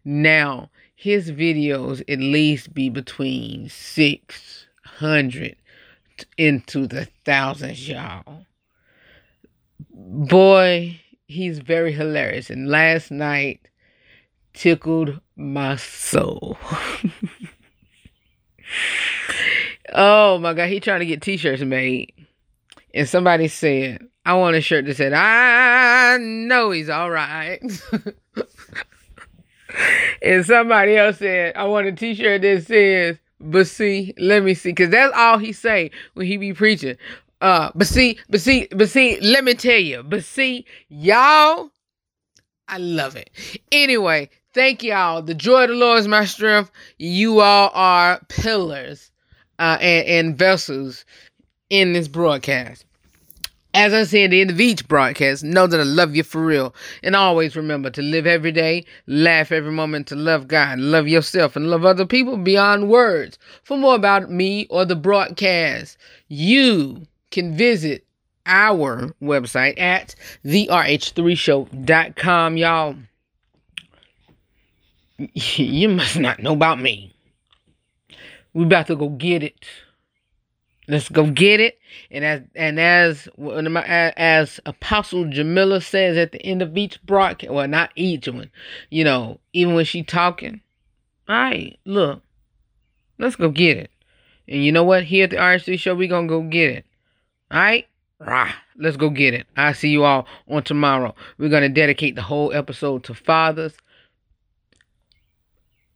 Now 0.05 0.70
his 1.03 1.32
videos 1.32 2.00
at 2.09 2.20
least 2.20 2.72
be 2.72 2.88
between 2.88 3.68
six 3.68 4.66
hundred 4.84 5.57
into 6.38 6.86
the 6.86 7.09
thousands, 7.24 7.88
y'all. 7.88 8.46
Boy, 9.90 11.00
he's 11.26 11.59
very 11.59 11.90
hilarious. 11.92 12.50
And 12.50 12.68
last 12.68 13.11
night, 13.11 13.66
tickled 14.55 15.20
my 15.34 15.74
soul. 15.74 16.57
oh 19.92 20.38
my 20.38 20.55
god, 20.55 20.68
he 20.68 20.78
trying 20.78 21.00
to 21.00 21.07
get 21.07 21.20
t-shirts 21.20 21.64
made. 21.64 22.12
And 22.94 23.09
somebody 23.09 23.48
said, 23.48 24.07
I 24.24 24.34
want 24.34 24.55
a 24.55 24.61
shirt 24.61 24.84
that 24.86 24.96
said, 24.96 25.12
I 25.14 26.18
know 26.20 26.70
he's 26.70 26.88
all 26.88 27.11
right. 27.11 27.61
and 30.23 30.45
somebody 30.45 30.97
else 30.97 31.18
said, 31.18 31.57
I 31.57 31.64
want 31.64 31.87
a 31.87 31.93
t-shirt 31.93 32.43
that 32.43 32.64
says, 32.66 33.18
but 33.41 33.66
see, 33.66 34.14
let 34.18 34.43
me 34.43 34.55
see, 34.55 34.70
because 34.70 34.91
that's 34.91 35.14
all 35.16 35.39
he 35.39 35.53
say 35.53 35.91
when 36.14 36.27
he 36.27 36.37
be 36.37 36.53
preaching. 36.53 36.97
Uh, 37.41 37.70
but 37.75 37.87
see, 37.87 38.18
but 38.31 38.41
see, 38.41 38.68
but 38.70 38.89
see, 38.89 39.18
let 39.20 39.43
me 39.43 39.55
tell 39.55 39.79
you, 39.79 40.03
but 40.05 40.23
see, 40.23 40.64
y'all, 40.89 41.70
I 42.68 42.79
love 42.79 43.16
it. 43.16 43.31
Anyway, 43.73 44.31
thank 44.55 44.83
y'all. 44.83 45.23
The 45.23 45.35
joy 45.35 45.64
of 45.64 45.70
the 45.70 45.75
Lord 45.75 45.99
is 45.99 46.09
my 46.09 46.25
strength. 46.25 46.70
You 46.99 47.41
all 47.41 47.70
are 47.75 48.20
pillars 48.29 49.11
uh, 49.59 49.79
and, 49.81 50.07
and 50.07 50.39
vessels 50.39 51.05
in 51.68 51.95
this 51.95 52.07
broadcast. 52.07 52.85
As 53.75 53.95
I 53.95 54.05
said 54.05 54.25
at 54.25 54.31
the 54.31 54.43
end 54.43 54.51
of 54.51 54.61
each 54.61 54.87
broadcast, 54.87 55.43
know 55.43 55.66
that 55.66 55.81
I 55.81 55.85
love 55.85 56.14
you 56.14 56.23
for 56.23 56.45
real. 56.45 56.75
And 57.03 57.16
always 57.16 57.57
remember 57.57 57.89
to 57.91 58.03
live 58.03 58.27
every 58.27 58.53
day, 58.53 58.85
laugh 59.07 59.51
every 59.51 59.73
moment, 59.73 60.09
to 60.09 60.14
love 60.14 60.47
God, 60.47 60.79
love 60.79 61.09
yourself, 61.09 61.57
and 61.57 61.70
love 61.70 61.87
other 61.87 62.05
people 62.05 62.37
beyond 62.37 62.91
words. 62.91 63.39
For 63.64 63.79
more 63.79 63.95
about 63.95 64.31
me 64.31 64.66
or 64.68 64.85
the 64.85 64.95
broadcast, 64.95 65.97
you 66.29 67.07
can 67.31 67.57
visit 67.57 68.05
our 68.45 69.14
website 69.23 69.81
at 69.81 70.14
therh3show.com, 70.45 72.57
y'all. 72.57 72.97
You 75.35 75.89
must 75.89 76.18
not 76.18 76.43
know 76.43 76.53
about 76.53 76.81
me. 76.81 77.14
We 78.55 78.64
about 78.64 78.89
to 78.89 78.97
go 78.97 79.09
get 79.09 79.45
it. 79.45 79.55
Let's 80.89 81.09
go 81.09 81.30
get 81.30 81.61
it. 81.61 81.78
And 82.11 82.24
as 82.24 82.43
and 82.55 82.80
as 82.80 83.28
as 83.39 84.61
Apostle 84.66 85.26
Jamila 85.30 85.80
says 85.80 86.16
at 86.16 86.33
the 86.33 86.45
end 86.45 86.61
of 86.61 86.76
each 86.76 87.01
broadcast, 87.05 87.53
well, 87.53 87.68
not 87.68 87.93
each 87.95 88.26
one, 88.26 88.51
you 88.91 89.05
know, 89.05 89.39
even 89.53 89.74
when 89.74 89.85
she 89.85 90.03
talking, 90.03 90.61
all 91.28 91.37
right, 91.37 91.78
look, 91.85 92.22
let's 93.18 93.37
go 93.37 93.49
get 93.51 93.76
it. 93.76 93.91
And 94.49 94.64
you 94.64 94.72
know 94.72 94.83
what? 94.83 95.05
Here 95.05 95.24
at 95.24 95.30
the 95.30 95.37
RHC 95.37 95.78
show, 95.78 95.95
we 95.95 96.09
gonna 96.09 96.26
go 96.26 96.43
get 96.43 96.70
it. 96.70 96.85
All 97.53 97.61
right, 97.61 97.87
rah, 98.18 98.53
let's 98.76 98.97
go 98.97 99.09
get 99.09 99.35
it. 99.35 99.47
I'll 99.57 99.74
see 99.74 99.91
you 99.91 100.03
all 100.03 100.26
on 100.49 100.64
tomorrow. 100.64 101.14
We're 101.39 101.49
gonna 101.49 101.68
dedicate 101.68 102.16
the 102.16 102.22
whole 102.22 102.53
episode 102.53 103.05
to 103.05 103.14
fathers. 103.14 103.74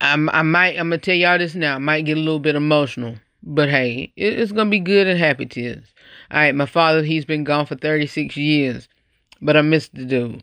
I'm, 0.00 0.28
I 0.30 0.42
might, 0.42 0.78
I'm 0.78 0.90
gonna 0.90 0.98
tell 0.98 1.14
y'all 1.14 1.38
this 1.38 1.56
now. 1.56 1.74
I 1.74 1.78
might 1.78 2.04
get 2.04 2.18
a 2.18 2.20
little 2.20 2.38
bit 2.38 2.54
emotional. 2.54 3.16
But 3.48 3.70
hey, 3.70 4.12
it, 4.16 4.40
it's 4.40 4.50
gonna 4.50 4.68
be 4.68 4.80
good 4.80 5.06
and 5.06 5.18
happy 5.18 5.46
tears. 5.46 5.86
Alright, 6.32 6.54
my 6.54 6.66
father, 6.66 7.04
he's 7.04 7.24
been 7.24 7.44
gone 7.44 7.64
for 7.64 7.76
36 7.76 8.36
years. 8.36 8.88
But 9.40 9.56
I 9.56 9.62
miss 9.62 9.88
the 9.88 10.04
dude. 10.04 10.42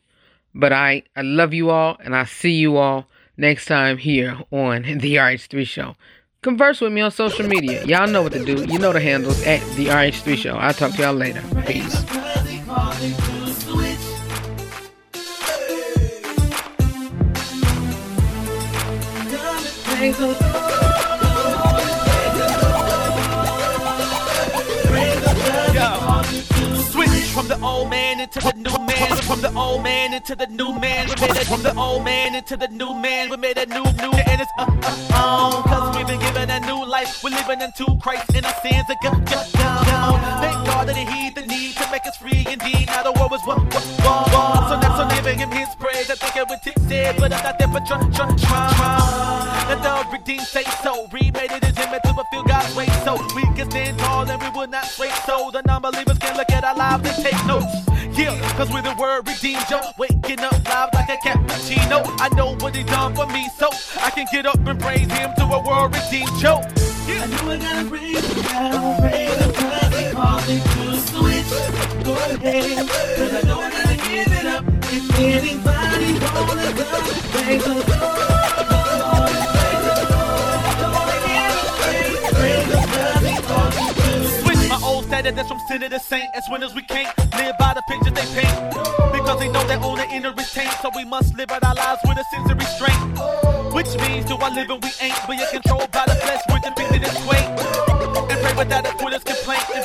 But 0.56 0.72
I 0.72 1.04
I 1.16 1.22
love 1.22 1.54
you 1.54 1.70
all 1.70 1.98
and 2.04 2.16
I 2.16 2.24
see 2.24 2.54
you 2.54 2.78
all 2.78 3.08
next 3.36 3.66
time 3.66 3.98
here 3.98 4.38
on 4.52 4.84
the 5.00 5.16
RH3 5.16 5.68
show. 5.68 5.96
Converse 6.42 6.80
with 6.82 6.94
me 6.94 7.02
on 7.02 7.12
social 7.12 7.48
media. 7.48 7.86
Y'all 7.86 8.08
know 8.08 8.22
what 8.22 8.34
to 8.34 8.44
do. 8.44 8.66
You 8.66 8.80
know 8.80 8.94
the 8.94 9.00
handles 9.00 9.42
at 9.46 9.62
the 9.76 9.88
RH3 9.88 10.38
show. 10.38 10.56
I'll 10.56 10.74
talk 10.74 10.94
to 10.94 11.02
y'all 11.02 11.14
later. 11.14 11.42
Peace. 11.66 12.04
From 27.34 27.48
the 27.48 27.60
old 27.62 27.90
man 27.90 28.20
into 28.20 28.40
the 28.40 28.54
new 28.54 28.78
man. 28.86 29.18
From 29.24 29.42
the 29.42 29.52
old 29.56 29.84
man 29.84 30.14
into 30.14 30.36
the 30.36 30.46
new 30.48 30.80
man. 30.80 31.08
From 31.08 31.64
the 31.64 31.74
old 31.76 32.04
man 32.04 32.36
into 32.36 32.56
the 32.56 32.68
new 32.68 32.94
man. 32.94 33.30
We 33.30 33.38
made 33.38 33.58
a 33.58 33.66
new, 33.66 33.84
new, 33.84 34.14
and 34.14 34.42
it's 34.42 34.52
uh, 34.60 34.66
uh, 34.70 35.58
on. 35.58 35.64
Cause 35.64 35.98
we've 35.98 36.08
been 36.08 36.20
given 36.20 36.50
a 36.50 36.60
new 36.62 36.86
life. 36.86 37.24
We're 37.24 37.32
living 37.32 37.62
into 37.62 37.86
Christ 38.02 38.36
and 38.36 38.46
our 38.46 38.54
sins 38.62 38.86
are 38.90 39.02
gone. 39.02 39.26
Thank 39.26 40.66
God 40.68 40.88
that 40.88 40.96
he 40.96 41.32
the 41.32 41.42
need 41.48 41.76
to 41.78 41.90
make 41.92 42.06
us 42.06 42.18
free 42.18 42.46
indeed. 42.50 42.88
Now 42.88 43.04
the 43.04 43.12
world 43.14 43.32
was 43.32 43.42
what, 43.46 43.58
what, 43.74 43.86
what. 44.06 44.70
So 44.70 44.80
now, 44.80 44.98
so 44.98 45.16
giving 45.16 45.40
him 45.40 45.50
his 45.52 45.74
praise. 45.76 46.10
I 46.12 46.16
think 46.16 46.36
it 46.38 46.48
would 46.48 46.62
tick 46.62 46.78
said, 46.88 47.18
but 47.18 47.34
I'm 47.34 47.44
not 47.44 47.58
there 47.58 47.68
for 47.68 47.82
try, 47.88 48.00
try, 48.12 48.30
try. 48.38 49.66
Let 49.70 49.82
the 49.82 50.18
redeemed 50.18 50.46
say 50.46 50.64
so. 50.84 51.08
Remade 51.12 51.52
it 51.52 51.64
as 51.64 51.78
image 51.78 52.02
to 52.04 52.24
feel 52.32 52.44
God's 52.44 52.76
way. 52.76 52.88
So 53.04 53.18
we 53.36 53.44
can 53.56 53.70
stand 53.72 53.98
tall 54.00 54.30
and 54.30 54.42
we 54.42 54.50
will 54.50 54.68
not 54.68 54.86
sway. 54.86 55.10
So 55.26 55.50
the 55.52 55.62
cause 58.64 58.74
we're 58.74 58.82
the 58.82 58.96
word 59.02 59.28
redeemed, 59.28 59.66
yo. 59.70 59.80
Waking 59.98 60.40
up 60.40 60.54
live 60.66 60.90
like 60.94 61.10
a 61.10 61.18
cappuccino. 61.18 62.04
I 62.20 62.30
know 62.36 62.56
what 62.58 62.76
he 62.76 62.84
done 62.84 63.14
for 63.16 63.26
me, 63.28 63.50
so 63.58 63.68
I 64.02 64.10
can 64.10 64.28
get 64.32 64.46
up 64.46 64.60
and 64.66 64.80
praise 64.80 65.12
him 65.12 65.32
to 65.38 65.44
a 65.44 65.64
world 65.64 65.94
redeemed, 65.96 66.30
yo. 66.42 66.62
Yeah. 67.08 67.24
I 67.24 67.28
knew 67.28 67.52
I 67.52 67.58
gotta 67.58 67.90
praise 67.90 68.26
him 68.26 68.44
now, 68.44 69.00
praise 69.00 69.36
him 69.36 69.54
cause 69.54 70.00
he 70.00 70.12
called 70.12 70.48
me 70.48 70.60
to 70.60 70.98
switch. 71.08 72.04
Go 72.06 72.14
ahead, 72.14 72.88
cause 73.18 73.34
I 73.34 73.42
know 73.48 73.60
I 73.60 73.72
gotta 73.72 73.96
give 73.96 74.32
it 74.32 74.46
up. 74.46 74.64
If 74.96 75.20
anybody 75.20 76.14
wanna 76.24 76.72
come, 76.80 77.06
praise 77.32 77.64
the 77.64 77.74
Lord. 78.00 78.23
That's 85.36 85.50
from 85.50 85.60
sinner 85.68 85.90
to 85.90 86.00
saint. 86.00 86.30
As 86.34 86.44
winners 86.50 86.74
we 86.74 86.82
can't 86.84 87.16
live 87.38 87.58
by 87.58 87.74
the 87.74 87.84
pictures 87.88 88.14
they 88.14 88.42
paint. 88.42 88.74
Because 89.12 89.40
they 89.40 89.50
know 89.50 89.66
their 89.68 89.82
own 89.82 89.98
the 89.98 90.08
inner 90.10 90.34
is 90.38 90.52
taint. 90.52 90.72
So 90.82 90.90
we 90.96 91.06
must 91.06 91.36
live 91.36 91.52
out 91.52 91.64
our 91.64 91.76
lives 91.76 92.02
with 92.08 92.18
a 92.18 92.26
sense 92.34 92.50
of 92.52 92.58
restraint. 92.58 93.74
Which 93.74 93.92
means 94.08 94.26
do 94.26 94.36
I 94.36 94.50
live 94.54 94.70
and 94.70 94.84
we 94.84 94.90
ain't. 95.02 95.20
We 95.28 95.42
are 95.42 95.50
controlled 95.52 95.92
by 95.92 96.06
the 96.06 96.16
flesh, 96.16 96.42
we're 96.50 96.60
depicted 96.60 97.04
as 97.04 97.18
quaint. 97.24 97.93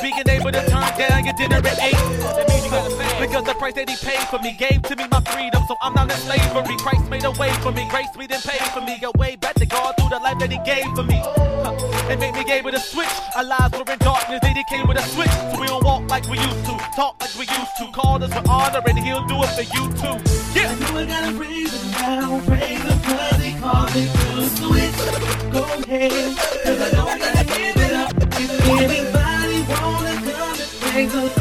Being 0.09 0.29
able 0.29 0.51
to 0.51 0.61
turn 0.65 0.89
down 0.97 1.25
your 1.25 1.33
dinner 1.33 1.57
at 1.57 1.79
eight. 1.81 1.95
Pay. 1.99 3.19
Because 3.19 3.43
the 3.43 3.53
price 3.55 3.73
that 3.73 3.89
he 3.89 3.95
paid 3.97 4.25
for 4.29 4.39
me 4.39 4.55
gave 4.57 4.81
to 4.83 4.95
me 4.95 5.05
my 5.11 5.21
freedom. 5.21 5.63
So 5.67 5.75
I'm 5.81 5.93
not 5.93 6.11
in 6.11 6.17
slavery. 6.17 6.77
Christ 6.77 7.09
made 7.09 7.25
a 7.25 7.31
way 7.31 7.51
for 7.61 7.71
me. 7.71 7.87
Grace 7.89 8.15
me 8.17 8.27
then 8.27 8.41
paid 8.41 8.61
for 8.73 8.81
me. 8.81 8.97
A 9.03 9.11
way 9.17 9.35
back 9.35 9.55
to 9.55 9.65
God 9.65 9.95
through 9.97 10.09
the 10.09 10.19
life 10.19 10.39
that 10.39 10.51
he 10.51 10.59
gave 10.65 10.85
for 10.95 11.03
me. 11.03 11.21
And 12.09 12.19
made 12.19 12.33
me 12.33 12.43
able 12.51 12.71
to 12.71 12.79
switch. 12.79 13.09
Our 13.35 13.43
lives 13.43 13.73
were 13.77 13.91
in 13.91 13.99
darkness. 13.99 14.39
Then 14.41 14.55
he 14.55 14.63
came 14.69 14.87
with 14.87 14.97
a 14.97 15.03
switch. 15.03 15.31
So 15.51 15.61
we 15.61 15.67
don't 15.67 15.83
walk 15.83 16.09
like 16.09 16.27
we 16.27 16.39
used 16.39 16.65
to. 16.65 16.73
Talk 16.95 17.15
like 17.21 17.35
we 17.35 17.45
used 17.45 17.75
to. 17.79 17.91
Called 17.91 18.23
us 18.23 18.33
with 18.33 18.49
honor 18.49 18.81
and 18.85 18.99
he'll 18.99 19.25
do 19.27 19.37
it 19.43 19.51
for 19.57 19.65
you 19.75 19.83
too. 19.99 20.17
Yeah. 20.57 20.69
I 20.69 20.75
knew 20.79 20.99
I 20.99 21.05
gotta 21.05 21.37
praise 21.37 21.73
him 21.73 21.91
now, 21.91 22.41
praise 22.45 22.81
him 22.81 22.99
cause 23.01 23.41
he 23.41 23.51
called 23.59 23.93
me 23.93 24.03
to 24.35 24.45
switch. 24.57 24.99
Go 25.53 25.63
ahead, 25.83 26.37
cause 26.63 26.81
I 26.81 26.97
know 26.97 27.08
cause 31.07 31.31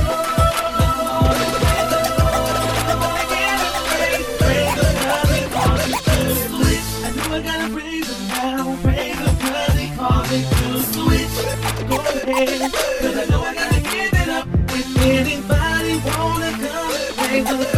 I 13.17 13.25
know 13.31 13.43
I 13.43 13.55
gotta 13.55 13.81
give 13.81 14.13
it 14.13 14.29
up. 14.29 14.47
If 14.71 14.97
anybody 15.03 15.95
wanna 16.07 16.51
come 16.53 16.95
and 16.95 17.47
praise 17.47 17.78